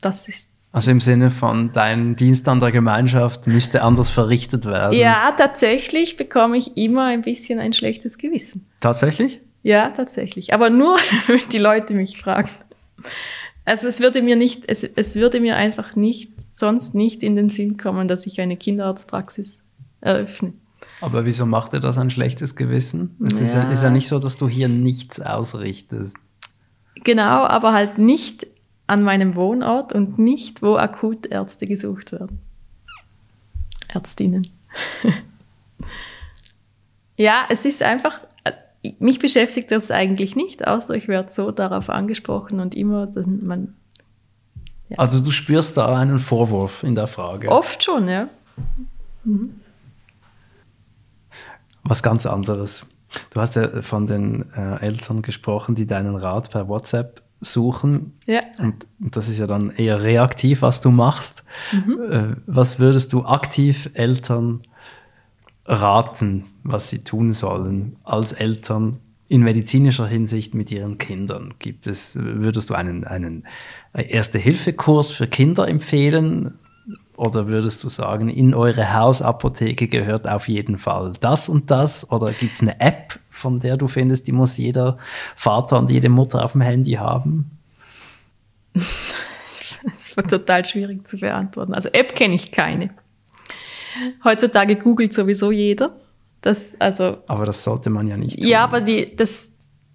das 0.00 0.28
ist. 0.28 0.52
Also 0.72 0.90
im 0.90 1.00
Sinne 1.00 1.30
von, 1.30 1.72
dein 1.72 2.16
Dienst 2.16 2.46
an 2.48 2.60
der 2.60 2.70
Gemeinschaft 2.70 3.46
müsste 3.46 3.82
anders 3.82 4.10
verrichtet 4.10 4.66
werden. 4.66 4.92
Ja, 4.92 5.32
tatsächlich 5.32 6.16
bekomme 6.16 6.58
ich 6.58 6.76
immer 6.76 7.06
ein 7.06 7.22
bisschen 7.22 7.58
ein 7.58 7.72
schlechtes 7.72 8.18
Gewissen. 8.18 8.66
Tatsächlich? 8.80 9.40
Ja, 9.62 9.90
tatsächlich. 9.90 10.52
Aber 10.52 10.68
nur, 10.68 10.98
wenn 11.26 11.40
die 11.50 11.58
Leute 11.58 11.94
mich 11.94 12.18
fragen. 12.18 12.50
Also 13.64 13.88
es 13.88 14.00
würde 14.00 14.22
mir 14.22 14.36
nicht, 14.36 14.64
es, 14.68 14.84
es 14.84 15.14
würde 15.16 15.40
mir 15.40 15.56
einfach 15.56 15.96
nicht, 15.96 16.30
sonst 16.52 16.94
nicht 16.94 17.22
in 17.22 17.36
den 17.36 17.48
Sinn 17.48 17.76
kommen, 17.76 18.06
dass 18.06 18.26
ich 18.26 18.40
eine 18.40 18.56
Kinderarztpraxis 18.56 19.62
eröffne. 20.00 20.52
Aber 21.00 21.24
wieso 21.24 21.46
macht 21.46 21.74
er 21.74 21.80
das 21.80 21.98
ein 21.98 22.10
schlechtes 22.10 22.56
Gewissen? 22.56 23.16
Es 23.24 23.34
ja. 23.34 23.40
Ist, 23.40 23.54
ja, 23.54 23.62
ist 23.70 23.82
ja 23.82 23.90
nicht 23.90 24.08
so, 24.08 24.18
dass 24.18 24.36
du 24.36 24.48
hier 24.48 24.68
nichts 24.68 25.20
ausrichtest. 25.20 26.16
Genau, 27.04 27.44
aber 27.44 27.72
halt 27.72 27.98
nicht 27.98 28.46
an 28.86 29.02
meinem 29.02 29.34
Wohnort 29.34 29.92
und 29.92 30.18
nicht, 30.18 30.62
wo 30.62 30.76
akut 30.76 31.26
Ärzte 31.26 31.66
gesucht 31.66 32.12
werden. 32.12 32.40
Ärztinnen. 33.88 34.46
ja, 37.16 37.44
es 37.48 37.64
ist 37.64 37.82
einfach, 37.82 38.20
mich 38.98 39.18
beschäftigt 39.18 39.70
das 39.70 39.90
eigentlich 39.90 40.36
nicht, 40.36 40.66
außer 40.66 40.94
ich 40.94 41.08
werde 41.08 41.32
so 41.32 41.50
darauf 41.50 41.90
angesprochen 41.90 42.60
und 42.60 42.74
immer, 42.74 43.06
dass 43.06 43.26
man. 43.26 43.74
Ja. 44.88 44.98
Also 44.98 45.20
du 45.20 45.30
spürst 45.30 45.76
da 45.76 45.96
einen 45.96 46.18
Vorwurf 46.18 46.82
in 46.82 46.94
der 46.94 47.06
Frage. 47.06 47.48
Oft 47.48 47.82
schon, 47.82 48.08
ja. 48.08 48.28
Mhm. 49.24 49.60
Was 51.88 52.02
ganz 52.02 52.26
anderes. 52.26 52.86
Du 53.30 53.40
hast 53.40 53.56
ja 53.56 53.82
von 53.82 54.06
den 54.06 54.52
äh, 54.52 54.80
Eltern 54.80 55.22
gesprochen, 55.22 55.74
die 55.74 55.86
deinen 55.86 56.16
Rat 56.16 56.50
per 56.50 56.68
WhatsApp 56.68 57.22
suchen. 57.40 58.12
Ja. 58.26 58.40
Und, 58.58 58.86
und 59.00 59.16
das 59.16 59.28
ist 59.28 59.38
ja 59.38 59.46
dann 59.46 59.70
eher 59.70 60.02
reaktiv, 60.02 60.62
was 60.62 60.80
du 60.80 60.90
machst. 60.90 61.44
Mhm. 61.72 61.98
Äh, 62.10 62.36
was 62.46 62.78
würdest 62.78 63.12
du 63.12 63.24
aktiv 63.24 63.90
Eltern 63.94 64.62
raten, 65.64 66.46
was 66.62 66.90
sie 66.90 67.00
tun 67.00 67.32
sollen 67.32 67.96
als 68.04 68.32
Eltern 68.32 68.98
in 69.28 69.42
medizinischer 69.42 70.06
Hinsicht 70.06 70.54
mit 70.54 70.70
ihren 70.70 70.98
Kindern? 70.98 71.54
Gibt 71.58 71.86
es, 71.86 72.16
würdest 72.20 72.70
du 72.70 72.74
einen, 72.74 73.04
einen 73.04 73.44
Erste-Hilfe-Kurs 73.92 75.10
für 75.10 75.26
Kinder 75.26 75.68
empfehlen? 75.68 76.58
Oder 77.16 77.46
würdest 77.48 77.82
du 77.82 77.88
sagen, 77.88 78.28
in 78.28 78.54
eure 78.54 78.94
Hausapotheke 78.94 79.88
gehört 79.88 80.28
auf 80.28 80.48
jeden 80.48 80.76
Fall 80.76 81.14
das 81.20 81.48
und 81.48 81.70
das? 81.70 82.10
Oder 82.10 82.32
gibt 82.32 82.54
es 82.54 82.62
eine 82.62 82.78
App, 82.80 83.18
von 83.30 83.58
der 83.58 83.76
du 83.76 83.88
findest, 83.88 84.26
die 84.26 84.32
muss 84.32 84.58
jeder 84.58 84.98
Vater 85.34 85.78
und 85.78 85.90
jede 85.90 86.10
Mutter 86.10 86.44
auf 86.44 86.52
dem 86.52 86.60
Handy 86.60 86.92
haben? 86.92 87.50
Das 89.82 90.08
ist 90.08 90.30
total 90.30 90.64
schwierig 90.64 91.06
zu 91.06 91.16
beantworten. 91.16 91.72
Also 91.72 91.88
App 91.92 92.16
kenne 92.16 92.34
ich 92.34 92.50
keine. 92.50 92.90
Heutzutage 94.24 94.74
googelt 94.74 95.12
sowieso 95.12 95.52
jeder. 95.52 95.94
Das, 96.40 96.74
also, 96.80 97.18
aber 97.28 97.46
das 97.46 97.62
sollte 97.62 97.90
man 97.90 98.08
ja 98.08 98.16
nicht. 98.16 98.40
Tun. 98.40 98.48
Ja, 98.48 98.64
aber 98.64 98.80
die, 98.80 99.14
das, 99.14 99.50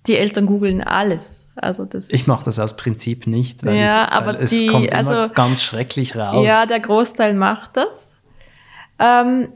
die 0.08 0.18
Eltern 0.18 0.46
googeln 0.46 0.82
alles. 0.82 1.48
Also 1.56 1.86
das, 1.86 2.10
ich 2.10 2.28
mache 2.28 2.46
das 2.46 2.60
aus 2.60 2.76
Prinzip 2.76 3.28
nicht, 3.28 3.66
weil, 3.66 3.76
ja, 3.76 4.06
ich, 4.06 4.12
aber 4.12 4.40
es 4.40 4.50
die, 4.50 4.68
kommt 4.68 4.94
also, 4.94 5.30
ganz 5.34 5.64
schrecklich 5.64 6.16
raus. 6.16 6.46
Ja, 6.46 6.66
der 6.66 6.80
Großteil 6.80 7.34
macht 7.34 7.78
das. 7.78 8.12
Ähm, 9.00 9.54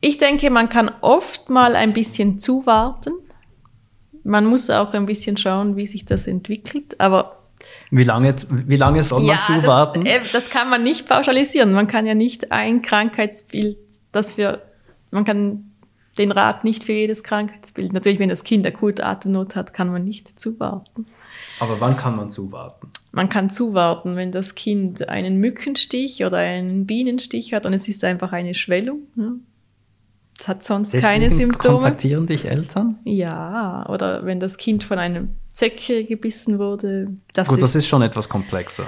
ich 0.00 0.18
denke, 0.18 0.50
man 0.50 0.68
kann 0.68 0.90
oft 1.00 1.48
mal 1.48 1.76
ein 1.76 1.92
bisschen 1.92 2.38
zuwarten. 2.38 3.12
Man 4.24 4.46
muss 4.46 4.68
auch 4.70 4.92
ein 4.94 5.06
bisschen 5.06 5.36
schauen, 5.36 5.76
wie 5.76 5.86
sich 5.86 6.04
das 6.04 6.26
entwickelt. 6.26 7.00
Aber 7.00 7.48
wie 7.90 8.04
lange, 8.04 8.34
wie 8.50 8.76
lange 8.76 9.02
soll 9.02 9.22
man 9.22 9.36
ja, 9.36 9.42
zuwarten? 9.42 10.04
Das, 10.04 10.12
äh, 10.12 10.20
das 10.32 10.50
kann 10.50 10.68
man 10.68 10.82
nicht 10.82 11.08
pauschalisieren. 11.08 11.72
Man 11.72 11.86
kann 11.86 12.06
ja 12.06 12.14
nicht 12.14 12.52
ein 12.52 12.82
Krankheitsbild 12.82 13.78
dass 14.14 14.38
wir, 14.38 14.62
man 15.10 15.24
kann 15.24 15.72
den 16.18 16.32
Rat 16.32 16.64
nicht 16.64 16.84
für 16.84 16.92
jedes 16.92 17.22
Krankheitsbild. 17.22 17.92
Natürlich, 17.92 18.18
wenn 18.18 18.28
das 18.28 18.44
Kind 18.44 18.66
akut 18.66 19.00
Atemnot 19.00 19.56
hat, 19.56 19.74
kann 19.74 19.90
man 19.90 20.04
nicht 20.04 20.38
zuwarten. 20.38 21.06
Aber 21.60 21.80
wann 21.80 21.96
kann 21.96 22.16
man 22.16 22.30
zuwarten? 22.30 22.88
Man 23.12 23.28
kann 23.28 23.50
zuwarten, 23.50 24.16
wenn 24.16 24.32
das 24.32 24.54
Kind 24.54 25.08
einen 25.08 25.38
Mückenstich 25.38 26.24
oder 26.24 26.38
einen 26.38 26.86
Bienenstich 26.86 27.54
hat 27.54 27.66
und 27.66 27.72
es 27.72 27.88
ist 27.88 28.04
einfach 28.04 28.32
eine 28.32 28.54
Schwellung. 28.54 29.02
Ja. 29.16 29.32
Es 30.38 30.48
hat 30.48 30.64
sonst 30.64 30.92
Deswegen 30.92 31.12
keine 31.12 31.30
Symptome. 31.30 31.74
Kontaktieren 31.74 32.26
dich 32.26 32.46
Eltern? 32.46 32.98
Ja, 33.04 33.86
oder 33.88 34.24
wenn 34.26 34.40
das 34.40 34.56
Kind 34.56 34.82
von 34.82 34.98
einem 34.98 35.30
Zecke 35.50 36.04
gebissen 36.04 36.58
wurde. 36.58 37.08
Das 37.32 37.48
Gut, 37.48 37.58
ist, 37.58 37.62
das 37.62 37.76
ist 37.76 37.86
schon 37.86 38.02
etwas 38.02 38.28
komplexer. 38.28 38.86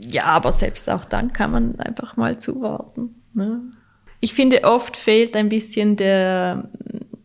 Ja, 0.00 0.24
aber 0.24 0.52
selbst 0.52 0.90
auch 0.90 1.04
dann 1.06 1.32
kann 1.32 1.50
man 1.50 1.80
einfach 1.80 2.16
mal 2.16 2.38
zuwarten. 2.38 3.14
Ne? 3.32 3.62
Ich 4.22 4.34
finde, 4.34 4.62
oft 4.62 4.96
fehlt 4.96 5.34
ein 5.34 5.48
bisschen 5.48 5.96
der, 5.96 6.70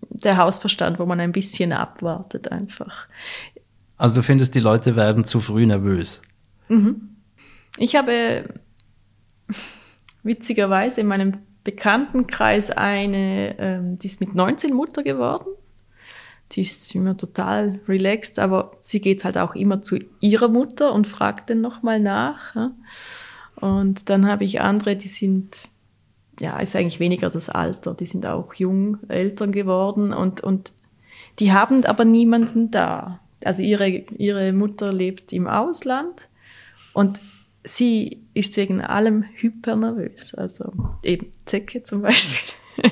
der 0.10 0.38
Hausverstand, 0.38 0.98
wo 0.98 1.06
man 1.06 1.20
ein 1.20 1.32
bisschen 1.32 1.72
abwartet 1.72 2.52
einfach. 2.52 3.06
Also 3.98 4.16
du 4.16 4.24
findest, 4.24 4.56
die 4.56 4.60
Leute 4.60 4.96
werden 4.96 5.24
zu 5.24 5.40
früh 5.40 5.68
nervös? 5.68 6.24
Mhm. 6.70 7.18
Ich 7.78 7.96
habe 7.96 8.46
witzigerweise 10.24 11.02
in 11.02 11.08
meinem 11.08 11.34
Bekanntenkreis 11.64 12.72
eine, 12.72 13.60
ähm, 13.60 14.00
die 14.00 14.08
ist 14.08 14.20
mit 14.20 14.34
19 14.34 14.74
Mutter 14.74 15.04
geworden. 15.04 15.50
Die 16.54 16.62
ist 16.62 16.96
immer 16.96 17.16
total 17.16 17.80
relaxed, 17.88 18.40
aber 18.40 18.72
sie 18.82 19.02
geht 19.02 19.24
halt 19.24 19.38
auch 19.38 19.54
immer 19.54 19.84
zu 19.84 20.00
ihrer 20.20 20.48
Mutter 20.48 20.94
und 20.94 21.06
fragt 21.06 21.52
dann 21.52 21.60
nochmal 21.60 22.00
nach. 22.00 22.56
Ja? 22.56 22.72
Und 23.58 24.10
dann 24.10 24.26
habe 24.28 24.46
ich 24.46 24.62
andere, 24.62 24.96
die 24.96 25.10
sind 25.10 25.68
ja, 26.40 26.60
ist 26.60 26.76
eigentlich 26.76 27.00
weniger 27.00 27.30
das 27.30 27.50
Alter. 27.50 27.94
Die 27.94 28.06
sind 28.06 28.26
auch 28.26 28.54
jung 28.54 28.98
Eltern 29.08 29.52
geworden 29.52 30.14
und, 30.14 30.42
und 30.42 30.72
die 31.40 31.52
haben 31.52 31.86
aber 31.86 32.06
niemanden 32.06 32.72
da. 32.72 33.20
Also 33.44 33.62
ihre, 33.62 33.88
ihre 33.88 34.54
Mutter 34.54 34.92
lebt 34.92 35.34
im 35.34 35.48
Ausland 35.48 36.30
und 36.94 37.22
sie 37.64 38.24
ist 38.34 38.58
wegen 38.58 38.82
allem 38.82 39.24
hypernervös. 39.36 40.34
Also 40.34 40.72
eben 41.04 41.28
Zecke 41.46 41.84
zum 41.84 42.02
Beispiel. 42.02 42.54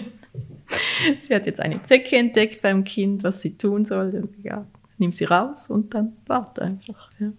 sie 1.22 1.34
hat 1.34 1.46
jetzt 1.46 1.60
eine 1.60 1.82
Zecke 1.84 2.18
entdeckt 2.18 2.62
beim 2.62 2.84
Kind, 2.84 3.24
was 3.24 3.42
sie 3.42 3.58
tun 3.58 3.86
soll. 3.86 4.30
Ja, 4.44 4.68
nimm 4.98 5.12
sie 5.12 5.26
raus 5.26 5.70
und 5.70 5.94
dann 5.94 6.14
warte 6.28 6.62
einfach. 6.62 7.12
Ja. 7.20 7.32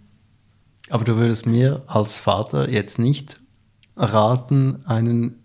Aber 0.90 1.04
du 1.04 1.16
würdest 1.16 1.46
mir 1.46 1.82
als 1.86 2.18
Vater 2.18 2.70
jetzt 2.70 2.98
nicht 2.98 3.40
raten, 3.96 4.84
einen 4.86 5.40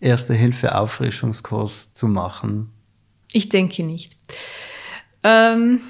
Erste-Hilfe-Auffrischungskurs 0.00 1.92
zu 1.94 2.08
machen? 2.08 2.70
Ich 3.32 3.48
denke 3.48 3.82
nicht. 3.82 4.16
Ähm, 5.22 5.80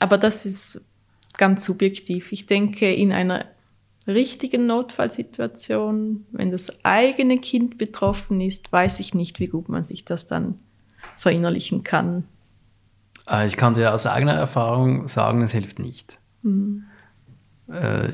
aber 0.00 0.18
das 0.18 0.46
ist 0.46 0.82
ganz 1.36 1.64
subjektiv. 1.64 2.32
Ich 2.32 2.46
denke, 2.46 2.92
in 2.92 3.12
einer 3.12 3.44
richtigen 4.06 4.66
Notfallsituation, 4.66 6.26
wenn 6.32 6.50
das 6.50 6.84
eigene 6.84 7.38
Kind 7.38 7.78
betroffen 7.78 8.40
ist, 8.40 8.72
weiß 8.72 9.00
ich 9.00 9.14
nicht, 9.14 9.40
wie 9.40 9.48
gut 9.48 9.68
man 9.68 9.82
sich 9.82 10.04
das 10.04 10.26
dann 10.26 10.60
verinnerlichen 11.16 11.82
kann. 11.82 12.24
Äh, 13.28 13.46
ich 13.46 13.56
kann 13.56 13.74
dir 13.74 13.92
aus 13.94 14.06
eigener 14.06 14.34
Erfahrung 14.34 15.08
sagen, 15.08 15.42
es 15.42 15.52
hilft 15.52 15.78
nicht. 15.78 16.18
Mhm. 16.42 16.84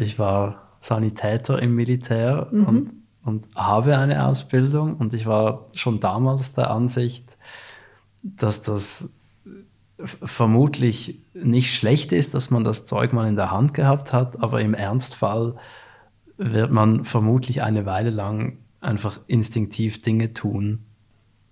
Ich 0.01 0.19
war 0.19 0.65
Sanitäter 0.81 1.61
im 1.61 1.75
Militär 1.75 2.49
mhm. 2.51 2.65
und, 2.65 3.02
und 3.25 3.47
habe 3.55 3.99
eine 3.99 4.27
Ausbildung 4.27 4.97
und 4.97 5.15
ich 5.15 5.27
war 5.27 5.67
schon 5.75 6.01
damals 6.01 6.53
der 6.55 6.71
Ansicht, 6.71 7.37
dass 8.23 8.63
das 8.63 9.15
vermutlich 10.05 11.23
nicht 11.35 11.75
schlecht 11.75 12.13
ist, 12.13 12.35
dass 12.35 12.51
man 12.51 12.65
das 12.65 12.87
Zeug 12.87 13.13
mal 13.13 13.29
in 13.29 13.37
der 13.37 13.51
Hand 13.51 13.75
gehabt 13.75 14.13
hat, 14.13 14.43
aber 14.43 14.61
im 14.61 14.75
Ernstfall 14.75 15.57
wird 16.37 16.73
man 16.73 17.05
vermutlich 17.05 17.63
eine 17.63 17.87
Weile 17.87 18.11
lang 18.11 18.59
einfach 18.81 19.21
instinktiv 19.27 20.03
Dinge 20.03 20.35
tun. 20.35 20.81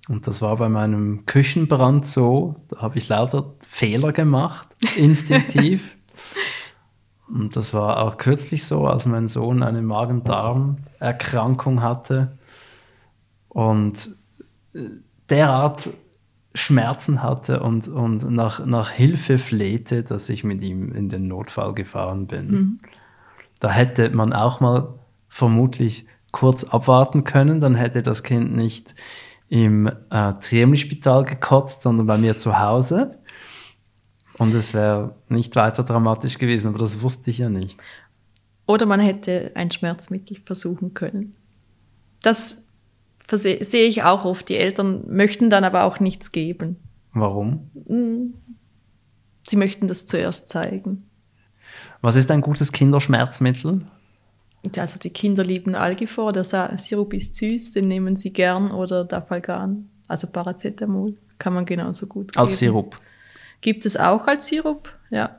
Und 0.08 0.26
das 0.26 0.42
war 0.42 0.56
bei 0.56 0.68
meinem 0.68 1.24
Küchenbrand 1.26 2.06
so. 2.06 2.56
Da 2.68 2.78
habe 2.78 2.98
ich 2.98 3.08
lauter 3.08 3.54
Fehler 3.60 4.12
gemacht, 4.12 4.68
instinktiv. 4.96 5.96
Und 7.32 7.54
das 7.56 7.74
war 7.74 8.02
auch 8.02 8.16
kürzlich 8.16 8.64
so, 8.64 8.86
als 8.86 9.06
mein 9.06 9.28
Sohn 9.28 9.62
eine 9.62 9.82
Magen-Darm-Erkrankung 9.82 11.82
hatte 11.82 12.36
und 13.48 14.16
äh, 14.74 14.80
derart 15.28 15.90
Schmerzen 16.54 17.22
hatte 17.22 17.60
und, 17.60 17.86
und 17.86 18.28
nach, 18.30 18.64
nach 18.66 18.90
Hilfe 18.90 19.38
flehte, 19.38 20.02
dass 20.02 20.28
ich 20.28 20.42
mit 20.42 20.62
ihm 20.62 20.90
in 20.92 21.08
den 21.08 21.28
Notfall 21.28 21.74
gefahren 21.74 22.26
bin. 22.26 22.50
Mhm. 22.50 22.80
Da 23.60 23.70
hätte 23.70 24.10
man 24.10 24.32
auch 24.32 24.58
mal 24.60 24.94
vermutlich 25.28 26.06
kurz 26.32 26.64
abwarten 26.64 27.22
können, 27.24 27.60
dann 27.60 27.76
hätte 27.76 28.02
das 28.02 28.24
Kind 28.24 28.54
nicht 28.54 28.94
im 29.48 29.86
äh, 29.86 30.32
Triemli-Spital 30.40 31.24
gekotzt, 31.24 31.82
sondern 31.82 32.06
bei 32.06 32.18
mir 32.18 32.36
zu 32.36 32.58
Hause. 32.58 33.19
Und 34.40 34.54
es 34.54 34.72
wäre 34.72 35.14
nicht 35.28 35.54
weiter 35.54 35.84
dramatisch 35.84 36.38
gewesen, 36.38 36.68
aber 36.68 36.78
das 36.78 37.02
wusste 37.02 37.28
ich 37.28 37.38
ja 37.38 37.50
nicht. 37.50 37.78
Oder 38.66 38.86
man 38.86 38.98
hätte 38.98 39.52
ein 39.54 39.70
Schmerzmittel 39.70 40.38
versuchen 40.46 40.94
können. 40.94 41.36
Das 42.22 42.64
sehe 43.30 43.86
ich 43.86 44.02
auch 44.02 44.24
oft. 44.24 44.48
Die 44.48 44.56
Eltern 44.56 45.04
möchten 45.08 45.50
dann 45.50 45.62
aber 45.62 45.84
auch 45.84 46.00
nichts 46.00 46.32
geben. 46.32 46.76
Warum? 47.12 47.70
Hm. 47.86 48.32
Sie 49.46 49.56
möchten 49.56 49.88
das 49.88 50.06
zuerst 50.06 50.48
zeigen. 50.48 51.04
Was 52.00 52.16
ist 52.16 52.30
ein 52.30 52.40
gutes 52.40 52.72
Kinderschmerzmittel? 52.72 53.82
Also 54.74 54.98
die 54.98 55.10
Kinder 55.10 55.44
lieben 55.44 55.74
Algifor, 55.74 56.32
der 56.32 56.44
Sirup 56.44 57.12
ist 57.12 57.34
süß, 57.34 57.72
den 57.72 57.88
nehmen 57.88 58.16
sie 58.16 58.32
gern 58.32 58.70
oder 58.70 59.04
Dafalgan, 59.04 59.90
also 60.08 60.26
Paracetamol, 60.28 61.18
kann 61.38 61.52
man 61.52 61.66
genauso 61.66 62.06
gut 62.06 62.32
geben. 62.32 62.42
Als 62.42 62.58
Sirup? 62.58 62.98
Gibt 63.60 63.84
es 63.86 63.96
auch 63.96 64.26
als 64.26 64.46
Sirup, 64.46 64.94
ja. 65.10 65.38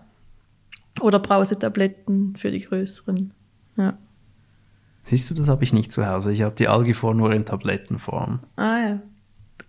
Oder 0.99 1.19
Brausetabletten 1.19 2.35
für 2.35 2.51
die 2.51 2.61
größeren, 2.61 3.33
ja. 3.77 3.97
Siehst 5.03 5.29
du, 5.29 5.33
das 5.33 5.47
habe 5.47 5.63
ich 5.63 5.73
nicht 5.73 5.91
zu 5.91 6.05
Hause. 6.05 6.31
Ich 6.31 6.43
habe 6.43 6.55
die 6.55 6.67
Algifor 6.67 7.15
nur 7.15 7.33
in 7.33 7.45
Tablettenform. 7.45 8.39
Ah 8.55 8.79
ja. 8.79 9.01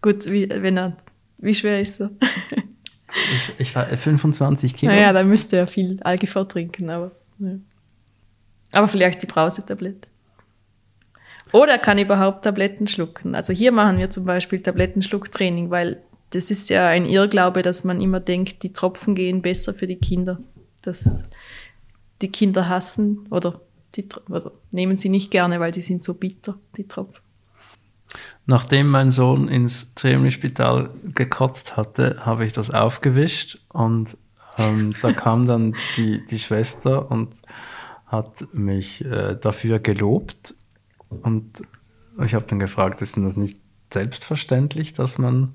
Gut, 0.03 0.27
wie, 0.27 0.49
wenn 0.51 0.77
er, 0.77 0.97
wie 1.39 1.55
schwer 1.55 1.81
ist 1.81 2.01
er? 2.01 2.11
ich, 3.59 3.61
ich 3.61 3.75
war 3.75 3.87
25 3.87 4.75
Kilo. 4.77 4.93
Naja, 4.93 5.13
dann 5.13 5.29
müsste 5.29 5.57
er 5.57 5.67
viel 5.67 5.99
Algifor 6.03 6.47
trinken, 6.47 6.91
aber. 6.91 7.13
Ja. 7.39 7.55
Aber 8.73 8.89
vielleicht 8.89 9.23
die 9.23 9.27
Brausetablette. 9.27 10.09
Oder 11.53 11.73
er 11.73 11.79
kann 11.79 11.99
überhaupt 11.99 12.45
Tabletten 12.45 12.89
schlucken. 12.89 13.35
Also 13.35 13.53
hier 13.53 13.73
machen 13.73 13.99
wir 13.99 14.11
zum 14.11 14.25
Beispiel 14.25 14.61
Tablettenschlucktraining, 14.61 15.71
weil 15.71 16.03
das 16.33 16.51
ist 16.51 16.71
ja 16.71 16.89
ein 16.89 17.05
Irrglaube, 17.05 17.63
dass 17.63 17.85
man 17.85 18.01
immer 18.01 18.21
denkt, 18.21 18.63
die 18.63 18.73
Tropfen 18.73 19.15
gehen 19.15 19.43
besser 19.43 19.75
für 19.75 19.87
die 19.87 19.99
Kinder. 19.99 20.39
Dass 20.83 21.29
die 22.23 22.33
Kinder 22.33 22.69
hassen 22.69 23.27
oder 23.31 23.61
die, 23.95 24.09
also 24.31 24.53
nehmen 24.71 24.97
sie 24.97 25.11
nicht 25.11 25.31
gerne, 25.31 25.61
weil 25.61 25.73
die 25.73 25.83
sind 25.83 26.03
so 26.03 26.15
bitter, 26.15 26.59
die 26.77 26.89
Tropfen. 26.89 27.23
Nachdem 28.47 28.89
mein 28.89 29.11
Sohn 29.11 29.49
ins 29.49 29.95
Tremli-Spital 29.95 30.91
gekotzt 31.15 31.77
hatte, 31.77 32.25
habe 32.25 32.45
ich 32.45 32.53
das 32.53 32.71
aufgewischt 32.71 33.59
und 33.69 34.17
ähm, 34.59 34.95
da 35.03 35.13
kam 35.13 35.47
dann 35.47 35.77
die, 35.97 36.25
die 36.27 36.39
Schwester 36.39 37.11
und 37.11 37.35
hat 38.07 38.53
mich 38.53 39.05
äh, 39.05 39.37
dafür 39.41 39.79
gelobt 39.79 40.55
und 41.09 41.63
ich 42.25 42.35
habe 42.35 42.45
dann 42.47 42.59
gefragt, 42.59 43.01
ist 43.01 43.17
denn 43.17 43.25
das 43.25 43.37
nicht 43.37 43.59
selbstverständlich, 43.93 44.93
dass 44.93 45.19
man 45.19 45.55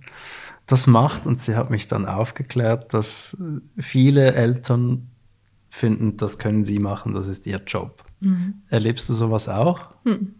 das 0.67 0.85
macht? 0.85 1.25
Und 1.25 1.41
sie 1.41 1.55
hat 1.55 1.69
mich 1.69 1.87
dann 1.87 2.05
aufgeklärt, 2.05 2.93
dass 2.93 3.37
viele 3.77 4.33
Eltern 4.33 5.09
finden, 5.69 6.17
das 6.17 6.37
können 6.37 6.63
sie 6.63 6.79
machen, 6.79 7.13
das 7.13 7.27
ist 7.27 7.47
ihr 7.47 7.61
Job. 7.65 8.03
Mhm. 8.19 8.61
Erlebst 8.69 9.09
du 9.09 9.13
sowas 9.13 9.49
auch? 9.49 9.89
Hm. 10.03 10.35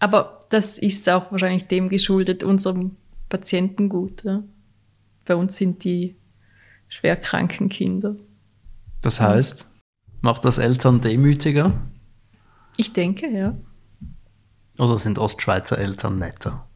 Aber 0.00 0.40
das 0.50 0.78
ist 0.78 1.08
auch 1.08 1.30
wahrscheinlich 1.30 1.66
dem 1.66 1.88
geschuldet, 1.88 2.42
unserem 2.42 2.96
Patientengut. 3.28 4.24
Ja? 4.24 4.42
Bei 5.24 5.36
uns 5.36 5.56
sind 5.56 5.84
die 5.84 6.16
schwerkranken 6.88 7.68
Kinder. 7.68 8.16
Das 9.00 9.20
heißt, 9.20 9.66
macht 10.20 10.44
das 10.44 10.58
Eltern 10.58 11.00
demütiger? 11.00 11.72
Ich 12.76 12.92
denke, 12.92 13.30
ja. 13.30 13.56
Oder 14.78 14.98
sind 14.98 15.18
Ostschweizer 15.18 15.78
Eltern 15.78 16.18
netter? 16.18 16.66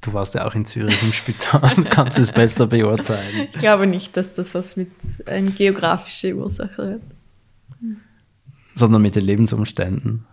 Du 0.00 0.12
warst 0.12 0.34
ja 0.34 0.46
auch 0.46 0.54
in 0.54 0.64
Zürich 0.64 1.02
im 1.02 1.12
Spital, 1.12 1.74
kannst 1.90 2.18
es 2.18 2.30
besser 2.30 2.66
beurteilen. 2.66 3.48
Ich 3.52 3.58
glaube 3.58 3.86
nicht, 3.86 4.16
dass 4.16 4.34
das 4.34 4.54
was 4.54 4.76
mit 4.76 4.90
einer 5.26 5.50
geografischen 5.50 6.34
Ursache 6.34 6.94
hat 6.94 7.14
sondern 8.74 9.02
mit 9.02 9.16
den 9.16 9.24
Lebensumständen. 9.24 10.26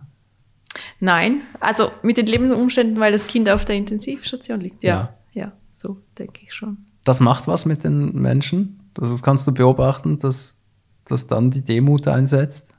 Nein, 1.00 1.42
also 1.60 1.90
mit 2.02 2.16
den 2.16 2.26
Lebensumständen, 2.26 2.98
weil 2.98 3.12
das 3.12 3.26
Kind 3.26 3.48
auf 3.48 3.64
der 3.64 3.76
Intensivstation 3.76 4.60
liegt. 4.60 4.84
Ja, 4.84 5.14
ja, 5.32 5.44
ja 5.44 5.52
so 5.72 5.98
denke 6.18 6.40
ich 6.44 6.52
schon. 6.52 6.78
Das 7.04 7.20
macht 7.20 7.46
was 7.46 7.64
mit 7.64 7.84
den 7.84 8.14
Menschen? 8.14 8.80
Das 8.94 9.22
kannst 9.22 9.46
du 9.46 9.52
beobachten, 9.52 10.18
dass, 10.18 10.56
dass 11.04 11.26
dann 11.26 11.50
die 11.50 11.62
Demut 11.62 12.06
einsetzt? 12.08 12.72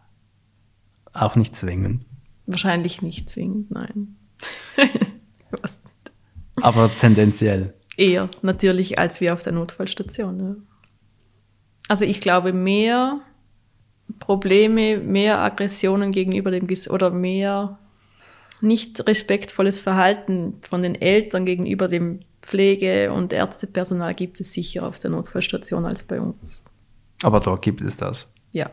Auch 1.11 1.35
nicht 1.35 1.55
zwingend. 1.55 2.05
Wahrscheinlich 2.45 3.01
nicht 3.01 3.29
zwingend, 3.29 3.71
nein. 3.71 4.15
Aber 6.61 6.89
tendenziell. 6.99 7.73
Eher 7.97 8.29
natürlich 8.41 8.99
als 8.99 9.21
wir 9.21 9.33
auf 9.33 9.41
der 9.41 9.53
Notfallstation. 9.53 10.39
Ja. 10.39 10.55
Also 11.87 12.05
ich 12.05 12.21
glaube 12.21 12.53
mehr 12.53 13.21
Probleme, 14.19 14.97
mehr 14.97 15.41
Aggressionen 15.41 16.11
gegenüber 16.11 16.51
dem 16.51 16.67
Ges 16.67 16.89
oder 16.89 17.11
mehr 17.11 17.79
nicht 18.61 19.07
respektvolles 19.07 19.81
Verhalten 19.81 20.59
von 20.67 20.81
den 20.81 20.95
Eltern 20.95 21.45
gegenüber 21.45 21.87
dem 21.87 22.21
Pflege- 22.41 23.11
und 23.11 23.33
Ärztepersonal 23.33 24.13
gibt 24.13 24.39
es 24.39 24.53
sicher 24.53 24.87
auf 24.87 24.99
der 24.99 25.11
Notfallstation 25.11 25.85
als 25.85 26.03
bei 26.03 26.19
uns. 26.19 26.61
Aber 27.23 27.39
dort 27.39 27.61
gibt 27.61 27.81
es 27.81 27.97
das. 27.97 28.31
Ja. 28.53 28.69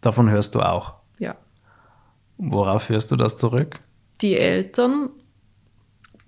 Davon 0.00 0.30
hörst 0.30 0.54
du 0.54 0.60
auch. 0.60 0.94
Ja. 1.18 1.36
Worauf 2.38 2.88
hörst 2.88 3.10
du 3.10 3.16
das 3.16 3.36
zurück? 3.36 3.78
Die 4.20 4.38
Eltern 4.38 5.10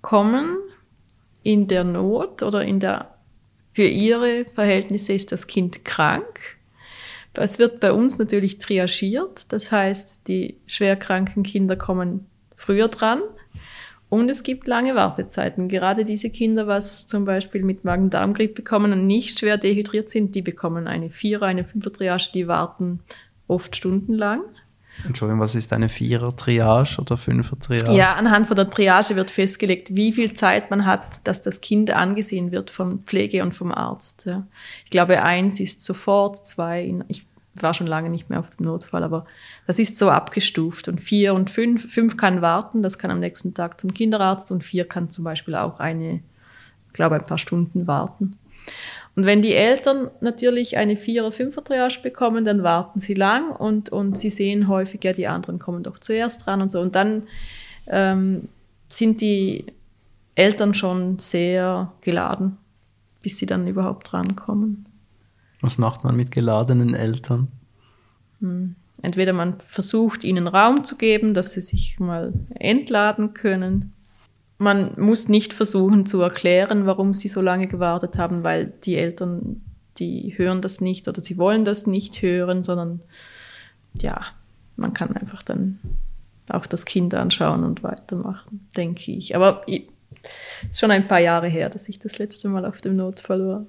kommen 0.01 0.57
in 1.43 1.67
der 1.67 1.83
Not 1.83 2.41
oder 2.41 2.63
in 2.63 2.79
der 2.79 3.09
für 3.73 3.83
ihre 3.83 4.45
Verhältnisse 4.45 5.13
ist 5.13 5.31
das 5.31 5.47
Kind 5.47 5.83
krank 5.83 6.57
es 7.41 7.57
wird 7.57 7.79
bei 7.79 7.91
uns 7.91 8.19
natürlich 8.19 8.59
triagiert, 8.59 9.45
das 9.49 9.71
heißt, 9.71 10.27
die 10.27 10.57
schwerkranken 10.67 11.43
Kinder 11.43 11.75
kommen 11.75 12.27
früher 12.55 12.87
dran 12.87 13.21
und 14.09 14.29
es 14.29 14.43
gibt 14.43 14.67
lange 14.67 14.93
Wartezeiten. 14.93 15.67
Gerade 15.67 16.05
diese 16.05 16.29
Kinder, 16.29 16.67
was 16.67 17.07
zum 17.07 17.25
Beispiel 17.25 17.63
mit 17.63 17.83
Magen-Darm-Grippe 17.83 18.53
bekommen 18.53 18.93
und 18.93 19.07
nicht 19.07 19.39
schwer 19.39 19.57
dehydriert 19.57 20.09
sind, 20.09 20.35
die 20.35 20.43
bekommen 20.43 20.87
eine 20.87 21.09
Vierer-, 21.09 21.47
eine 21.47 21.65
Fünfer-Triage, 21.65 22.31
die 22.33 22.47
warten 22.47 22.99
oft 23.47 23.75
stundenlang. 23.75 24.41
Entschuldigung, 25.05 25.41
was 25.41 25.55
ist 25.55 25.73
eine 25.73 25.89
Vierer-Triage 25.89 27.01
oder 27.01 27.17
Fünfer-Triage? 27.17 27.93
Ja, 27.93 28.13
anhand 28.13 28.47
von 28.47 28.55
der 28.55 28.69
Triage 28.69 29.15
wird 29.15 29.31
festgelegt, 29.31 29.95
wie 29.95 30.13
viel 30.13 30.33
Zeit 30.33 30.69
man 30.69 30.85
hat, 30.85 31.27
dass 31.27 31.41
das 31.41 31.61
Kind 31.61 31.91
angesehen 31.91 32.51
wird 32.51 32.69
vom 32.69 33.03
Pflege 33.03 33.43
und 33.43 33.53
vom 33.53 33.71
Arzt. 33.71 34.25
Ja. 34.25 34.47
Ich 34.85 34.91
glaube, 34.91 35.21
eins 35.23 35.59
ist 35.59 35.83
sofort, 35.83 36.47
zwei, 36.47 36.93
ich 37.07 37.25
war 37.61 37.73
schon 37.73 37.87
lange 37.87 38.09
nicht 38.09 38.29
mehr 38.29 38.39
auf 38.39 38.49
dem 38.51 38.65
Notfall, 38.65 39.03
aber 39.03 39.25
das 39.67 39.79
ist 39.79 39.97
so 39.97 40.09
abgestuft. 40.09 40.87
Und 40.87 41.01
vier 41.01 41.33
und 41.33 41.51
fünf, 41.51 41.91
fünf 41.91 42.17
kann 42.17 42.41
warten, 42.41 42.81
das 42.81 42.97
kann 42.97 43.11
am 43.11 43.19
nächsten 43.19 43.53
Tag 43.53 43.79
zum 43.79 43.93
Kinderarzt 43.93 44.51
und 44.51 44.63
vier 44.63 44.87
kann 44.87 45.09
zum 45.09 45.23
Beispiel 45.23 45.55
auch 45.55 45.79
eine, 45.79 46.21
glaube, 46.93 47.15
ein 47.15 47.25
paar 47.25 47.37
Stunden 47.37 47.87
warten. 47.87 48.37
Und 49.15 49.25
wenn 49.25 49.41
die 49.41 49.53
Eltern 49.53 50.09
natürlich 50.21 50.77
eine 50.77 50.97
Vier- 50.97 51.21
oder 51.21 51.31
Fünfer-Triage 51.31 52.01
bekommen, 52.01 52.45
dann 52.45 52.63
warten 52.63 52.99
sie 52.99 53.13
lang 53.13 53.51
und, 53.51 53.89
und 53.89 54.17
sie 54.17 54.31
sehen 54.31 54.67
häufig, 54.67 55.03
ja, 55.03 55.13
die 55.13 55.27
anderen 55.27 55.59
kommen 55.59 55.83
doch 55.83 55.99
zuerst 55.99 56.45
dran 56.45 56.61
und 56.61 56.71
so. 56.71 56.81
Und 56.81 56.95
dann 56.95 57.23
ähm, 57.87 58.49
sind 58.87 59.21
die 59.21 59.65
Eltern 60.35 60.73
schon 60.73 61.19
sehr 61.19 61.91
geladen, 62.01 62.57
bis 63.21 63.37
sie 63.37 63.45
dann 63.45 63.67
überhaupt 63.67 64.11
drankommen. 64.11 64.87
Was 65.61 65.77
macht 65.77 66.03
man 66.03 66.15
mit 66.15 66.31
geladenen 66.31 66.95
Eltern? 66.95 67.49
Hm. 68.39 68.75
Entweder 69.01 69.33
man 69.33 69.59
versucht, 69.67 70.23
ihnen 70.23 70.47
Raum 70.47 70.83
zu 70.83 70.97
geben, 70.97 71.33
dass 71.33 71.53
sie 71.53 71.61
sich 71.61 71.99
mal 71.99 72.33
entladen 72.55 73.33
können. 73.33 73.92
Man 74.63 74.93
muss 74.97 75.27
nicht 75.27 75.53
versuchen 75.53 76.05
zu 76.05 76.21
erklären, 76.21 76.85
warum 76.85 77.13
sie 77.13 77.27
so 77.27 77.41
lange 77.41 77.67
gewartet 77.67 78.17
haben, 78.17 78.43
weil 78.43 78.73
die 78.83 78.95
Eltern, 78.95 79.61
die 79.97 80.33
hören 80.37 80.61
das 80.61 80.79
nicht 80.79 81.07
oder 81.07 81.21
sie 81.21 81.37
wollen 81.37 81.65
das 81.65 81.85
nicht 81.85 82.21
hören, 82.21 82.63
sondern 82.63 83.01
ja, 83.99 84.25
man 84.77 84.93
kann 84.93 85.15
einfach 85.15 85.43
dann 85.43 85.79
auch 86.49 86.65
das 86.65 86.85
Kind 86.85 87.13
anschauen 87.13 87.63
und 87.63 87.83
weitermachen, 87.83 88.67
denke 88.75 89.11
ich. 89.11 89.35
Aber 89.35 89.63
es 89.67 89.81
ist 90.69 90.79
schon 90.79 90.91
ein 90.91 91.07
paar 91.07 91.19
Jahre 91.19 91.47
her, 91.47 91.69
dass 91.69 91.89
ich 91.89 91.99
das 91.99 92.17
letzte 92.17 92.47
Mal 92.47 92.65
auf 92.65 92.79
dem 92.79 92.95
Notfall 92.95 93.45
war. 93.45 93.65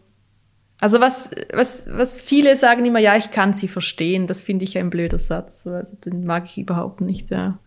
Also 0.80 1.00
was, 1.00 1.30
was, 1.52 1.88
was 1.90 2.20
viele 2.20 2.56
sagen 2.56 2.84
immer, 2.84 2.98
ja, 2.98 3.16
ich 3.16 3.30
kann 3.30 3.52
sie 3.52 3.68
verstehen, 3.68 4.26
das 4.26 4.42
finde 4.42 4.64
ich 4.64 4.76
ein 4.78 4.90
blöder 4.90 5.18
Satz. 5.18 5.66
Also 5.66 5.96
den 5.96 6.24
mag 6.24 6.44
ich 6.46 6.58
überhaupt 6.58 7.00
nicht. 7.00 7.30
Ja. 7.30 7.58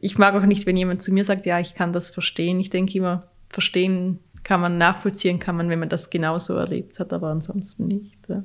Ich 0.00 0.18
mag 0.18 0.34
auch 0.34 0.46
nicht, 0.46 0.66
wenn 0.66 0.76
jemand 0.76 1.02
zu 1.02 1.12
mir 1.12 1.24
sagt, 1.24 1.46
ja, 1.46 1.60
ich 1.60 1.74
kann 1.74 1.92
das 1.92 2.10
verstehen. 2.10 2.60
Ich 2.60 2.70
denke 2.70 2.96
immer, 2.98 3.24
verstehen 3.48 4.18
kann 4.42 4.60
man, 4.60 4.78
nachvollziehen 4.78 5.38
kann 5.38 5.56
man, 5.56 5.68
wenn 5.68 5.78
man 5.78 5.88
das 5.88 6.10
genauso 6.10 6.54
erlebt 6.54 6.98
hat, 6.98 7.12
aber 7.12 7.28
ansonsten 7.28 7.86
nicht. 7.86 8.18
Ja. 8.28 8.44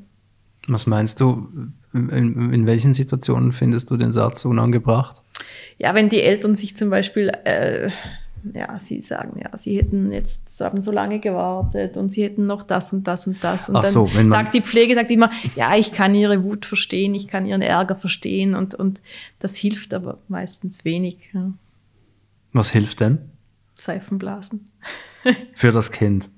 Was 0.67 0.87
meinst 0.87 1.19
du, 1.19 1.49
in, 1.93 2.09
in, 2.53 2.67
welchen 2.67 2.93
Situationen 2.93 3.51
findest 3.51 3.89
du 3.89 3.97
den 3.97 4.11
Satz 4.11 4.45
unangebracht? 4.45 5.21
Ja, 5.77 5.95
wenn 5.95 6.09
die 6.09 6.21
Eltern 6.21 6.55
sich 6.55 6.77
zum 6.77 6.89
Beispiel 6.89 7.31
äh, 7.43 7.89
ja, 8.53 8.79
sie 8.79 9.01
sagen, 9.01 9.39
ja, 9.41 9.57
sie 9.57 9.77
hätten 9.77 10.11
jetzt 10.11 10.59
haben 10.61 10.81
so 10.81 10.91
lange 10.91 11.19
gewartet 11.19 11.97
und 11.97 12.09
sie 12.09 12.23
hätten 12.23 12.45
noch 12.45 12.63
das 12.63 12.93
und 12.93 13.07
das 13.07 13.27
und 13.27 13.43
das. 13.43 13.69
Und 13.69 13.75
Ach 13.75 13.83
dann 13.83 13.91
so, 13.91 14.13
wenn 14.13 14.29
sagt 14.29 14.53
die 14.53 14.61
Pflege 14.61 14.95
sagt 14.95 15.11
immer, 15.11 15.31
ja, 15.55 15.75
ich 15.75 15.91
kann 15.91 16.15
ihre 16.15 16.43
Wut 16.43 16.65
verstehen, 16.65 17.15
ich 17.15 17.27
kann 17.27 17.45
ihren 17.45 17.61
Ärger 17.61 17.95
verstehen 17.95 18.55
und, 18.55 18.75
und 18.75 19.01
das 19.39 19.55
hilft 19.55 19.93
aber 19.93 20.19
meistens 20.27 20.85
wenig. 20.85 21.29
Ja. 21.33 21.53
Was 22.51 22.71
hilft 22.71 22.99
denn? 23.01 23.19
Seifenblasen. 23.73 24.65
für 25.53 25.71
das 25.71 25.91
Kind. 25.91 26.29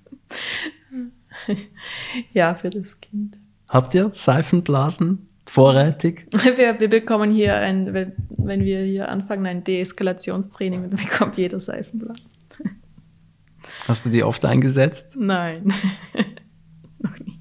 ja, 2.33 2.55
für 2.55 2.69
das 2.69 2.99
Kind. 2.99 3.37
Habt 3.69 3.93
ihr 3.95 4.11
Seifenblasen? 4.13 5.27
Vorrätig? 5.51 6.27
Wir, 6.55 6.79
wir 6.79 6.89
bekommen 6.89 7.31
hier 7.31 7.55
ein, 7.55 7.93
wenn 7.93 8.63
wir 8.63 8.83
hier 8.83 9.09
anfangen, 9.09 9.45
ein 9.45 9.63
Deeskalationstraining, 9.65 10.89
dann 10.89 10.99
bekommt 10.99 11.37
jeder 11.37 11.59
Seifenblasen. 11.59 12.25
Hast 13.87 14.05
du 14.05 14.09
die 14.09 14.23
oft 14.23 14.45
eingesetzt? 14.45 15.07
Nein, 15.13 15.65
noch 16.99 17.19
nie. 17.19 17.39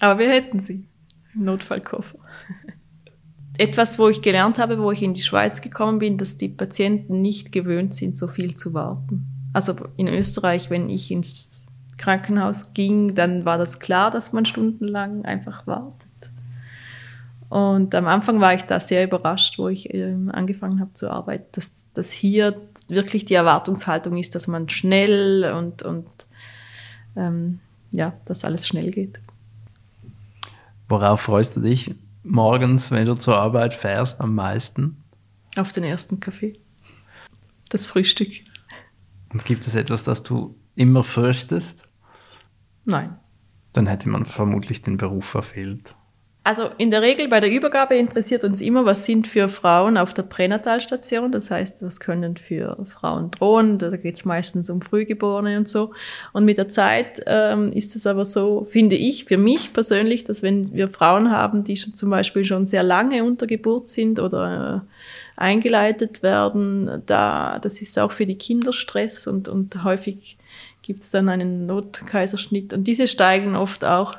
Aber 0.00 0.18
wir 0.18 0.30
hätten 0.30 0.58
sie 0.58 0.88
im 1.34 1.44
Notfallkoffer. 1.44 2.18
Etwas, 3.56 4.00
wo 4.00 4.08
ich 4.08 4.20
gelernt 4.20 4.58
habe, 4.58 4.80
wo 4.80 4.90
ich 4.90 5.02
in 5.02 5.14
die 5.14 5.20
Schweiz 5.20 5.60
gekommen 5.60 6.00
bin, 6.00 6.18
dass 6.18 6.38
die 6.38 6.48
Patienten 6.48 7.22
nicht 7.22 7.52
gewöhnt 7.52 7.94
sind, 7.94 8.18
so 8.18 8.26
viel 8.26 8.56
zu 8.56 8.74
warten. 8.74 9.26
Also 9.52 9.76
in 9.96 10.08
Österreich, 10.08 10.70
wenn 10.70 10.88
ich 10.88 11.12
ins 11.12 11.63
Krankenhaus 11.96 12.72
ging, 12.74 13.14
dann 13.14 13.44
war 13.44 13.58
das 13.58 13.80
klar, 13.80 14.10
dass 14.10 14.32
man 14.32 14.44
stundenlang 14.44 15.24
einfach 15.24 15.66
wartet. 15.66 16.08
Und 17.48 17.94
am 17.94 18.06
Anfang 18.06 18.40
war 18.40 18.54
ich 18.54 18.62
da 18.62 18.80
sehr 18.80 19.04
überrascht, 19.04 19.58
wo 19.58 19.68
ich 19.68 19.92
ähm, 19.94 20.30
angefangen 20.32 20.80
habe 20.80 20.92
zu 20.94 21.10
arbeiten, 21.10 21.46
dass, 21.52 21.84
dass 21.94 22.10
hier 22.10 22.60
wirklich 22.88 23.26
die 23.26 23.34
Erwartungshaltung 23.34 24.16
ist, 24.16 24.34
dass 24.34 24.48
man 24.48 24.68
schnell 24.68 25.52
und, 25.56 25.82
und 25.82 26.08
ähm, 27.16 27.60
ja, 27.92 28.14
dass 28.24 28.44
alles 28.44 28.66
schnell 28.66 28.90
geht. 28.90 29.20
Worauf 30.88 31.20
freust 31.20 31.54
du 31.56 31.60
dich 31.60 31.94
morgens, 32.24 32.90
wenn 32.90 33.06
du 33.06 33.14
zur 33.14 33.36
Arbeit 33.36 33.72
fährst, 33.72 34.20
am 34.20 34.34
meisten? 34.34 34.96
Auf 35.56 35.70
den 35.70 35.84
ersten 35.84 36.18
Kaffee. 36.18 36.58
Das 37.68 37.86
Frühstück. 37.86 38.32
Und 39.32 39.44
gibt 39.44 39.66
es 39.66 39.76
etwas, 39.76 40.02
das 40.02 40.22
du 40.22 40.56
immer 40.74 41.02
fürchtest? 41.02 41.88
Nein. 42.84 43.16
Dann 43.72 43.86
hätte 43.86 44.08
man 44.08 44.24
vermutlich 44.24 44.82
den 44.82 44.96
Beruf 44.96 45.24
verfehlt. 45.24 45.94
Also 46.46 46.68
in 46.76 46.90
der 46.90 47.00
Regel 47.00 47.28
bei 47.28 47.40
der 47.40 47.50
Übergabe 47.50 47.96
interessiert 47.96 48.44
uns 48.44 48.60
immer, 48.60 48.84
was 48.84 49.06
sind 49.06 49.26
für 49.26 49.48
Frauen 49.48 49.96
auf 49.96 50.12
der 50.12 50.24
Pränatalstation. 50.24 51.32
Das 51.32 51.50
heißt, 51.50 51.82
was 51.82 52.00
können 52.00 52.36
für 52.36 52.76
Frauen 52.84 53.30
drohen. 53.30 53.78
Da 53.78 53.96
geht 53.96 54.16
es 54.16 54.26
meistens 54.26 54.68
um 54.68 54.82
Frühgeborene 54.82 55.56
und 55.56 55.66
so. 55.66 55.94
Und 56.34 56.44
mit 56.44 56.58
der 56.58 56.68
Zeit 56.68 57.22
ähm, 57.26 57.72
ist 57.72 57.96
es 57.96 58.06
aber 58.06 58.26
so, 58.26 58.66
finde 58.66 58.94
ich, 58.94 59.24
für 59.24 59.38
mich 59.38 59.72
persönlich, 59.72 60.24
dass 60.24 60.42
wenn 60.42 60.70
wir 60.74 60.90
Frauen 60.90 61.30
haben, 61.30 61.64
die 61.64 61.76
schon 61.76 61.94
zum 61.94 62.10
Beispiel 62.10 62.44
schon 62.44 62.66
sehr 62.66 62.82
lange 62.82 63.24
unter 63.24 63.46
Geburt 63.46 63.88
sind 63.88 64.20
oder 64.20 64.84
äh, 64.84 64.88
eingeleitet 65.36 66.22
werden, 66.22 67.02
da 67.06 67.58
das 67.58 67.80
ist 67.82 67.98
auch 67.98 68.12
für 68.12 68.26
die 68.26 68.38
Kinder 68.38 68.72
Stress 68.72 69.26
und, 69.26 69.48
und 69.48 69.82
häufig 69.84 70.36
gibt 70.82 71.02
es 71.02 71.10
dann 71.10 71.28
einen 71.28 71.66
Notkaiserschnitt. 71.66 72.72
Und 72.72 72.84
diese 72.84 73.06
steigen 73.06 73.56
oft 73.56 73.84
auch, 73.84 74.16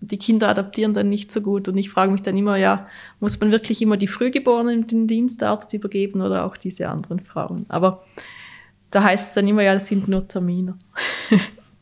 die 0.00 0.18
Kinder 0.18 0.48
adaptieren 0.48 0.94
dann 0.94 1.08
nicht 1.08 1.32
so 1.32 1.40
gut. 1.40 1.68
Und 1.68 1.78
ich 1.78 1.90
frage 1.90 2.12
mich 2.12 2.22
dann 2.22 2.36
immer, 2.36 2.56
ja, 2.56 2.86
muss 3.18 3.40
man 3.40 3.50
wirklich 3.50 3.80
immer 3.82 3.96
die 3.96 4.06
Frühgeborenen 4.06 4.86
den 4.86 5.06
Dienstarzt 5.06 5.72
übergeben 5.72 6.20
oder 6.20 6.44
auch 6.44 6.56
diese 6.56 6.88
anderen 6.88 7.20
Frauen? 7.20 7.64
Aber 7.68 8.04
da 8.90 9.02
heißt 9.02 9.28
es 9.28 9.34
dann 9.34 9.48
immer, 9.48 9.62
ja, 9.62 9.74
das 9.74 9.88
sind 9.88 10.06
nur 10.06 10.28
Terminer. 10.28 10.76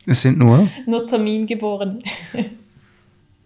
Es 0.07 0.23
sind 0.23 0.39
nur? 0.39 0.69
nur 0.87 1.07
Termingeborene. 1.07 2.01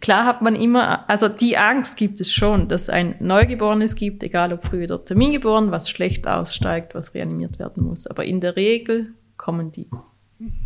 Klar 0.01 0.27
hat 0.27 0.43
man 0.43 0.55
immer, 0.55 1.09
also 1.11 1.29
die 1.29 1.59
Angst 1.59 1.97
gibt 1.97 2.21
es 2.21 2.33
schon, 2.33 2.69
dass 2.69 2.89
ein 2.89 3.17
Neugeborenes 3.19 3.97
gibt, 3.97 4.23
egal 4.23 4.53
ob 4.53 4.65
früh 4.65 4.85
oder 4.85 5.05
termingeboren, 5.05 5.73
was 5.73 5.91
schlecht 5.91 6.29
aussteigt, 6.29 6.95
was 6.95 7.15
reanimiert 7.15 7.59
werden 7.59 7.83
muss. 7.83 8.07
Aber 8.07 8.25
in 8.25 8.41
der 8.41 8.55
Regel 8.55 9.13
kommen 9.37 9.73
die. 9.73 9.89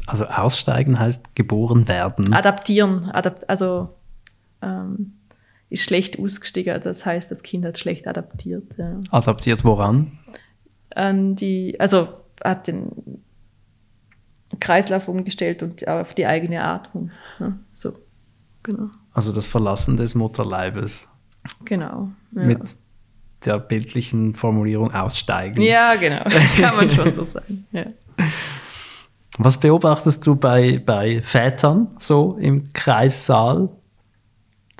Also 0.06 0.26
aussteigen 0.26 0.98
heißt 0.98 1.34
geboren 1.34 1.88
werden. 1.88 2.32
Adaptieren, 2.34 3.10
adapt, 3.10 3.48
also 3.48 3.88
ähm, 4.60 5.14
ist 5.70 5.84
schlecht 5.84 6.18
ausgestiegen. 6.18 6.78
Das 6.82 7.06
heißt, 7.06 7.30
das 7.30 7.42
Kind 7.42 7.64
hat 7.64 7.78
schlecht 7.78 8.06
adaptiert. 8.06 8.74
Ja. 8.76 9.00
Adaptiert 9.10 9.64
woran? 9.64 10.18
An 10.94 11.36
die, 11.36 11.80
also 11.80 12.08
hat 12.44 12.66
den 12.66 13.22
Kreislauf 14.60 15.08
umgestellt 15.08 15.62
und 15.62 15.88
auf 15.88 16.14
die 16.14 16.26
eigene 16.26 16.62
Atmung. 16.62 17.10
Ja, 17.40 17.58
so, 17.72 17.94
genau. 18.62 18.90
Also 19.12 19.32
das 19.32 19.48
Verlassen 19.48 19.96
des 19.96 20.14
Mutterleibes. 20.14 21.08
Genau. 21.64 22.10
Ja. 22.34 22.42
Mit 22.42 22.76
der 23.44 23.58
bildlichen 23.58 24.34
Formulierung 24.34 24.92
aussteigen. 24.92 25.62
Ja, 25.62 25.94
genau. 25.96 26.24
Kann 26.56 26.76
man 26.76 26.90
schon 26.90 27.12
so 27.12 27.24
sagen. 27.24 27.66
Ja. 27.72 27.86
Was 29.38 29.58
beobachtest 29.58 30.26
du 30.26 30.36
bei, 30.36 30.80
bei 30.84 31.22
Vätern 31.22 31.88
so 31.98 32.36
im 32.40 32.72
Kreissaal? 32.72 33.70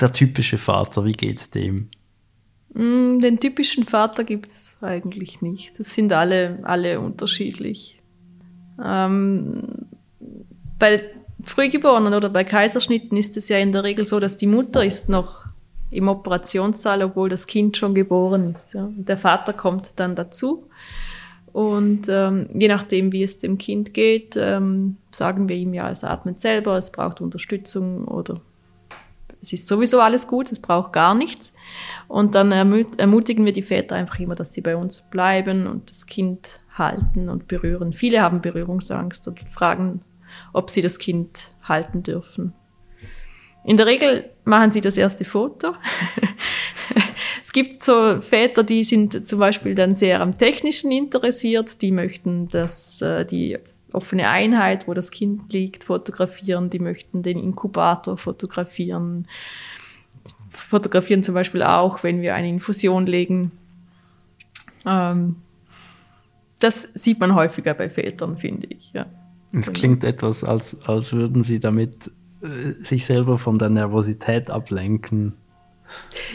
Der 0.01 0.11
typische 0.11 0.59
Vater, 0.59 1.05
wie 1.05 1.13
geht's 1.13 1.51
dem? 1.51 1.89
Mm, 2.75 3.19
den 3.19 3.39
typischen 3.41 3.85
Vater 3.85 4.25
gibt 4.25 4.51
es 4.51 4.79
eigentlich 4.81 5.43
nicht. 5.43 5.79
Das 5.79 5.95
sind 5.95 6.13
alle, 6.13 6.61
alle 6.63 7.01
unterschiedlich. 7.01 8.01
Ähm, 8.83 9.87
bei 10.79 11.03
Frühgeborenen 11.43 12.15
oder 12.15 12.29
bei 12.29 12.45
Kaiserschnitten 12.45 13.17
ist 13.17 13.37
es 13.37 13.49
ja 13.49 13.59
in 13.59 13.73
der 13.73 13.85
Regel 13.85 14.07
so, 14.07 14.21
dass 14.21 14.37
die 14.37 14.47
Mutter 14.47 14.85
ist 14.85 15.09
noch 15.09 15.47
im 15.91 16.09
Operationssaal, 16.09 17.03
obwohl 17.03 17.29
das 17.29 17.47
Kind 17.47 17.77
schon 17.77 17.95
geboren 17.95 18.53
ist. 18.53 18.75
Ja. 18.75 18.89
Der 18.91 19.19
Vater 19.19 19.53
kommt 19.53 19.93
dann 19.97 20.15
dazu. 20.15 20.69
Und 21.53 22.09
ähm, 22.09 22.49
je 22.55 22.69
nachdem, 22.69 23.13
wie 23.13 23.23
es 23.23 23.39
dem 23.39 23.59
Kind 23.59 23.93
geht, 23.93 24.37
ähm, 24.39 24.97
sagen 25.11 25.49
wir 25.49 25.57
ihm 25.57 25.75
ja, 25.75 25.91
es 25.91 26.03
atmet 26.03 26.41
selber, 26.41 26.79
es 26.79 26.91
braucht 26.91 27.21
Unterstützung 27.21 28.07
oder 28.09 28.41
es 29.43 29.53
ist 29.53 29.69
sowieso 29.69 30.01
alles 30.01 30.29
gut, 30.29 30.51
es 30.51 30.61
braucht 30.61 30.93
gar 30.93 31.15
nichts. 31.15 31.53
Und 32.09 32.35
dann 32.37 32.53
ermutigen 32.53 33.45
wir 33.45 33.53
die 33.53 33.63
Väter 33.63 33.97
einfach 33.97 34.19
immer, 34.19 34.37
dass 34.37 34.53
sie 34.55 34.61
bei 34.61 34.77
uns 34.77 35.03
bleiben 35.11 35.67
und 35.67 35.91
das 35.91 36.07
Kind 36.07 36.61
halten 36.73 37.29
und 37.29 37.49
berühren. 37.49 37.93
Viele 37.93 38.23
haben 38.23 38.41
Berührungsangst 38.41 39.27
und 39.29 39.41
fragen, 39.51 40.01
ob 40.53 40.71
sie 40.71 40.83
das 40.83 40.99
Kind 40.99 41.51
halten 41.63 42.03
dürfen. 42.03 42.53
In 43.65 43.77
der 43.77 43.87
Regel 43.87 44.31
machen 44.45 44.73
sie 44.73 44.81
das 44.81 44.97
erste 44.97 45.25
Foto. 45.25 45.75
es 47.43 47.53
gibt 47.53 47.85
so 47.85 48.21
Väter, 48.21 48.65
die 48.65 48.83
sind 48.83 49.27
zum 49.29 49.39
Beispiel 49.39 49.75
dann 49.75 49.95
sehr 49.95 50.21
am 50.21 50.37
Technischen 50.37 50.91
interessiert, 50.91 51.81
die 51.81 51.93
möchten, 51.93 52.49
dass 52.49 53.01
äh, 53.03 53.25
die 53.25 53.59
offene 53.93 54.29
Einheit, 54.29 54.89
wo 54.89 54.95
das 54.95 55.11
Kind 55.11 55.53
liegt, 55.53 55.85
fotografieren, 55.85 56.71
die 56.71 56.81
möchten 56.81 57.23
den 57.23 57.39
Inkubator 57.39 58.17
fotografieren, 58.17 59.29
fotografieren 60.51 61.23
zum 61.23 61.35
Beispiel 61.35 61.63
auch, 61.63 62.03
wenn 62.03 62.21
wir 62.21 62.35
eine 62.35 62.49
Infusion 62.49 63.07
legen. 63.07 63.53
Ähm, 64.87 65.37
das 66.59 66.89
sieht 66.95 67.21
man 67.21 67.35
häufiger 67.35 67.75
bei 67.75 67.91
Vätern, 67.91 68.39
finde 68.39 68.69
ich. 68.69 68.93
Ja. 68.93 69.07
Es 69.53 69.73
klingt 69.73 70.03
etwas, 70.03 70.45
als, 70.45 70.77
als 70.87 71.13
würden 71.13 71.43
sie 71.43 71.61
damit 71.61 72.11
äh, 72.43 72.47
sich 72.83 73.05
selber 73.05 73.39
von 73.39 73.59
der 73.59 73.69
Nervosität 73.69 74.51
ablenken. 74.51 75.35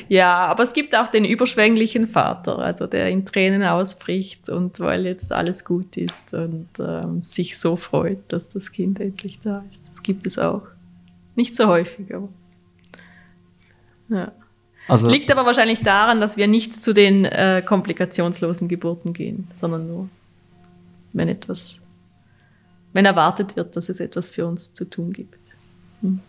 Ja, 0.08 0.46
aber 0.46 0.64
es 0.64 0.74
gibt 0.74 0.96
auch 0.96 1.08
den 1.08 1.26
überschwänglichen 1.26 2.08
Vater, 2.08 2.60
also 2.60 2.86
der 2.86 3.10
in 3.10 3.26
Tränen 3.26 3.64
ausbricht 3.64 4.50
und 4.50 4.80
weil 4.80 5.06
jetzt 5.06 5.34
alles 5.34 5.66
gut 5.66 5.98
ist 5.98 6.34
und 6.34 6.70
ähm, 6.80 7.24
sich 7.24 7.58
so 7.58 7.76
freut, 7.76 8.20
dass 8.28 8.50
das 8.50 8.72
Kind 8.72 9.00
endlich 9.00 9.40
da 9.40 9.64
ist. 9.70 9.84
Das 9.92 10.04
gibt 10.04 10.26
es 10.28 10.38
auch. 10.38 10.64
Nicht 11.36 11.56
so 11.56 11.68
häufig, 11.68 12.14
aber. 12.14 12.30
Ja. 14.10 14.32
Also, 14.88 15.10
Liegt 15.10 15.30
aber 15.32 15.46
wahrscheinlich 15.46 15.82
daran, 15.82 16.22
dass 16.22 16.38
wir 16.38 16.48
nicht 16.48 16.82
zu 16.82 16.94
den 16.94 17.26
äh, 17.26 17.62
komplikationslosen 17.66 18.70
Geburten 18.70 19.12
gehen, 19.12 19.50
sondern 19.58 19.88
nur, 19.88 20.10
wenn 21.12 21.28
etwas, 21.28 21.82
wenn 22.98 23.06
erwartet 23.06 23.56
wird, 23.56 23.76
dass 23.76 23.90
es 23.90 24.00
etwas 24.00 24.28
für 24.28 24.48
uns 24.48 24.74
zu 24.74 24.84
tun 24.84 25.14
gibt. 25.14 25.38
Hm. 26.02 26.20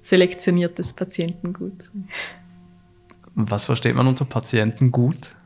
Selektioniertes 0.00 0.94
Patientengut. 0.94 1.90
Was 3.34 3.66
versteht 3.66 3.94
man 3.94 4.06
unter 4.06 4.24
Patientengut? 4.24 5.36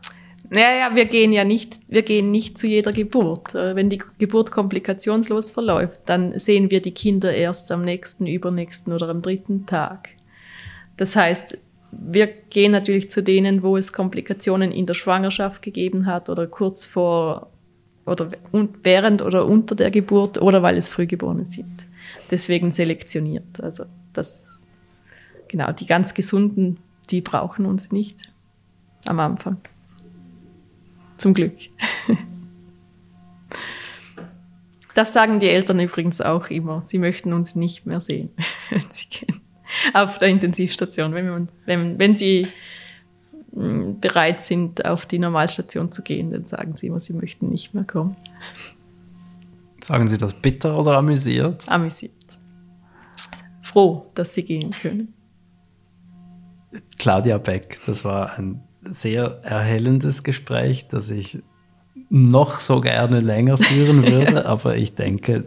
Naja, 0.49 0.95
wir 0.95 1.07
gehen 1.07 1.33
ja 1.33 1.43
nicht, 1.43 1.81
wir 1.89 2.03
gehen 2.03 2.31
nicht 2.31 2.59
zu 2.59 2.69
jeder 2.69 2.93
Geburt. 2.93 3.57
Äh, 3.57 3.75
wenn 3.75 3.91
die 3.91 4.01
Geburt 4.19 4.53
komplikationslos 4.53 5.51
verläuft, 5.51 6.03
dann 6.07 6.39
sehen 6.39 6.71
wir 6.71 6.81
die 6.81 6.95
Kinder 6.95 7.35
erst 7.35 7.73
am 7.73 7.83
nächsten, 7.85 8.29
übernächsten 8.29 8.93
oder 8.93 9.09
am 9.09 9.23
dritten 9.23 9.67
Tag. 9.67 10.11
Das 10.97 11.17
heißt, 11.17 11.59
wir 11.91 12.29
gehen 12.29 12.71
natürlich 12.71 13.11
zu 13.11 13.25
denen, 13.25 13.65
wo 13.65 13.77
es 13.77 13.93
Komplikationen 13.93 14.71
in 14.71 14.87
der 14.87 14.95
Schwangerschaft 14.95 15.61
gegeben 15.61 16.07
hat 16.07 16.31
oder 16.31 16.47
kurz 16.47 16.85
vor 16.85 17.51
oder 18.11 18.31
während 18.83 19.23
oder 19.23 19.47
unter 19.47 19.75
der 19.75 19.91
Geburt 19.91 20.41
oder 20.41 20.63
weil 20.63 20.77
es 20.77 20.89
Frühgeborene 20.89 21.47
sind. 21.47 21.87
Deswegen 22.31 22.73
selektioniert. 22.73 23.61
Also 23.63 23.85
das, 24.13 24.61
genau, 25.49 25.73
die 25.73 25.87
ganz 25.87 26.15
gesunden, 26.15 26.79
die 27.11 27.21
brauchen 27.21 27.67
uns 27.67 27.93
nicht 27.93 28.33
am 29.07 29.21
Anfang. 29.21 29.59
Zum 31.17 31.35
Glück. 31.35 31.55
Das 34.93 35.13
sagen 35.13 35.39
die 35.39 35.49
Eltern 35.49 35.79
übrigens 35.79 36.21
auch 36.21 36.49
immer. 36.49 36.83
Sie 36.85 36.99
möchten 36.99 37.33
uns 37.33 37.55
nicht 37.55 37.87
mehr 37.87 38.01
sehen, 38.01 38.31
wenn 38.71 38.83
sie 38.91 39.07
gehen 39.09 39.41
auf 39.93 40.19
der 40.19 40.29
Intensivstation, 40.29 41.15
wenn, 41.15 41.29
man, 41.29 41.49
wenn, 41.67 41.99
wenn 41.99 42.15
sie 42.15 42.47
bereit 43.53 44.41
sind, 44.41 44.85
auf 44.85 45.07
die 45.07 45.19
Normalstation 45.19 45.91
zu 45.93 46.03
gehen, 46.03 46.31
dann 46.31 46.45
sagen 46.45 46.77
sie 46.77 46.87
immer, 46.87 47.01
sie 47.01 47.13
möchten 47.13 47.49
nicht 47.49 47.75
mehr 47.75 47.85
kommen. 47.85 48.17
Sagen 49.83 50.09
Sie 50.09 50.19
das 50.19 50.35
bitter 50.35 50.79
oder 50.79 50.99
amüsiert? 50.99 51.69
Amüsiert. 51.69 52.39
Froh, 53.63 54.11
dass 54.15 54.35
Sie 54.35 54.45
gehen 54.45 54.73
können. 54.73 55.15
Claudia 56.99 57.39
Beck, 57.39 57.79
das 57.87 58.05
war 58.05 58.39
ein 58.39 58.63
sehr 58.83 59.41
erhellendes 59.43 60.23
Gespräch, 60.23 60.89
das 60.89 61.11
ich 61.11 61.43
noch 62.09 62.61
so 62.61 62.81
gerne 62.81 63.21
länger 63.21 63.59
führen 63.59 64.03
würde, 64.07 64.47
aber 64.47 64.77
ich 64.77 64.95
denke, 64.95 65.45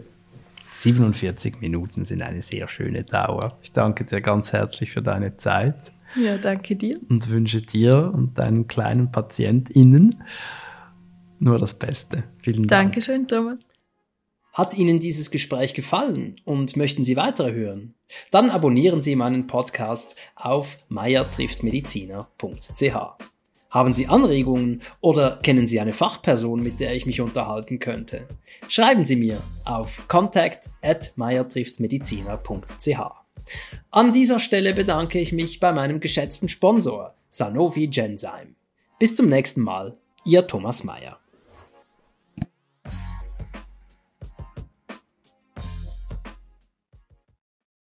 47 0.60 1.60
Minuten 1.60 2.04
sind 2.04 2.22
eine 2.22 2.42
sehr 2.42 2.68
schöne 2.68 3.04
Dauer. 3.04 3.58
Ich 3.62 3.72
danke 3.72 4.04
dir 4.04 4.20
ganz 4.20 4.52
herzlich 4.52 4.92
für 4.92 5.02
deine 5.02 5.36
Zeit. 5.36 5.93
Ja, 6.16 6.38
danke 6.38 6.76
dir. 6.76 7.00
Und 7.08 7.28
wünsche 7.28 7.60
dir 7.62 8.12
und 8.14 8.38
deinen 8.38 8.68
kleinen 8.68 9.10
PatientInnen 9.10 10.22
nur 11.38 11.58
das 11.58 11.74
Beste. 11.74 12.24
Vielen 12.42 12.62
Dank. 12.62 12.92
Dankeschön, 12.92 13.28
Thomas. 13.28 13.68
Hat 14.52 14.76
Ihnen 14.76 15.00
dieses 15.00 15.32
Gespräch 15.32 15.74
gefallen 15.74 16.36
und 16.44 16.76
möchten 16.76 17.02
Sie 17.02 17.16
weitere 17.16 17.52
hören? 17.52 17.94
Dann 18.30 18.50
abonnieren 18.50 19.02
Sie 19.02 19.16
meinen 19.16 19.48
Podcast 19.48 20.14
auf 20.36 20.78
meiertrifftmediziner.ch. 20.88 22.96
Haben 23.70 23.92
Sie 23.92 24.06
Anregungen 24.06 24.82
oder 25.00 25.40
kennen 25.42 25.66
Sie 25.66 25.80
eine 25.80 25.92
Fachperson, 25.92 26.62
mit 26.62 26.78
der 26.78 26.94
ich 26.94 27.06
mich 27.06 27.20
unterhalten 27.20 27.80
könnte? 27.80 28.28
Schreiben 28.68 29.04
Sie 29.04 29.16
mir 29.16 29.42
auf 29.64 30.06
contact 30.06 30.68
at 30.80 31.12
meiertrifftmediziner.ch. 31.16 33.23
An 33.90 34.12
dieser 34.12 34.40
Stelle 34.40 34.74
bedanke 34.74 35.20
ich 35.20 35.32
mich 35.32 35.60
bei 35.60 35.72
meinem 35.72 36.00
geschätzten 36.00 36.48
Sponsor 36.48 37.14
Sanofi 37.30 37.88
Genzyme. 37.88 38.54
Bis 38.98 39.16
zum 39.16 39.28
nächsten 39.28 39.60
Mal, 39.60 39.96
Ihr 40.24 40.46
Thomas 40.46 40.84
Meyer. 40.84 41.18